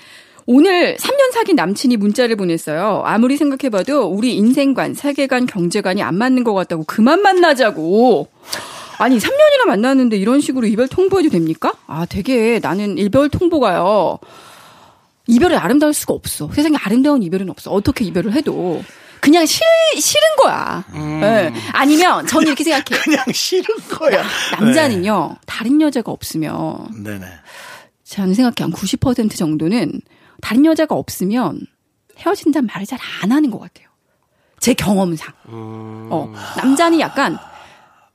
오늘 0.47 0.97
3년 0.97 1.33
사귄 1.33 1.57
남친이 1.57 1.97
문자를 1.97 2.37
보냈어요. 2.37 3.03
아무리 3.05 3.37
생각해봐도 3.37 4.07
우리 4.07 4.35
인생관, 4.37 4.95
세계관, 4.95 5.45
경제관이 5.47 6.03
안 6.03 6.15
맞는 6.17 6.45
것 6.45 6.55
같다고 6.55 6.85
그만 6.87 7.21
만나자고. 7.21 8.29
아니, 8.99 9.19
3년이나 9.19 9.67
만났는데 9.67 10.17
이런 10.17 10.41
식으로 10.41 10.67
이별 10.67 10.89
통보해도 10.89 11.31
됩니까? 11.31 11.73
아, 11.89 12.07
되게 12.07 12.61
나는 12.63 12.97
이별 12.97 13.29
통보가요. 13.29 14.19
이별이 15.27 15.57
아름다울 15.57 15.93
수가 15.93 16.15
없어. 16.15 16.51
세상에 16.53 16.77
아름다운 16.83 17.23
이별은 17.23 17.51
없어. 17.51 17.71
어떻게 17.71 18.05
이별을 18.05 18.33
해도. 18.33 18.83
그냥 19.21 19.45
싫, 19.47 19.61
싫은 19.99 20.37
거야. 20.43 20.85
예. 20.95 21.53
아니면 21.73 22.27
저는 22.27 22.47
이렇게 22.49 22.63
생각해요. 22.65 23.01
그냥 23.03 23.25
싫은 23.33 23.65
거야 23.99 24.23
남자는요, 24.53 25.37
다른 25.47 25.81
여자가 25.81 26.13
없으면 26.13 26.89
네. 27.03 27.13
네네 27.19 27.27
저는 28.05 28.35
생각해 28.35 28.71
한 28.71 28.73
90% 28.73 29.35
정도는 29.37 30.01
다른 30.41 30.65
여자가 30.65 30.95
없으면 30.95 31.61
헤어진다는 32.19 32.69
말을 32.73 32.87
잘 32.87 32.99
안 33.23 33.33
하는 33.33 33.51
것 33.51 33.59
같아요. 33.59 33.89
제 34.61 34.75
경험상. 34.75 35.33
어, 35.49 36.33
남자는 36.57 37.01
약간 37.01 37.37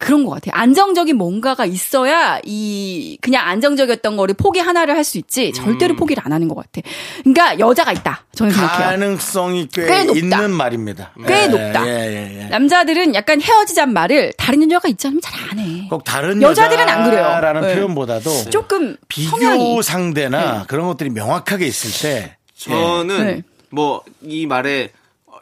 그런 0.01 0.25
것 0.25 0.31
같아요. 0.31 0.59
안정적인 0.59 1.15
뭔가가 1.15 1.63
있어야 1.65 2.39
이 2.43 3.19
그냥 3.21 3.47
안정적이었던 3.47 4.17
거를 4.17 4.33
포기 4.35 4.59
하나를 4.59 4.95
할 4.95 5.01
수 5.03 5.17
있지 5.19 5.51
절대로 5.53 5.95
포기를 5.95 6.21
안 6.25 6.31
하는 6.33 6.47
것 6.47 6.55
같아. 6.55 6.87
그러니까 7.23 7.59
여자가 7.59 7.91
있다. 7.91 8.23
저는 8.35 8.51
생각해요. 8.51 8.87
가능성이 8.89 9.67
꽤, 9.73 9.85
꽤 9.85 10.03
높다. 10.03 10.19
있는 10.19 10.51
말입니다 10.51 11.11
꽤 11.27 11.43
예, 11.43 11.47
높다. 11.47 11.87
예, 11.87 11.91
예, 11.91 12.39
예. 12.39 12.45
남자들은 12.49 13.13
약간 13.15 13.41
헤어지자는 13.41 13.93
말을 13.93 14.33
다른 14.37 14.63
여자가 14.63 14.87
있지 14.89 15.07
않으면 15.07 15.21
잘 15.21 15.33
안 15.51 15.59
해. 15.59 15.87
꼭 15.89 16.03
다른 16.03 16.41
여자들은 16.41 16.87
안 16.89 17.09
그래요. 17.09 17.23
라는 17.41 17.61
네. 17.61 17.75
표현보다도 17.75 18.49
조금 18.51 18.95
비교 19.07 19.37
성향이 19.37 19.83
상대나 19.83 20.65
그런 20.67 20.87
것들이 20.87 21.09
명확하게 21.09 21.67
있을 21.67 22.09
때 22.09 22.37
저는 22.55 23.25
네. 23.25 23.41
뭐이 23.71 24.45
말에 24.47 24.91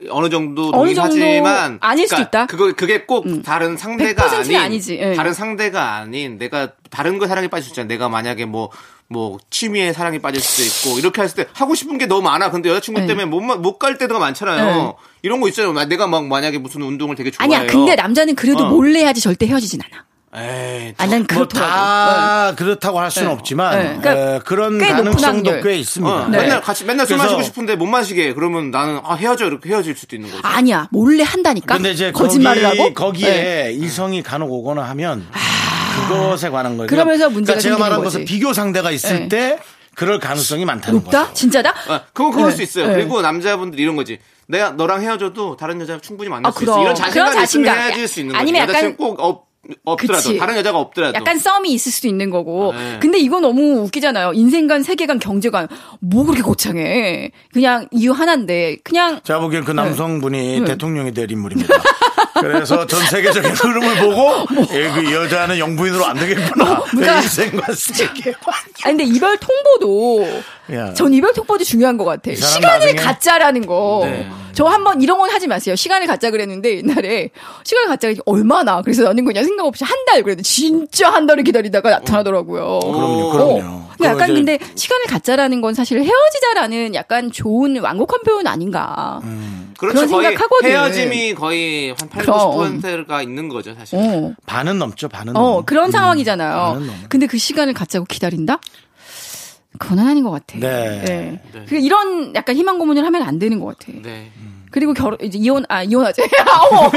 어느 0.09 0.29
정도 0.29 0.71
어느 0.73 0.93
동의하지만 0.93 1.77
아닐 1.81 2.07
수도 2.07 2.21
있다. 2.21 2.43
음. 2.43 2.47
그거 2.47 2.71
그게 2.73 3.01
꼭 3.05 3.25
다른 3.43 3.75
상대가 3.77 4.27
100%는 4.27 4.39
아닌 4.39 4.55
아니지, 4.57 4.97
예. 4.99 5.13
다른 5.13 5.33
상대가 5.33 5.95
아닌 5.97 6.37
내가 6.37 6.69
다른 6.89 7.17
거 7.19 7.27
사랑에 7.27 7.47
빠질 7.47 7.65
수 7.65 7.71
있잖아. 7.71 7.87
내가 7.87 8.07
만약에 8.09 8.45
뭐뭐 8.45 9.39
취미에 9.49 9.91
사랑에 9.93 10.19
빠질 10.19 10.41
수도 10.41 10.63
있고 10.89 10.99
이렇게 10.99 11.21
했을 11.21 11.43
때 11.43 11.49
하고 11.53 11.75
싶은 11.75 11.97
게 11.97 12.05
너무 12.05 12.21
많아. 12.21 12.49
근데 12.51 12.69
여자친구 12.69 13.01
네. 13.01 13.07
때문에 13.07 13.25
못 13.25 13.77
갈 13.79 13.97
때가 13.97 14.17
많잖아요. 14.19 14.65
네. 14.65 14.93
이런 15.21 15.41
거 15.41 15.47
있잖아요. 15.49 15.73
나- 15.73 15.85
내가 15.85 16.07
막 16.07 16.25
만약에 16.27 16.57
무슨 16.59 16.81
운동을 16.81 17.15
되게 17.15 17.31
좋아해요. 17.31 17.55
아니야. 17.57 17.71
근데 17.71 17.95
남자는 17.95 18.35
그래도 18.35 18.65
어. 18.65 18.69
몰래 18.69 18.99
해야지 19.01 19.21
절대 19.21 19.47
헤어지진 19.47 19.81
않아. 19.81 20.05
에이, 20.35 20.93
아, 20.97 21.07
난뭐 21.07 21.25
그렇더라고. 21.27 21.71
다 21.71 22.53
그렇다고 22.55 22.99
할 22.99 23.09
수는 23.09 23.29
네. 23.29 23.33
없지만 23.33 23.71
네. 23.79 23.97
그러니까 23.99 24.35
에, 24.35 24.39
그런 24.45 24.77
꽤 24.77 24.89
높은 24.93 25.03
가능성도. 25.13 25.61
꽤 25.63 25.75
있습니다. 25.77 26.13
어, 26.15 26.27
네. 26.27 26.37
맨날 26.37 26.61
같이 26.61 26.85
맨날 26.85 27.07
술 27.07 27.17
마시고 27.17 27.41
싶은데 27.41 27.75
못 27.75 27.87
마시게 27.87 28.27
해. 28.27 28.33
그러면 28.33 28.69
나는 28.69 28.99
아 29.03 29.15
헤어져 29.15 29.47
이렇게 29.47 29.69
헤어질 29.69 29.95
수도 29.97 30.15
있는 30.15 30.29
거죠. 30.29 30.41
아니야. 30.47 30.87
몰래 30.91 31.23
한다니까. 31.23 31.75
근데 31.75 31.91
이제 31.91 32.11
거짓말을 32.11 32.61
거기, 32.61 32.77
하고. 32.79 32.93
거기에 32.93 33.29
네. 33.31 33.71
이성이 33.73 34.21
간혹 34.21 34.51
오거나 34.51 34.83
하면 34.89 35.25
그것에 36.07 36.49
관한 36.49 36.77
거예요. 36.77 36.87
그러면서 36.87 37.23
그러니까 37.23 37.33
문제가 37.33 37.59
제가 37.59 37.75
생기는 37.75 37.79
말한 37.79 38.03
거지. 38.03 38.13
것은 38.17 38.25
비교 38.25 38.53
상대가 38.53 38.91
있을 38.91 39.21
네. 39.21 39.27
때 39.29 39.59
그럴 39.95 40.19
가능성이 40.19 40.63
많다는 40.63 40.99
높다? 41.01 41.21
거죠. 41.23 41.33
진짜다? 41.33 41.73
아, 41.89 42.01
그건 42.13 42.31
그럴 42.33 42.49
네. 42.51 42.55
수 42.55 42.61
있어요. 42.61 42.87
네. 42.87 42.93
그리고 42.93 43.21
남자분들 43.23 43.79
이런 43.79 43.95
거지. 43.95 44.19
내가 44.47 44.71
너랑 44.71 45.01
헤어져도 45.01 45.57
다른 45.57 45.81
여자 45.81 45.99
충분히 45.99 46.29
만날 46.29 46.49
아, 46.49 46.51
수 46.51 46.63
있어. 46.63 46.73
그럼. 46.73 46.85
이런 46.85 46.95
그런 46.95 47.05
자신감이 47.09 47.43
있으면 47.43 47.65
자신감. 47.65 47.77
헤어질 47.89 48.07
수 48.07 48.19
있는 48.19 48.33
거지. 48.33 48.41
아니면 48.41 48.61
약간- 48.69 48.95
꼭 48.95 49.19
없, 49.19 49.48
없더라도 49.83 50.23
그치. 50.23 50.37
다른 50.37 50.55
여자가 50.57 50.79
없더라도. 50.79 51.15
약간 51.15 51.37
썸이 51.39 51.71
있을 51.73 51.91
수도 51.91 52.07
있는 52.07 52.29
거고. 52.29 52.73
네. 52.73 52.97
근데 53.01 53.19
이거 53.19 53.39
너무 53.39 53.81
웃기잖아요. 53.83 54.33
인생관, 54.33 54.83
세계관, 54.83 55.19
경제관. 55.19 55.67
뭐 55.99 56.23
그렇게 56.25 56.41
거창해. 56.41 57.31
그냥 57.53 57.87
이유 57.91 58.11
하나인데. 58.11 58.77
그냥 58.83 59.19
제가 59.23 59.39
보기엔 59.39 59.63
그 59.63 59.71
남성분이 59.71 60.59
네. 60.61 60.65
대통령이 60.65 61.13
될 61.13 61.29
인물입니다. 61.31 61.73
그래서 62.41 62.85
전 62.87 63.01
세계적인 63.05 63.51
흐름을 63.53 63.95
보고 63.97 64.45
예, 64.73 64.89
그 64.91 65.11
여자는 65.13 65.59
영부인으로 65.59 66.05
안 66.05 66.15
되겠구나. 66.17 66.83
뭔가- 66.93 67.15
인생과 67.21 67.73
세계관. 67.73 68.53
아니 68.83 68.97
근데 68.97 69.03
이별 69.03 69.37
통보도 69.37 70.27
야. 70.73 70.93
전 70.93 71.13
이별 71.13 71.33
통보도 71.33 71.63
중요한 71.63 71.97
것 71.97 72.05
같아. 72.05 72.33
사람 72.35 72.53
시간을 72.53 72.93
나중에- 72.93 73.01
갖자라는 73.03 73.65
거. 73.65 74.01
네. 74.05 74.27
저 74.53 74.65
한번 74.65 75.01
이런 75.01 75.17
건 75.19 75.29
하지 75.29 75.47
마세요. 75.47 75.75
시간을 75.75 76.05
갖자 76.07 76.31
그랬는데 76.31 76.77
옛날에 76.77 77.29
시간을 77.63 77.87
갖자 77.87 78.07
그랬더니 78.07 78.23
얼마나 78.25 78.81
그래서 78.81 79.03
나는 79.03 79.23
그냥 79.23 79.45
생각 79.45 79.65
없이 79.65 79.83
한 79.85 79.95
달 80.05 80.23
그래도 80.23 80.41
진짜 80.41 81.09
한 81.11 81.27
달을 81.27 81.43
기다리다가 81.43 81.89
나타나더라고요. 81.91 82.79
그럼요, 82.79 82.97
어. 82.99 83.31
그럼요. 83.31 83.59
그러니까 83.59 83.95
그거 83.97 84.05
약간 84.09 84.33
근데 84.33 84.57
시간을 84.75 85.05
갖자라는 85.07 85.61
건 85.61 85.73
사실 85.75 86.03
헤어지자라는 86.03 86.95
약간 86.95 87.31
좋은 87.31 87.77
완곡한 87.79 88.21
표현 88.25 88.47
아닌가. 88.47 89.21
그렇죠. 89.77 89.99
그런 89.99 90.09
거의 90.11 90.23
생각하거든. 90.31 90.69
헤어짐이 90.71 91.33
거의 91.35 91.95
한 91.97 92.09
8, 92.09 92.23
그럼. 92.23 92.81
90%가 92.81 93.21
있는 93.21 93.47
거죠, 93.49 93.73
사실. 93.75 93.97
어. 93.99 94.33
반은 94.45 94.77
넘죠, 94.79 95.07
반은 95.09 95.37
어, 95.37 95.39
넘어. 95.41 95.61
그런 95.61 95.85
음, 95.87 95.91
상황이잖아요. 95.91 96.81
근데 97.07 97.27
그 97.27 97.37
시간을 97.37 97.73
갖자고 97.73 98.05
기다린다? 98.05 98.59
그건 99.77 99.99
아닌 99.99 100.23
것 100.23 100.31
같아. 100.31 100.57
네. 100.57 101.03
네. 101.05 101.41
그 101.67 101.77
이런 101.77 102.33
약간 102.35 102.55
희망 102.55 102.79
고문을 102.79 103.05
하면 103.05 103.21
안 103.21 103.37
되는 103.39 103.59
것 103.59 103.77
같아. 103.77 103.91
네. 104.01 104.31
그리고 104.71 104.93
결혼 104.93 105.17
이제 105.21 105.37
이혼 105.39 105.65
아 105.67 105.83
이혼하지. 105.83 106.21
어머. 106.71 106.91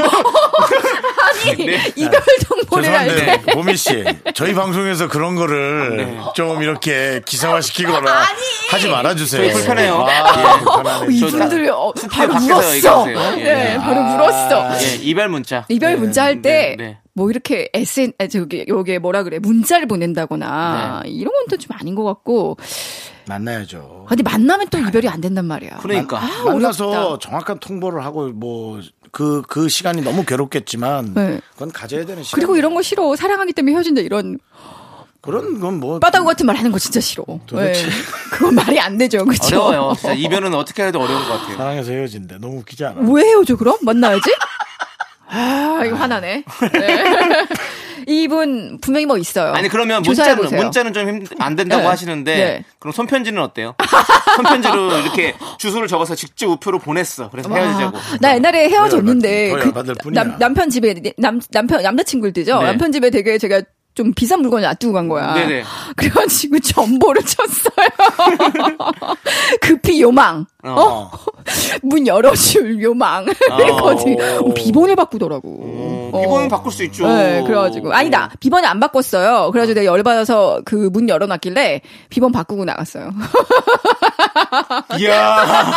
아니 1.49 1.63
이별 1.95 2.21
통보를 2.47 2.91
할 2.95 3.07
때. 3.07 3.15
죄송한데 3.15 3.51
보미 3.53 3.75
씨, 3.77 4.03
저희 4.35 4.53
방송에서 4.53 5.07
그런 5.07 5.35
거를 5.35 5.97
네. 5.97 6.19
좀 6.35 6.61
이렇게 6.61 7.21
기사화 7.25 7.61
시키거나 7.61 8.25
하지 8.69 8.89
말아 8.89 9.15
주세요. 9.15 9.41
저희 9.43 9.53
불편해요. 9.53 10.05
아, 10.07 10.37
예, 10.37 10.59
불편하네. 10.63 11.05
어, 11.05 11.09
이분들 11.09 11.69
어, 11.71 11.93
바로 12.11 12.33
물었어. 12.35 13.09
예. 13.39 13.43
네, 13.43 13.77
바로 13.77 14.01
물었어. 14.03 14.81
예, 14.81 14.95
이별 15.01 15.29
문자. 15.29 15.65
이별 15.69 15.97
문자 15.97 16.25
할때 16.25 16.75
네, 16.77 16.83
네. 16.85 16.97
뭐 17.15 17.29
이렇게 17.29 17.69
SN 17.73 18.13
아, 18.19 18.27
저기 18.27 18.65
요게 18.67 18.99
뭐라 18.99 19.23
그래 19.23 19.39
문자를 19.39 19.87
보낸다거나 19.87 21.01
네. 21.03 21.09
이런 21.11 21.31
건또좀 21.33 21.75
아닌 21.79 21.93
것 21.95 22.03
같고 22.03 22.57
만나야죠. 23.27 24.05
근데 24.09 24.23
만나면 24.23 24.67
또 24.69 24.77
이별이 24.79 25.07
안 25.07 25.21
된단 25.21 25.45
말이야. 25.45 25.77
그러니까. 25.77 26.17
아, 26.21 26.43
만나서 26.45 26.89
어렵다. 26.89 27.19
정확한 27.19 27.59
통보를 27.59 28.03
하고 28.03 28.29
뭐그그 28.29 29.69
시간이 29.69 30.01
너무 30.01 30.25
괴롭겠지만 30.25 31.13
네. 31.13 31.39
그건 31.53 31.71
가져야 31.71 32.05
되는 32.05 32.23
시간. 32.23 32.39
그리고 32.39 32.57
이런 32.57 32.73
거 32.73 32.81
싫어. 32.81 33.15
사랑하기 33.15 33.53
때문에 33.53 33.73
헤어진다 33.75 34.01
이런 34.01 34.39
그런 35.21 35.61
건 35.61 35.79
뭐 35.79 35.99
빠다구 35.99 36.25
같은 36.25 36.45
말 36.45 36.57
하는 36.57 36.71
거 36.71 36.79
진짜 36.79 36.99
싫어. 36.99 37.23
도대체. 37.45 37.85
네. 37.85 37.91
그건 38.31 38.55
말이 38.55 38.77
안 38.79 38.97
되죠. 38.97 39.23
그렇죠? 39.23 39.61
어려워요. 39.61 39.93
진짜 39.95 40.11
이별은 40.15 40.53
어떻게 40.53 40.83
해도 40.83 40.99
어려운 40.99 41.21
것 41.23 41.29
같아요. 41.29 41.55
사랑해서 41.57 41.91
헤어진대. 41.93 42.39
너무 42.39 42.57
웃기지 42.57 42.83
않아? 42.83 43.09
왜 43.09 43.23
헤어져 43.23 43.55
그럼? 43.55 43.77
만나야지? 43.83 44.21
아, 45.33 45.83
이거 45.85 45.95
화나네. 45.95 46.43
네. 46.73 47.03
이분 48.05 48.79
분명히 48.81 49.05
뭐 49.05 49.17
있어요. 49.17 49.53
아니 49.53 49.69
그러면 49.69 50.01
문자는 50.01 50.35
조사해보세요. 50.35 50.61
문자는 50.61 50.93
좀 50.93 51.23
안 51.39 51.55
된다고 51.55 51.83
네. 51.83 51.87
하시는데 51.87 52.35
네. 52.35 52.63
그럼 52.79 52.91
손편지는 52.91 53.41
어때요? 53.41 53.75
손편지로 54.35 54.97
이렇게 54.99 55.35
주소를 55.57 55.87
적어서 55.87 56.13
직접 56.15 56.47
우표로 56.47 56.79
보냈어. 56.79 57.29
그래서 57.29 57.49
헤어지자고. 57.53 57.95
와, 57.95 58.03
나 58.19 58.35
옛날에 58.35 58.69
헤어졌는데 58.69 59.71
더 59.73 59.83
그. 60.03 60.09
남, 60.09 60.37
남편 60.37 60.69
집에 60.69 60.93
남 61.17 61.39
남편 61.51 61.81
남자친구를 61.81 62.33
뜨죠. 62.33 62.59
네. 62.59 62.65
남편 62.65 62.91
집에 62.91 63.09
되게 63.09 63.37
제가 63.37 63.61
좀 63.95 64.11
비싼 64.13 64.41
물건을 64.41 64.63
놔두고 64.63 64.93
간 64.93 65.07
거야. 65.07 65.33
네네. 65.35 65.63
그래가지고 65.95 66.59
전보를 66.59 67.21
쳤어요. 67.23 67.87
급히 69.61 70.01
요망. 70.01 70.45
어? 70.63 71.11
문 71.83 72.07
열어줄 72.07 72.81
요망. 72.81 73.25
그래가지고 73.25 74.53
비번을 74.55 74.95
바꾸더라고. 74.95 76.09
어, 76.13 76.21
비번은 76.21 76.47
바꿀 76.49 76.71
수 76.71 76.83
있죠. 76.85 77.07
네, 77.07 77.43
그래가지고 77.45 77.93
아니다 77.93 78.29
비번을 78.39 78.67
안 78.67 78.79
바꿨어요. 78.79 79.51
그래가지고 79.51 79.79
내가 79.79 79.85
열받아서 79.93 80.61
그 80.65 80.89
문 80.93 81.09
열어놨길래 81.09 81.81
비번 82.09 82.31
바꾸고 82.31 82.65
나갔어요. 82.65 83.11
이야. 84.99 85.73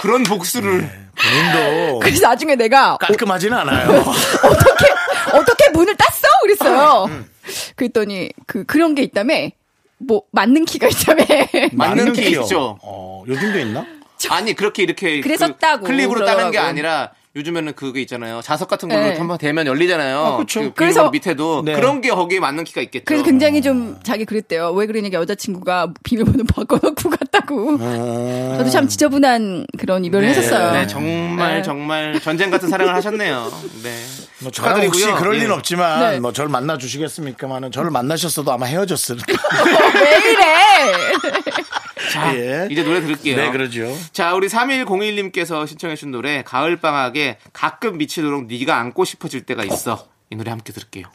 그런 0.00 0.22
복수를. 0.22 0.88
본인도 1.18 1.98
그래서 1.98 2.28
나중에 2.28 2.54
내가 2.54 2.96
깔끔하지는 2.98 3.58
않아요. 3.58 3.90
어떻게 4.44 4.87
어떻게 5.34 5.70
문을 5.70 5.94
땄어? 5.96 6.26
그랬어요. 6.42 7.24
그랬더니 7.76 8.30
그 8.46 8.64
그런 8.64 8.94
게 8.94 9.02
있다며 9.02 9.34
뭐 9.98 10.22
맞는 10.30 10.64
키가 10.64 10.88
있다며. 10.88 11.24
맞는 11.72 12.12
게 12.12 12.22
키요. 12.30 12.42
있죠. 12.42 12.78
어, 12.82 13.24
요즘도 13.26 13.58
있나? 13.58 13.86
아니 14.30 14.54
그렇게 14.54 14.82
이렇게 14.82 15.20
그래서 15.20 15.46
그 15.46 15.56
따고 15.56 15.86
클립으로 15.86 16.24
따는 16.24 16.50
게. 16.50 16.58
아니라 16.58 17.12
요즘에는 17.38 17.74
그게 17.74 18.00
있잖아요. 18.02 18.40
자석 18.42 18.68
같은 18.68 18.88
걸로 18.88 19.00
네. 19.02 19.16
한번 19.16 19.38
대면 19.38 19.66
열리잖아요. 19.66 20.38
그쵸. 20.40 20.60
그 20.60 20.72
그래서- 20.74 21.08
비밀번호 21.08 21.10
밑에도 21.10 21.62
네. 21.64 21.72
그런 21.74 22.00
게 22.00 22.10
거기에 22.10 22.40
맞는 22.40 22.64
키가 22.64 22.80
있겠죠. 22.82 23.04
그래서 23.06 23.24
굉장히 23.24 23.62
좀 23.62 23.96
자기 24.02 24.24
그랬대요. 24.24 24.72
왜 24.72 24.86
그러니까 24.86 25.18
여자친구가 25.20 25.92
비밀번호 26.02 26.44
바꿔놓고 26.54 27.10
갔다고. 27.10 27.78
저도 27.78 28.70
참 28.70 28.88
지저분한 28.88 29.66
그런 29.78 30.04
이별을 30.04 30.26
네, 30.26 30.34
했었어요. 30.34 30.72
네, 30.72 30.86
정말 30.86 31.56
네. 31.58 31.62
정말 31.62 32.20
전쟁 32.20 32.50
같은 32.50 32.68
사랑을 32.68 32.94
하셨네요. 32.94 33.52
네. 33.82 33.94
뭐 34.40 34.50
저랑 34.50 34.82
혹시 34.82 35.00
축하드리고요. 35.00 35.16
그럴 35.20 35.34
예. 35.36 35.40
리는 35.40 35.52
없지만 35.54 36.10
네. 36.12 36.20
뭐 36.20 36.32
저를 36.32 36.50
만나 36.50 36.76
주시겠습니까만은 36.78 37.70
저를 37.72 37.90
만나셨어도 37.90 38.50
아마 38.52 38.66
헤어졌을 38.66 39.16
왜 39.94 40.30
이래? 40.32 40.44
자, 42.10 42.36
예. 42.36 42.68
이제 42.70 42.82
노래 42.82 43.00
들을게요. 43.00 43.36
네, 43.36 43.50
그러죠. 43.50 43.94
자, 44.12 44.34
우리 44.34 44.48
3101님께서 44.48 45.66
신청해 45.66 45.96
주신 45.96 46.10
노래 46.10 46.42
가을 46.42 46.76
방학에 46.76 47.38
가끔 47.52 47.98
미치도록 47.98 48.46
네가 48.46 48.76
안고 48.76 49.04
싶어질 49.04 49.42
때가 49.42 49.64
있어. 49.64 50.08
이 50.30 50.36
노래 50.36 50.50
함께 50.50 50.72
들을게요. 50.72 51.06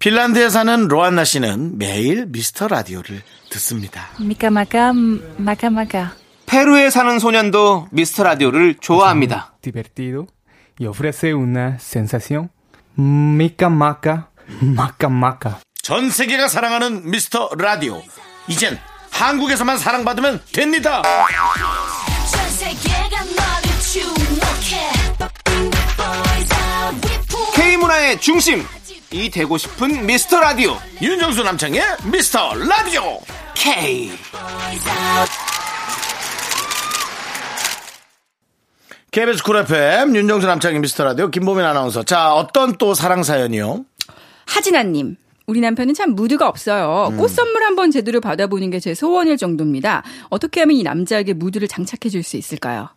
핀란드에 0.00 0.48
사는 0.48 0.88
로안나 0.88 1.24
씨는 1.24 1.76
매일 1.76 2.24
미스터 2.26 2.68
라디오를 2.68 3.22
듣습니다. 3.50 4.08
Maca 4.18 5.66
maca. 5.66 6.06
페루에 6.46 6.88
사는 6.88 7.18
소년도 7.18 7.88
미스터 7.90 8.22
라디오를 8.22 8.76
좋아합니다. 8.80 9.52
divertido 9.60 10.26
y 10.80 10.86
ofrece 10.86 11.34
una 11.34 11.76
sensación 11.78 12.48
maca 12.98 13.66
maca. 15.10 15.56
전 15.82 16.08
세계가 16.10 16.48
사랑하는 16.48 17.10
미스터 17.10 17.50
라디오. 17.58 18.02
이젠 18.48 18.78
한국에서만 19.10 19.76
사랑받으면 19.76 20.40
됩니다. 20.54 21.02
K 27.54 27.76
문화의 27.76 28.18
중심. 28.18 28.64
이 29.12 29.28
되고 29.28 29.58
싶은 29.58 30.06
미스터 30.06 30.40
라디오. 30.40 30.76
윤정수 31.02 31.42
남창희의 31.42 31.82
미스터 32.12 32.54
라디오. 32.54 33.18
K. 33.54 34.10
KBS 39.10 39.42
Cool 39.42 39.56
FM 39.56 40.14
윤정수 40.14 40.46
남창희의 40.46 40.78
미스터 40.80 41.02
라디오 41.04 41.28
김보민 41.28 41.64
아나운서. 41.64 42.04
자 42.04 42.32
어떤 42.34 42.76
또 42.78 42.94
사랑 42.94 43.24
사연이요? 43.24 43.84
하진아님. 44.46 45.16
우리 45.46 45.60
남편은 45.60 45.94
참 45.94 46.10
무드가 46.14 46.46
없어요. 46.48 47.12
꽃 47.18 47.26
선물 47.28 47.64
한번 47.64 47.90
제대로 47.90 48.20
받아보는 48.20 48.70
게 48.70 48.78
제 48.78 48.94
소원일 48.94 49.36
정도입니다. 49.36 50.04
어떻게 50.28 50.60
하면 50.60 50.76
이 50.76 50.84
남자에게 50.84 51.32
무드를 51.32 51.66
장착해 51.66 52.08
줄 52.08 52.22
수 52.22 52.36
있을까요? 52.36 52.88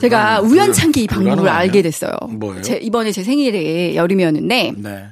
제가 0.00 0.40
우연찮게 0.40 1.02
이 1.02 1.06
방법을 1.06 1.36
불가능하네. 1.36 1.58
알게 1.64 1.82
됐어요. 1.82 2.12
뭐예요? 2.28 2.62
제, 2.62 2.76
이번에 2.76 3.12
제 3.12 3.22
생일이 3.22 3.94
여름이었는데 3.96 4.72
네. 4.76 5.06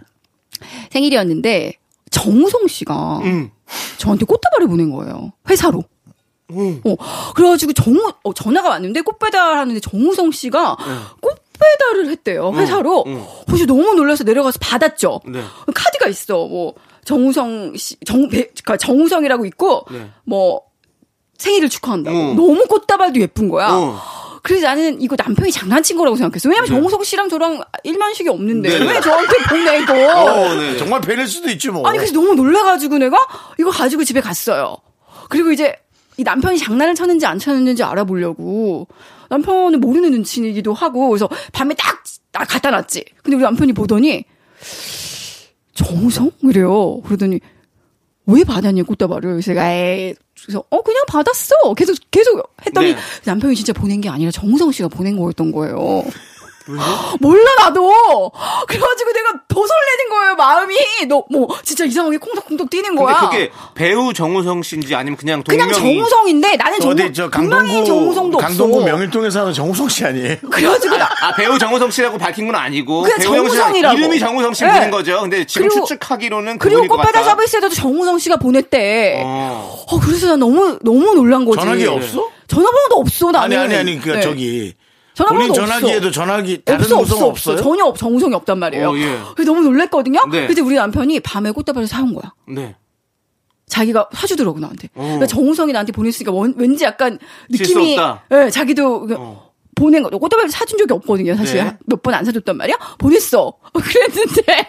생일이었는데 0.91 1.75
정우성 2.11 2.67
씨가 2.69 3.19
음. 3.25 3.51
저한테 3.99 4.25
꽃다발을 4.25 4.67
보낸 4.69 4.91
거예요. 4.91 5.33
회사로. 5.49 5.85
어, 6.53 6.97
그래가지고 7.37 7.73
정우 7.75 8.13
어, 8.25 8.33
전화가 8.33 8.69
왔는데 8.71 9.03
꽃 9.03 9.19
배달 9.21 9.57
하는데 9.57 9.79
정우성 9.79 10.33
씨가 10.33 10.77
꽃 11.21 11.39
배달을 11.61 12.11
했대요 12.11 12.53
회사로. 12.55 13.05
음. 13.07 13.25
그래서 13.47 13.67
너무 13.67 13.95
놀라서 13.95 14.25
내려가서 14.25 14.59
받았죠. 14.61 15.21
네. 15.27 15.41
카드가 15.73 16.09
있어. 16.09 16.47
뭐 16.47 16.75
정우성 17.05 17.77
씨, 17.77 17.97
정 18.05 18.29
배- 18.29 18.47
그러니까 18.49 18.77
정우성이라고 18.79 19.47
있고 19.47 19.85
네. 19.93 20.09
뭐 20.25 20.63
생일을 21.39 21.69
축하한다고. 21.69 22.19
어. 22.19 22.35
너무 22.35 22.67
꽃다발도 22.67 23.21
예쁜 23.21 23.49
거야. 23.49 23.69
어. 24.41 24.43
그래서 24.43 24.67
나는 24.67 25.01
이거 25.01 25.17
남편이 25.19 25.53
장난친 25.53 25.97
거라고 25.97 26.17
생각했어. 26.17 26.49
왜냐면 26.49 26.69
정우성 26.69 27.05
씨랑 27.05 27.29
저랑 27.29 27.63
일만식이 27.85 28.29
없는데 28.29 28.79
네. 28.79 28.87
왜 28.87 29.01
저한테 29.01 29.37
보내고? 29.49 29.93
어, 29.93 30.55
네. 30.55 30.77
정말 30.77 31.01
벨일 31.01 31.27
수도 31.27 31.51
있지 31.51 31.69
뭐. 31.69 31.87
아니 31.87 31.99
그래서 31.99 32.15
너무 32.15 32.35
놀라가지고 32.35 32.99
내가 32.99 33.19
이거 33.59 33.71
가지고 33.71 34.05
집에 34.05 34.21
갔어요. 34.21 34.79
그리고 35.29 35.53
이제 35.53 35.77
이 36.17 36.23
남편이 36.23 36.59
장난을 36.59 36.95
쳤는지 36.95 37.27
안 37.27 37.39
쳤는지 37.39 37.83
알아보려고 37.83 38.89
남편은 39.29 39.81
모르는 39.81 40.11
눈치이기도 40.11 40.75
하고 40.75 41.09
그래서 41.09 41.29
밤에 41.53 41.75
딱, 41.75 42.03
딱 42.33 42.47
갖다 42.49 42.71
놨지. 42.71 43.05
근데 43.23 43.37
우리 43.37 43.43
남편이 43.45 43.73
보더니 43.75 44.25
정우성 45.75 46.33
이래요. 46.43 47.01
그러더니 47.03 47.41
왜 48.27 48.45
받았니 48.45 48.83
꽃다발을? 48.83 49.31
그래서 49.31 49.47
제가 49.47 49.71
에이 49.71 50.15
그래서 50.45 50.65
어 50.71 50.83
그냥 50.83 51.05
받았어. 51.07 51.75
계속 51.77 51.97
계속 52.11 52.55
했더니 52.67 52.95
네. 52.95 52.99
남편이 53.25 53.55
진짜 53.57 53.73
보낸 53.73 54.01
게 54.01 54.09
아니라 54.09 54.31
정우성 54.31 54.73
씨가 54.73 54.89
보낸 54.89 55.17
거였던 55.17 55.53
거예요. 55.53 56.05
몰라 57.21 57.45
나도 57.59 58.31
그래가지고 58.69 59.13
내가 59.13 59.31
더 59.49 59.55
설레는 59.67 60.09
거예요 60.11 60.35
마음이 60.37 60.75
너 61.09 61.25
뭐 61.31 61.49
진짜 61.63 61.85
이상하게 61.85 62.17
콩닥콩닥 62.19 62.69
뛰는 62.71 62.91
근데 62.97 63.03
거야 63.03 63.21
그게 63.29 63.51
배우 63.75 64.13
정우성 64.13 64.63
씨인지 64.63 64.95
아니면 64.95 65.17
그냥 65.17 65.43
동명이 65.45 65.71
그냥 65.71 65.83
정우성인데 65.85 66.57
나는 66.57 66.81
정우 66.81 66.93
어디 66.93 67.13
저 67.13 67.29
강동구 67.31 67.85
정우성도 67.85 68.39
강동구 68.39 68.77
없어 68.79 68.87
명일동에 68.87 69.31
사는 69.31 69.53
정우성 69.53 69.89
씨 69.89 70.05
아니에요? 70.05 70.37
그래가지고 70.51 70.97
나 70.97 71.09
아 71.23 71.35
배우 71.37 71.59
정우성 71.59 71.91
씨라고 71.91 72.19
밝힌 72.19 72.47
건 72.47 72.57
아니고 72.57 73.03
그냥 73.03 73.19
배우 73.19 73.35
정우성 73.35 73.57
정우성이라고. 73.57 73.99
이름이 73.99 74.19
정우성 74.19 74.55
씨 74.55 74.65
네. 74.65 74.91
거죠. 74.91 75.21
근데 75.21 75.45
지금 75.45 75.69
그리고- 75.69 75.85
추측하기로는 75.87 76.59
그리고 76.59 76.81
같다. 77.23 77.31
서비스에도 77.31 77.69
정우성 77.69 78.19
씨가 78.19 78.37
보냈대 78.37 79.23
어. 79.25 79.85
어 79.87 80.01
그래서 80.01 80.29
난 80.29 80.39
너무 80.41 80.79
너무 80.83 81.15
놀란 81.15 81.45
거지 81.45 81.61
전화기 81.61 81.87
없어? 81.87 82.29
전화번호도 82.49 82.97
없어 82.97 83.31
나는 83.31 83.59
아니 83.59 83.75
아니 83.75 83.77
아니 83.77 84.01
그 84.01 84.11
네. 84.11 84.21
저기 84.23 84.75
전화번호도 85.21 85.37
본인 85.37 85.51
없어. 85.51 85.67
전화기에도 85.67 86.11
전화기 86.11 86.63
다른 86.65 86.81
없어 86.81 86.99
없어 86.99 87.27
없어요? 87.27 87.55
없어 87.55 87.57
전혀 87.63 87.85
없- 87.85 87.99
정우성이 87.99 88.35
없단 88.35 88.59
말이에요 88.59 88.91
어, 88.91 88.97
예. 88.97 89.19
그래서 89.37 89.53
너무 89.53 89.63
놀랬거든요 89.65 90.21
네. 90.31 90.47
그래서 90.47 90.63
우리 90.65 90.75
남편이 90.77 91.21
밤에 91.21 91.51
꽃다발을 91.51 91.87
사온 91.87 92.15
거야 92.15 92.33
네. 92.49 92.77
자기가 93.67 94.09
사주더라고 94.13 94.59
나한테. 94.59 94.89
어. 94.97 95.01
그러니까 95.03 95.27
정우성이 95.29 95.73
나한테 95.73 95.93
보냈으니까 95.93 96.33
원- 96.33 96.55
왠지 96.57 96.83
약간 96.85 97.21
느낌이. 97.51 97.97
예, 98.33 98.51
자기도 98.51 99.07
그 99.07 99.15
어. 99.17 99.50
보낸 99.81 100.03
거. 100.03 100.11
꽃다발 100.11 100.49
사준 100.51 100.79
적이 100.79 100.93
없거든요. 100.95 101.35
사실 101.37 101.65
네. 101.65 101.77
몇번 101.87 102.13
안 102.15 102.25
사줬단 102.25 102.57
말이야. 102.57 102.77
보냈어. 102.99 103.55
그랬는데 103.73 104.67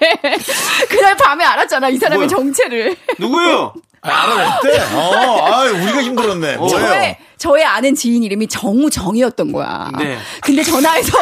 그날 0.89 1.17
밤에 1.17 1.43
알았잖아 1.43 1.89
이 1.89 1.97
사람의 1.97 2.27
뭐야? 2.27 2.27
정체를. 2.29 2.95
누구요? 3.19 3.73
아, 4.03 4.09
알아냈대? 4.23 4.79
어, 4.95 5.45
아 5.45 5.63
우리가 5.65 6.01
힘들었네. 6.01 6.55
뭐예요? 6.57 6.79
저의 6.79 7.17
저의 7.37 7.65
아는 7.65 7.93
지인 7.93 8.23
이름이 8.23 8.47
정우정이었던 8.47 9.51
거야. 9.51 9.91
네. 9.99 10.17
근데 10.41 10.63
전화해서 10.63 11.17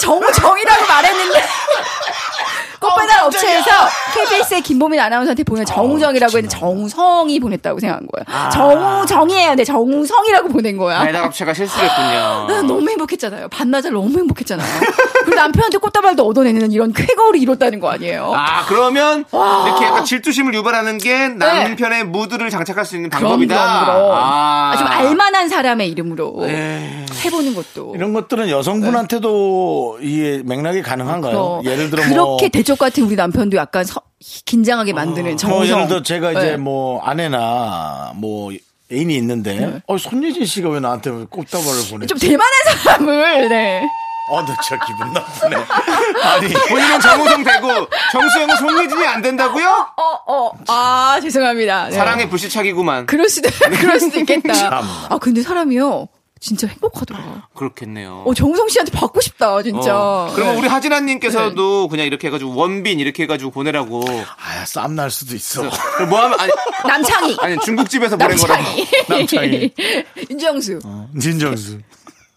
정우정이라고 0.00 0.86
말했는데 0.86 1.42
꽃배달 2.88 3.24
업체에서 3.24 3.70
KBS의 4.14 4.60
김보민 4.62 5.00
아나운서한테 5.00 5.42
보낸 5.44 5.64
정우정이라고 5.64 6.36
했는데 6.36 6.48
정우성이 6.48 7.40
보냈다고 7.40 7.80
생각한 7.80 8.06
거야. 8.06 8.48
정우정이에요. 8.50 9.48
근데 9.50 9.64
정우성이라고 9.64 10.48
보낸 10.48 10.76
거야. 10.76 11.04
배달 11.04 11.24
업체가 11.24 11.54
실수했군요. 11.54 12.46
난 12.48 12.66
너무 12.66 12.88
행복했잖아요. 12.88 13.48
반나절 13.48 13.92
너무 13.92 14.16
행복했잖아요. 14.18 14.80
그리고 15.24 15.34
남편한테 15.36 15.78
꽃다발도 15.78 16.26
얻어내는 16.26 16.72
이런 16.72 16.92
쾌거를 16.92 17.40
이뤘다는 17.40 17.80
거 17.80 17.90
아니에요? 17.90 18.32
아 18.34 18.64
그러면 18.66 19.24
이렇게 19.32 19.84
약간 19.86 20.04
질투심을 20.04 20.54
유발하는 20.54 20.98
게 20.98 21.28
남편의 21.28 22.04
무드를 22.04 22.50
장착할 22.50 22.84
수 22.84 22.96
있는 22.96 23.10
방법이다. 23.10 23.54
그럼, 23.54 23.84
그럼, 23.84 23.96
그럼. 24.02 24.18
아. 24.18 24.72
아, 24.74 24.76
좀 24.76 24.86
알만한 24.86 25.48
사람의 25.48 25.88
이름으로 25.90 26.34
네. 26.40 27.03
해보는 27.24 27.54
것도. 27.54 27.94
이런 27.94 28.12
것들은 28.12 28.48
여성분한테도 28.50 29.98
이게 30.02 30.42
맥락이 30.44 30.82
가능한가요? 30.82 31.36
어, 31.38 31.62
예를 31.64 31.90
들어 31.90 32.02
그렇게 32.02 32.14
뭐 32.16 32.36
대쪽 32.52 32.78
같은 32.78 33.04
우리 33.04 33.16
남편도 33.16 33.56
약간 33.56 33.84
서- 33.84 34.02
긴장하게 34.46 34.92
만드는 34.92 35.30
뭐 35.30 35.36
정성. 35.36 35.66
예를 35.66 35.88
들어 35.88 36.02
제가 36.02 36.32
이제 36.32 36.40
네. 36.52 36.56
뭐 36.56 37.00
아내나 37.02 38.12
뭐 38.16 38.52
애인이 38.92 39.14
있는데 39.16 39.80
어 39.86 39.96
손예진 39.98 40.44
씨가 40.44 40.68
왜 40.70 40.80
나한테 40.80 41.10
꽃다발을 41.30 41.82
보내? 41.90 42.06
좀 42.06 42.18
대만한 42.18 42.52
사람을 42.82 43.48
네. 43.48 43.88
어, 44.30 44.40
나 44.40 44.56
진짜 44.62 44.82
기분 44.86 45.12
나쁘네. 45.12 45.56
아니 46.24 46.48
본인은 46.70 47.00
정우성 47.00 47.44
되고 47.44 47.68
정수영은 48.12 48.56
송예진이 48.56 49.06
안 49.06 49.20
된다고요? 49.20 49.68
어, 49.96 50.32
어. 50.32 50.50
아, 50.68 51.18
죄송합니다. 51.20 51.88
네. 51.90 51.96
사랑의 51.96 52.30
불시착이구만. 52.30 53.04
그럴 53.04 53.28
수도, 53.28 53.50
그럴 53.80 54.00
수도 54.00 54.18
있겠다. 54.20 54.52
참. 54.54 54.82
아, 55.10 55.18
근데 55.18 55.42
사람이요. 55.42 56.08
진짜 56.44 56.66
행복하더라. 56.66 57.48
그렇겠네요. 57.54 58.22
어, 58.26 58.34
정우성 58.34 58.68
씨한테 58.68 58.92
받고 58.92 59.18
싶다, 59.22 59.62
진짜. 59.62 59.96
어, 59.96 60.30
그러면 60.34 60.54
네. 60.56 60.60
우리 60.60 60.68
하진아님께서도 60.68 61.88
그냥 61.88 62.04
이렇게 62.06 62.26
해가지고 62.26 62.54
원빈 62.54 63.00
이렇게 63.00 63.22
해가지고 63.22 63.50
보내라고. 63.50 64.04
아, 64.06 64.64
쌈 64.66 64.94
날 64.94 65.10
수도 65.10 65.34
있어. 65.34 65.62
그럼 65.96 66.10
뭐 66.10 66.20
하면 66.20 66.38
아니, 66.38 66.52
남창희. 66.86 67.36
아니 67.40 67.58
중국집에서 67.60 68.18
보낸 68.18 68.36
거라고. 68.36 68.62
남창희. 69.08 69.72
윤정수. 70.30 70.80
진정수. 71.18 71.78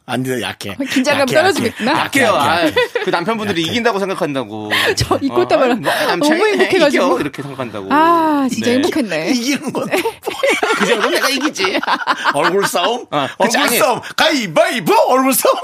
안 0.10 0.24
돼, 0.24 0.42
약해. 0.42 0.76
긴장감 0.90 1.22
약해, 1.24 1.34
떨어지겠구나. 1.36 1.92
약해. 1.92 2.22
약해요. 2.24 2.28
약해. 2.40 2.68
아, 2.68 3.04
그 3.04 3.10
남편분들이 3.10 3.62
이긴다고 3.64 4.00
생각한다고. 4.00 4.72
저이 4.96 5.28
꽃다발 5.28 5.72
어, 5.72 5.76
뭐, 5.76 5.92
남창이 5.94 6.40
너무 6.40 6.48
행복해가지고. 6.48 7.06
이겨, 7.06 7.20
이렇게 7.20 7.42
생각한다고. 7.42 7.88
아, 7.92 8.48
진짜 8.50 8.70
네. 8.70 8.76
행복했네. 8.78 9.30
이기는 9.36 9.74
건 9.74 9.88
그 10.78 10.86
정도 10.86 11.10
내가 11.10 11.28
이기지. 11.30 11.80
얼굴 12.34 12.66
싸움? 12.68 13.06
어, 13.12 13.28
얼굴 13.40 13.60
아니. 13.60 13.78
싸움. 13.80 14.00
가위바위보 14.16 14.94
얼굴 15.10 15.34
싸움. 15.34 15.56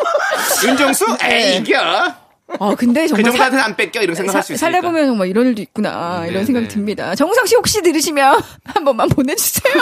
윤정수? 0.66 1.18
에이, 1.24 1.58
이겨. 1.58 2.16
아, 2.60 2.76
근데 2.78 3.02
그 3.04 3.08
정말 3.10 3.24
정도한테는 3.26 3.64
안 3.64 3.76
뺏겨. 3.76 4.02
이렇게 4.02 4.16
생각할 4.16 4.42
수 4.44 4.48
사- 4.48 4.54
있으니까. 4.56 4.60
살다 4.72 4.88
보면 4.88 5.08
정말 5.08 5.28
이런 5.28 5.48
일도 5.48 5.62
있구나 5.62 6.22
네, 6.24 6.30
이런 6.30 6.46
생각이 6.46 6.68
네. 6.68 6.74
듭니다. 6.74 7.16
정우성 7.16 7.46
씨 7.46 7.56
혹시 7.56 7.82
들으시면 7.82 8.40
한 8.66 8.84
번만 8.86 9.10
보내주세요. 9.10 9.74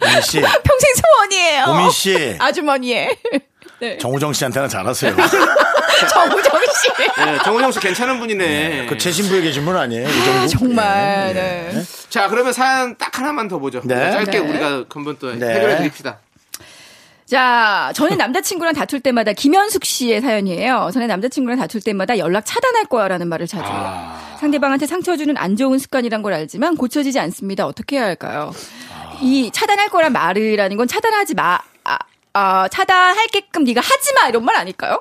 고민 0.00 0.20
씨, 0.22 0.40
평생 0.40 0.90
소원이에요. 1.18 1.64
고민 1.66 1.90
씨, 1.90 2.36
아주머니의 2.38 3.16
네. 3.80 3.98
정우정 3.98 4.32
씨한테는 4.32 4.68
잘하세요. 4.68 5.16
정우정 6.10 6.60
씨. 6.62 6.88
네, 7.24 7.38
정우정 7.44 7.72
씨 7.72 7.80
괜찮은 7.80 8.18
분이네. 8.18 8.86
그 8.88 8.96
최신부에 8.98 9.40
계신 9.42 9.64
분 9.64 9.76
아니에요? 9.76 10.08
이 10.08 10.24
정도? 10.24 10.46
정말 10.48 11.34
네. 11.34 11.82
자, 12.08 12.28
그러면 12.28 12.52
사연 12.52 12.96
딱 12.96 13.16
하나만 13.18 13.48
더 13.48 13.58
보죠. 13.58 13.80
네. 13.84 14.10
짧게 14.12 14.30
네. 14.30 14.38
우리가 14.38 14.84
한번 14.92 15.16
또 15.18 15.32
네. 15.34 15.54
해결해 15.54 15.76
드립시다. 15.78 16.18
자, 17.32 17.90
저는 17.94 18.18
남자친구랑 18.18 18.74
다툴 18.74 19.00
때마다 19.00 19.32
김현숙 19.32 19.86
씨의 19.86 20.20
사연이에요. 20.20 20.90
저는 20.92 21.06
남자친구랑 21.06 21.58
다툴 21.58 21.80
때마다 21.80 22.18
연락 22.18 22.44
차단할 22.44 22.84
거야라는 22.84 23.26
말을 23.26 23.46
자주 23.46 23.64
해요. 23.64 23.72
아. 23.74 24.36
상대방한테 24.38 24.84
상처 24.84 25.16
주는 25.16 25.34
안 25.38 25.56
좋은 25.56 25.78
습관이란 25.78 26.20
걸 26.20 26.34
알지만 26.34 26.76
고쳐지지 26.76 27.18
않습니다. 27.20 27.66
어떻게 27.66 27.96
해야 27.96 28.04
할까요? 28.04 28.52
이 29.22 29.50
차단할 29.50 29.88
거란 29.88 30.12
말이라는 30.12 30.76
건 30.76 30.86
차단하지 30.86 31.32
마. 31.34 31.58
아, 31.84 31.98
아, 32.34 32.68
차단할게끔 32.68 33.64
네가 33.64 33.80
하지 33.80 34.12
마 34.12 34.28
이런 34.28 34.44
말 34.44 34.56
아닐까요? 34.56 35.00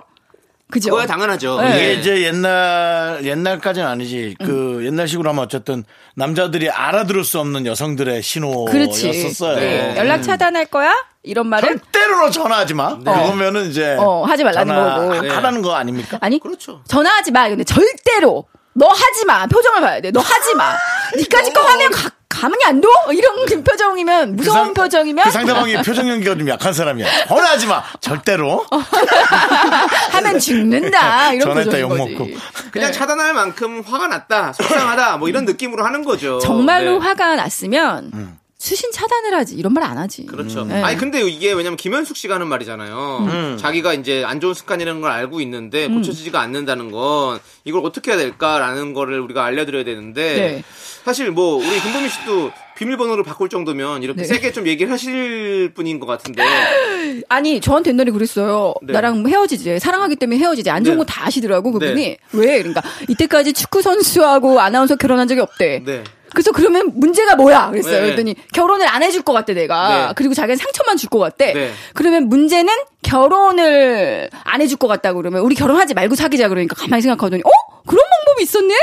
그죠? 0.72 0.90
그거야 0.92 1.06
당연하죠. 1.06 1.62
네. 1.62 1.70
이게 1.76 1.90
예. 1.90 1.94
이제 1.94 2.22
옛날 2.24 3.20
옛날까지는 3.24 3.88
아니지. 3.88 4.36
그 4.40 4.80
음. 4.80 4.86
옛날식으로 4.86 5.30
하면 5.30 5.44
어쨌든 5.44 5.84
남자들이 6.16 6.70
알아들을 6.70 7.24
수 7.24 7.40
없는 7.40 7.66
여성들의 7.66 8.22
그렇지. 8.66 9.00
신호였었어요. 9.14 9.56
네. 9.58 9.96
연락 9.98 10.22
차단할 10.24 10.66
거야? 10.66 10.94
이런 11.24 11.48
말은 11.48 11.68
절대로 11.68 12.18
너 12.18 12.30
전화하지 12.32 12.74
마. 12.74 12.98
그러면은 12.98 13.70
이제 13.70 13.96
어, 14.00 14.24
하지 14.24 14.44
말라는 14.44 14.74
거고. 14.74 15.16
전화 15.16 15.36
하라는 15.38 15.62
거 15.62 15.76
아닙니까? 15.76 16.18
아니 16.22 16.40
그렇죠. 16.40 16.82
전화하지 16.88 17.32
마. 17.32 17.48
근데 17.50 17.64
절대로 17.64 18.46
너 18.74 18.88
하지 18.88 19.26
마. 19.26 19.46
표정을 19.46 19.82
봐야 19.82 20.02
돼. 20.02 20.12
너 20.12 20.20
하지 20.22 20.56
마. 20.56 20.74
니까지 21.18 21.54
거 21.54 21.62
하면 21.62 21.92
가, 21.92 22.10
가만히 22.32 22.64
안 22.66 22.80
둬? 22.82 22.88
이런 23.14 23.46
그 23.46 23.62
표정이면 23.64 24.36
무서운 24.38 24.56
상- 24.66 24.74
표정이면 24.74 25.26
그 25.26 25.32
상대방이 25.32 25.76
표정 25.84 26.08
연기가 26.10 26.34
좀 26.36 26.48
약한 26.48 26.74
사람이야. 26.74 27.28
전화하지 27.28 27.68
마. 27.68 27.84
절대로. 28.00 28.66
하면 30.12 30.40
죽는다. 30.40 31.34
이런 31.34 31.48
전화했다 31.48 31.80
욕 31.82 31.90
거지. 31.90 32.00
먹고. 32.16 32.28
그냥 32.72 32.92
차단할 32.92 33.34
만큼 33.34 33.84
화가 33.86 34.08
났다, 34.08 34.54
속상하다, 34.54 35.18
뭐 35.18 35.28
이런 35.30 35.46
느낌으로 35.46 35.86
하는 35.86 36.04
거죠. 36.04 36.40
정말로 36.40 37.00
네. 37.00 37.06
화가 37.06 37.36
났으면 37.36 38.12
음. 38.14 38.38
수신 38.62 38.92
차단을 38.92 39.34
하지. 39.34 39.56
이런 39.56 39.74
말 39.74 39.82
안 39.82 39.98
하지. 39.98 40.28
그렇죠. 40.28 40.64
네. 40.64 40.80
아니 40.84 40.96
근데 40.96 41.22
이게 41.28 41.52
왜냐면 41.54 41.76
김현숙 41.76 42.16
씨가 42.16 42.36
하는 42.36 42.48
말이잖아요. 42.48 43.18
음. 43.28 43.58
자기가 43.60 43.96
이제 43.96 44.24
안 44.24 44.40
좋은 44.40 44.54
습관이라는 44.54 45.02
걸 45.02 45.10
알고 45.10 45.42
있는데 45.42 45.88
고쳐지지가 45.88 46.40
않는다는 46.40 46.92
건 46.92 47.40
이걸 47.66 47.84
어떻게 47.84 48.12
해야 48.12 48.20
될까라는 48.20 48.94
거를 48.94 49.20
우리가 49.20 49.44
알려드려야 49.44 49.84
되는데 49.84 50.36
네. 50.36 50.64
사실 51.04 51.32
뭐 51.32 51.56
우리 51.56 51.82
김보미 51.82 52.10
씨도 52.10 52.52
비밀번호를 52.78 53.24
바꿀 53.24 53.50
정도면 53.50 54.04
이렇게 54.04 54.22
네. 54.22 54.28
세게 54.28 54.52
좀 54.52 54.68
얘기를 54.68 54.92
하실 54.92 55.72
분인 55.74 56.00
것 56.00 56.06
같은데 56.06 56.44
아니 57.28 57.60
저한테 57.60 57.90
옛날에 57.90 58.12
그랬어요. 58.12 58.76
네. 58.84 58.94
나랑 58.94 59.28
헤어지지. 59.28 59.80
사랑하기 59.80 60.18
때문에 60.18 60.38
헤어지지. 60.40 60.70
안 60.70 60.84
좋은 60.84 60.98
네. 60.98 61.04
거다 61.04 61.26
아시더라고 61.26 61.72
그분이. 61.72 61.96
네. 61.96 62.18
왜? 62.34 62.58
그러니까 62.60 62.84
이때까지 63.10 63.54
축구 63.54 63.82
선수하고 63.82 64.60
아나운서 64.60 64.96
결혼한 64.96 65.28
적이 65.28 65.42
없대. 65.42 65.84
네. 66.32 66.34
그래서 66.34 66.52
그러면 66.52 66.92
문제가 66.96 67.36
뭐야? 67.36 67.70
그랬어요. 67.72 67.96
네. 67.98 68.02
그랬더니 68.04 68.36
결혼을 68.54 68.88
안 68.88 69.04
해줄 69.04 69.22
것 69.22 69.34
같대 69.34 69.54
내가. 69.54 70.08
네. 70.08 70.14
그리고 70.16 70.34
자기는 70.34 70.56
상처만 70.58 70.98
줄 70.98 71.10
것 71.10 71.20
같대. 71.20 71.54
네. 71.54 71.72
그러면 71.94 72.30
문제는 72.30 72.74
결혼을 73.04 74.30
안 74.46 74.62
해줄 74.62 74.78
것 74.78 74.88
같다 74.88 75.14
그러면 75.14 75.42
우리 75.42 75.56
결혼하지 75.56 75.94
말고 75.94 76.16
사귀자 76.16 76.48
그러니까 76.48 76.76
가만히 76.76 77.02
생각하더니 77.02 77.42
어? 77.46 77.50
그런 77.86 78.04
방법이 78.10 78.44
있었네? 78.44 78.74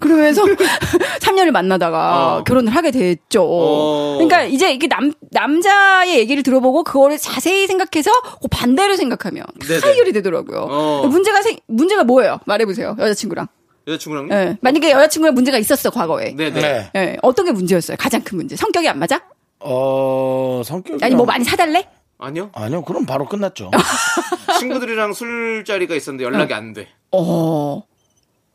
그러면서 0.00 0.42
3년을 1.20 1.50
만나다가 1.50 2.36
어. 2.38 2.44
결혼을 2.44 2.74
하게 2.74 2.90
됐죠. 2.90 3.42
어. 3.44 4.14
그러니까 4.14 4.42
이제 4.44 4.72
이게 4.72 4.86
남 4.88 5.12
남자의 5.30 6.18
얘기를 6.18 6.42
들어보고 6.42 6.84
그거를 6.84 7.18
자세히 7.18 7.66
생각해서 7.66 8.10
그 8.42 8.48
반대로 8.50 8.96
생각하면 8.96 9.44
다 9.44 9.66
네네. 9.66 9.80
해결이 9.92 10.12
되더라고요. 10.14 10.66
어. 10.70 11.06
문제가 11.08 11.42
생 11.42 11.56
문제가 11.66 12.04
뭐예요? 12.04 12.40
말해보세요 12.46 12.96
여자친구랑. 12.98 13.46
여자친구랑 13.86 14.30
예. 14.30 14.56
만약에 14.60 14.90
여자친구랑 14.90 15.34
문제가 15.34 15.58
있었어 15.58 15.90
과거에. 15.90 16.34
네네. 16.34 16.60
네. 16.60 16.90
예, 16.96 17.16
어떤 17.22 17.46
게 17.46 17.52
문제였어요? 17.52 17.96
가장 17.98 18.22
큰 18.22 18.36
문제. 18.38 18.56
성격이 18.56 18.88
안 18.88 18.98
맞아? 18.98 19.20
어, 19.60 20.62
성격이. 20.64 21.04
아니 21.04 21.14
뭐 21.14 21.26
많이 21.26 21.44
사달래? 21.44 21.88
아니요. 22.18 22.50
아니요, 22.54 22.82
그럼 22.82 23.04
바로 23.06 23.26
끝났죠. 23.26 23.70
친구들이랑 24.58 25.12
술자리가 25.12 25.94
있었는데 25.94 26.24
연락이 26.24 26.54
안 26.54 26.72
돼. 26.72 26.88
어. 27.12 27.82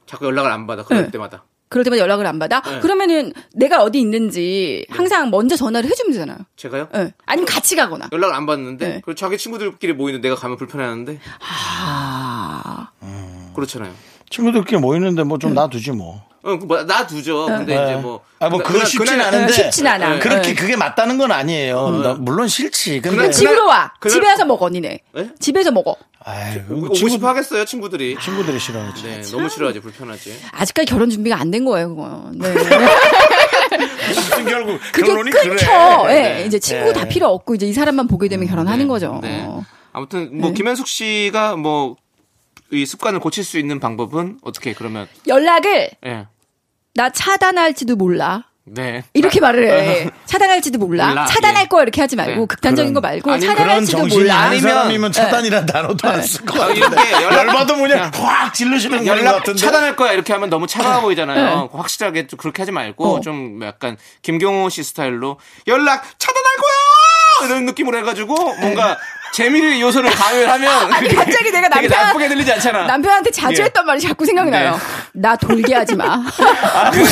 자꾸 0.06 0.26
연락을 0.26 0.52
안 0.52 0.66
받아. 0.66 0.84
그럴 0.84 1.04
네. 1.06 1.12
때마다. 1.12 1.44
그럴 1.68 1.84
때마다 1.84 2.02
연락을 2.02 2.26
안 2.26 2.40
받아? 2.40 2.62
네. 2.62 2.80
그러면은 2.80 3.32
내가 3.54 3.84
어디 3.84 4.00
있는지 4.00 4.88
항상 4.90 5.30
먼저 5.30 5.56
전화를 5.56 5.88
해주면 5.88 6.14
되잖아요. 6.14 6.38
제가요? 6.56 6.88
예. 6.96 7.14
아니면 7.28 7.46
같이 7.46 7.76
가거나. 7.76 8.10
연락을 8.12 8.34
안 8.34 8.48
받는데 8.48 8.86
네. 8.88 8.94
그리고 9.06 9.14
자기 9.14 9.38
친구들끼리 9.38 9.94
모이는데 9.94 10.28
내가 10.30 10.40
가면 10.40 10.58
불편해하는데 10.58 11.20
아. 11.40 12.90
그렇잖아요. 13.54 13.94
친구들끼리 14.30 14.80
모이는데 14.80 15.24
뭐 15.24 15.38
좀 15.38 15.54
놔두지 15.54 15.92
뭐. 15.92 16.24
어, 16.42 16.58
그 16.58 16.66
뭐, 16.66 16.82
놔두죠. 16.84 17.48
근데 17.48 17.76
네. 17.76 17.84
이제 17.84 17.96
뭐. 17.98 18.22
아, 18.40 18.48
뭐, 18.48 18.64
그거 18.64 18.80
쉽진 18.86 19.06
그날- 19.18 19.28
않은데. 19.28 19.52
쉽진 19.52 19.86
않아. 19.88 20.10
네. 20.16 20.20
그렇게 20.20 20.50
네. 20.50 20.56
그게 20.56 20.76
맞다는 20.78 21.18
건 21.18 21.32
아니에요. 21.34 21.90
나 22.02 22.14
물론 22.14 22.48
싫지. 22.48 23.02
근데. 23.02 23.18
그날- 23.18 23.32
집으로 23.32 23.68
와. 23.68 23.92
그날- 24.00 24.14
집에 24.14 24.28
와서 24.28 24.46
먹어, 24.46 24.70
니네. 24.70 25.00
네? 25.14 25.30
집에서 25.40 25.72
먹어. 25.72 25.98
아유, 26.24 26.60
오고, 26.70 26.94
친구, 26.94 27.10
싶어 27.10 27.28
하겠어요, 27.30 27.66
친구들이. 27.66 28.18
친구들이 28.22 28.60
싫어하지. 28.60 29.04
네, 29.04 29.22
너무 29.32 29.50
싫어하지, 29.50 29.80
불편하지. 29.80 30.38
아직까지 30.52 30.86
결혼 30.90 31.10
준비가 31.10 31.38
안 31.40 31.50
된 31.52 31.66
거예요, 31.66 31.90
그건. 31.96 32.38
네. 32.38 32.54
무슨 34.08 34.46
결국 34.46 34.80
그게 34.92 35.08
결론이 35.08 35.32
끊겨. 35.32 36.04
그래. 36.04 36.16
예. 36.16 36.22
네. 36.40 36.46
이제 36.46 36.60
친구 36.60 36.88
네. 36.88 36.94
다 36.94 37.06
필요 37.08 37.28
없고 37.28 37.56
이제 37.56 37.66
이 37.68 37.74
사람만 37.74 38.08
보게 38.08 38.28
되면 38.28 38.48
결혼하는 38.48 38.88
거죠. 38.88 39.20
네. 39.22 39.48
아무튼 39.92 40.30
뭐 40.40 40.50
네. 40.50 40.54
김현숙 40.56 40.88
씨가 40.88 41.56
뭐 41.56 41.96
이 42.72 42.86
습관을 42.86 43.20
고칠 43.20 43.44
수 43.44 43.58
있는 43.58 43.80
방법은 43.80 44.40
어떻게 44.44 44.74
그러면 44.74 45.08
연락을 45.28 45.90
예. 46.06 46.28
나 46.94 47.10
차단할지도 47.12 47.96
몰라. 47.96 48.44
네. 48.72 49.04
이렇게 49.16 49.40
말을 49.40 49.68
해. 49.68 50.10
차단할지도 50.28 50.78
몰라. 50.78 51.08
몰라. 51.08 51.26
차단할 51.26 51.64
예. 51.64 51.68
거야 51.68 51.82
이렇게 51.82 52.02
하지 52.02 52.16
말고 52.16 52.42
네. 52.42 52.46
극단적인 52.46 52.94
거 52.94 53.02
그런- 53.02 53.14
말고 53.14 53.32
아니, 53.32 53.44
차단할지도 53.44 53.98
정신이 53.98 54.22
몰라. 54.22 54.36
아니면- 54.42 54.62
사람이면 54.62 55.12
차단이란 55.12 55.66
단어도 55.66 56.08
안쓸것 56.08 56.56
같은데. 56.56 56.78
이렇게 56.80 57.12
연락- 57.24 57.48
열받으면 57.48 57.82
그냥 57.88 58.12
확 58.14 58.54
질르시는 58.54 59.08
연락 59.08 59.38
같은데. 59.38 59.60
차단할 59.60 59.96
거야 59.96 60.12
이렇게 60.12 60.34
하면 60.34 60.52
너무 60.52 60.68
차가워 60.68 61.02
보이잖아요. 61.02 61.70
확실하게 61.74 62.28
좀 62.28 62.38
그렇게 62.38 62.62
하지 62.62 62.72
말고 62.72 63.16
어. 63.16 63.22
좀 63.22 63.60
약간 63.64 63.98
김경호 64.22 64.70
씨 64.70 64.84
스타일로 64.84 65.40
연락 65.68 66.04
차단할 66.20 66.44
거야. 66.58 66.79
이런 67.46 67.66
느낌으로 67.66 67.98
해가지고 68.00 68.56
뭔가 68.56 68.98
재미를 69.32 69.80
요소를 69.80 70.10
가미하면 70.10 70.92
아니, 70.92 71.14
갑자기 71.14 71.52
내가 71.52 71.70
남편 71.70 71.90
나쁘게 71.92 72.28
들리지 72.30 72.52
않잖아. 72.54 72.86
남편한테 72.88 73.30
자주 73.30 73.62
예. 73.62 73.66
했던 73.66 73.86
말이 73.86 74.00
자꾸 74.02 74.26
생각나요. 74.26 74.72
네. 74.72 74.78
나 75.14 75.36
돌게 75.36 75.76
하지 75.76 75.96
마. 75.96 76.06
아, 76.16 76.90
그래. 76.92 77.06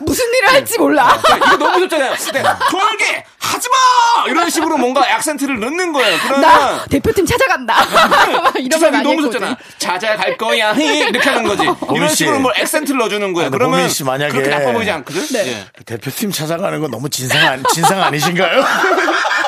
무슨 0.00 0.24
일을 0.34 0.48
할지 0.52 0.78
몰라. 0.78 1.04
야, 1.30 1.36
이거 1.36 1.56
너무 1.56 1.72
무섭잖아요. 1.78 2.12
근데 2.18 2.42
돌게 2.70 3.24
하지 3.38 3.68
마 3.70 4.24
이런 4.30 4.50
식으로 4.50 4.76
뭔가 4.76 5.02
액센트를 5.14 5.58
넣는 5.60 5.92
거예요. 5.94 6.16
나 6.16 6.22
그러면 6.28 6.80
대표팀 6.90 7.24
찾아간다. 7.24 7.74
막 7.74 8.52
이런 8.60 8.78
말 8.80 8.90
많이 8.90 9.04
너무. 9.04 9.16
무섭잖아. 9.16 9.56
찾아갈 9.78 10.36
거야. 10.36 10.72
히, 10.74 10.98
이렇게 10.98 11.30
하는 11.30 11.44
거지. 11.44 11.62
이런 11.94 12.08
씨. 12.10 12.16
식으로 12.16 12.38
뭐 12.38 12.52
액센트를 12.54 12.98
넣어주는 12.98 13.32
거예요. 13.32 13.46
아, 13.46 13.50
그러면 13.50 13.88
씨 13.88 14.04
만약에- 14.04 14.30
그렇게 14.32 14.50
나빠 14.50 14.72
보이지 14.72 14.90
않거든. 14.90 15.26
네. 15.28 15.46
예. 15.48 15.66
대표팀 15.86 16.32
찾아가는 16.32 16.78
거 16.82 16.88
너무 16.88 17.08
진상, 17.08 17.62
진상 17.72 18.02
아니신가요? 18.02 18.62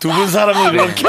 두 0.00 0.10
분 0.10 0.28
사람을 0.28 0.72
그렇게. 0.72 1.02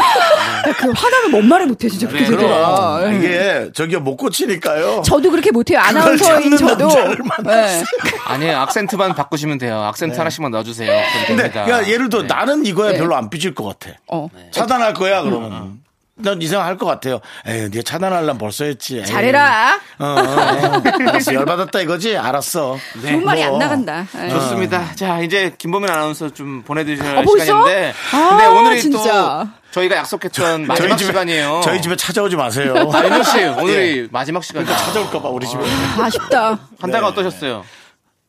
그 0.78 0.92
화나면 0.92 1.32
뭔 1.32 1.48
말을 1.48 1.68
못해 1.68 1.88
진짜 1.90 2.08
그렇게 2.08 2.26
네, 2.26 2.32
되더라. 2.32 2.98
그럼 3.00 3.14
예. 3.14 3.18
이게 3.18 3.72
저기요 3.74 4.00
못 4.02 4.18
고치니까요. 4.18 5.02
저도 5.06 5.30
그렇게 5.32 5.52
못해요. 5.52 5.80
아나운서인 5.80 6.58
저도. 6.58 6.88
남자를 6.88 7.18
만났어요. 7.24 7.80
네. 7.82 7.84
아니에요. 8.26 8.58
악센트만 8.60 9.16
바꾸시면 9.16 9.58
돼요. 9.60 9.82
악센트 9.84 10.18
하나씩만 10.18 10.52
넣어주세요. 10.52 10.88
그럼 10.90 11.26
근데 11.28 11.52
됩니다. 11.52 11.70
야, 11.70 11.88
예를 11.88 12.10
들어 12.10 12.24
네. 12.24 12.28
나는 12.28 12.66
이거에 12.66 12.94
네. 12.94 12.98
별로 12.98 13.16
안 13.16 13.30
삐질 13.30 13.54
것 13.56 13.66
같아. 13.66 13.96
어. 14.08 14.30
차단할 14.52 14.94
거야 14.94 15.22
그러면. 15.22 15.80
난 16.20 16.42
이상 16.42 16.64
할것 16.64 16.88
같아요. 16.88 17.20
에이, 17.46 17.70
네가 17.70 17.84
차단하려면 17.86 18.38
벌써 18.38 18.66
했지. 18.66 18.98
에이. 18.98 19.06
잘해라. 19.06 19.80
어, 20.00 20.06
어. 20.06 20.82
알았어. 21.10 21.34
열받았다 21.34 21.80
이거지? 21.82 22.18
알았어. 22.18 22.78
좋은 23.02 23.24
말이 23.24 23.44
뭐. 23.46 23.54
안 23.54 23.60
나간다. 23.60 24.06
예. 24.24 24.30
좋습니다. 24.30 24.96
자, 24.96 25.20
이제 25.22 25.54
김보민 25.58 25.90
아나운서 25.90 26.30
좀 26.34 26.64
보내드릴 26.64 27.02
어, 27.02 27.22
벌써? 27.24 27.46
시간인데. 27.46 27.94
아, 28.14 28.30
근데 28.30 28.46
오늘이 28.48 28.82
진짜. 28.82 29.46
또 29.46 29.50
저희가 29.72 29.96
약속했던 29.98 30.66
마지막 30.66 30.98
시간이에요. 30.98 31.62
저희 31.64 31.82
집에 31.82 31.96
찾아오지 31.96 32.36
마세요. 32.36 32.74
아, 32.92 33.06
윤호 33.06 33.24
씨, 33.24 33.44
오늘이 33.46 33.98
예. 34.04 34.08
마지막 34.12 34.44
시간이에요. 34.44 34.76
찾아올까봐 34.76 35.30
우리 35.30 35.46
집에. 35.48 35.62
아쉽다. 36.02 36.58
한 36.80 36.92
달간 36.92 37.12
어떠셨어요? 37.12 37.64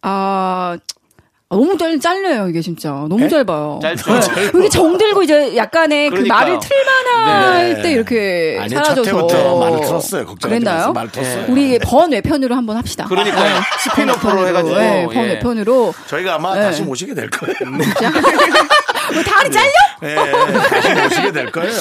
아, 0.02 0.76
너무 1.50 1.78
짧, 1.78 1.98
짧네요, 1.98 2.48
이게 2.48 2.60
진짜. 2.60 2.90
너무 3.08 3.26
짧아요. 3.26 3.78
짧죠? 3.82 4.12
이게 4.58 4.68
정들고 4.68 5.22
이제 5.22 5.56
약간의 5.56 6.10
그 6.10 6.16
그러니까요. 6.16 6.38
말을 6.40 6.58
틀만할 6.60 7.74
네. 7.76 7.82
때 7.82 7.92
이렇게 7.92 8.58
아니요, 8.60 8.78
첫 8.84 8.94
사라져서. 9.04 9.58
말을 9.58 9.80
틀었어요. 9.80 10.26
걱정하지 10.26 10.38
그랬나요? 10.64 10.76
마세요. 10.76 10.92
말 10.92 11.10
틀었어요. 11.10 11.44
우리 11.48 11.78
번외편으로 11.78 12.54
한번 12.54 12.76
합시다. 12.76 13.06
그러니까요. 13.06 13.60
스피너프로 13.80 14.46
해가지고. 14.46 14.76
네, 14.76 15.06
예. 15.10 15.14
번외편으로. 15.14 15.94
저희가 16.08 16.34
아마 16.34 16.54
네. 16.54 16.60
다시 16.60 16.82
모시게 16.82 17.14
될 17.14 17.30
거예요. 17.30 17.54
진짜. 17.82 18.10
뭐 19.10 19.22
다리 19.22 19.50
잘려? 19.50 19.70
예, 20.02 20.14
다시 20.68 20.92
모시게 20.92 21.32
될 21.32 21.50
거예요. 21.50 21.72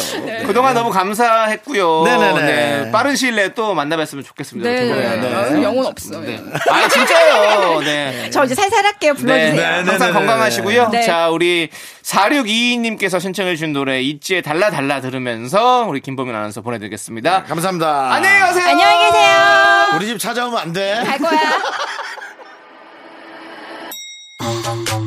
그동안 0.48 0.74
너무 0.74 0.90
감사했고요. 0.92 2.04
네네네. 2.06 2.42
네, 2.86 2.92
빠른 2.92 3.18
시일 3.18 3.36
내에 3.36 3.50
또 3.54 3.76
만나뵀으면 3.76 4.24
좋겠습니다. 4.24 4.70
네, 4.70 4.86
네. 4.86 5.36
아, 5.36 5.62
영혼 5.62 5.86
없어. 5.88 6.22
네. 6.22 6.42
아, 6.70 6.88
진짜요. 6.88 7.82
네. 7.82 8.30
저 8.32 8.46
이제 8.46 8.56
살살 8.56 8.86
할게요. 8.86 9.14
불러주세요. 9.14 9.57
네, 9.58 9.66
항상 9.66 9.86
네네네네. 10.00 10.14
건강하시고요. 10.14 10.90
네. 10.92 11.02
자, 11.04 11.30
우리 11.30 11.70
4622님께서 12.04 13.20
신청해 13.20 13.56
주신 13.56 13.74
노래 13.74 14.02
있지의 14.02 14.42
달라 14.42 14.70
달라 14.70 15.02
들으면서 15.02 15.86
우리 15.88 16.00
김보민 16.00 16.36
아나운서 16.36 16.62
보내드리겠습니다. 16.62 17.44
감사합니다. 17.44 18.14
안녕히 18.14 18.40
가세요. 18.40 18.66
안녕히 18.70 19.06
계세요. 19.06 19.38
우리 19.96 20.06
집 20.08 20.20
찾아오면 20.20 20.60
안 20.60 20.74
돼. 20.74 21.04
갈 21.06 21.18
거야. 21.20 21.40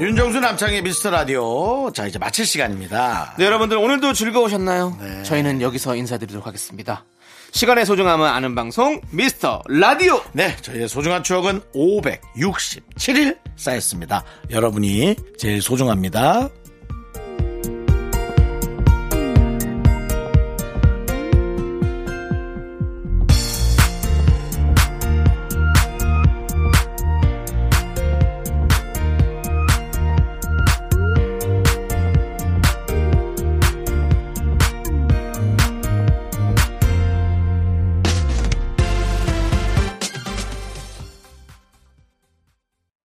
윤정수 0.00 0.40
남창희의 0.40 0.80
미스터 0.82 1.10
라디오. 1.10 1.92
자, 1.92 2.06
이제 2.06 2.18
마칠 2.18 2.46
시간입니다. 2.46 3.34
네, 3.36 3.44
여러분들 3.44 3.76
오늘도 3.76 4.14
즐거우셨나요? 4.14 4.96
네. 4.98 5.22
저희는 5.24 5.60
여기서 5.60 5.94
인사드리도록 5.94 6.46
하겠습니다. 6.46 7.04
시간의 7.52 7.84
소중함을 7.84 8.26
아는 8.26 8.54
방송 8.54 8.98
미스터 9.10 9.62
라디오. 9.68 10.22
네, 10.32 10.56
저희의 10.62 10.88
소중한 10.88 11.22
추억은 11.22 11.60
567일 11.74 13.36
쌓였습니다. 13.56 14.24
여러분이 14.50 15.16
제일 15.36 15.60
소중합니다. 15.60 16.48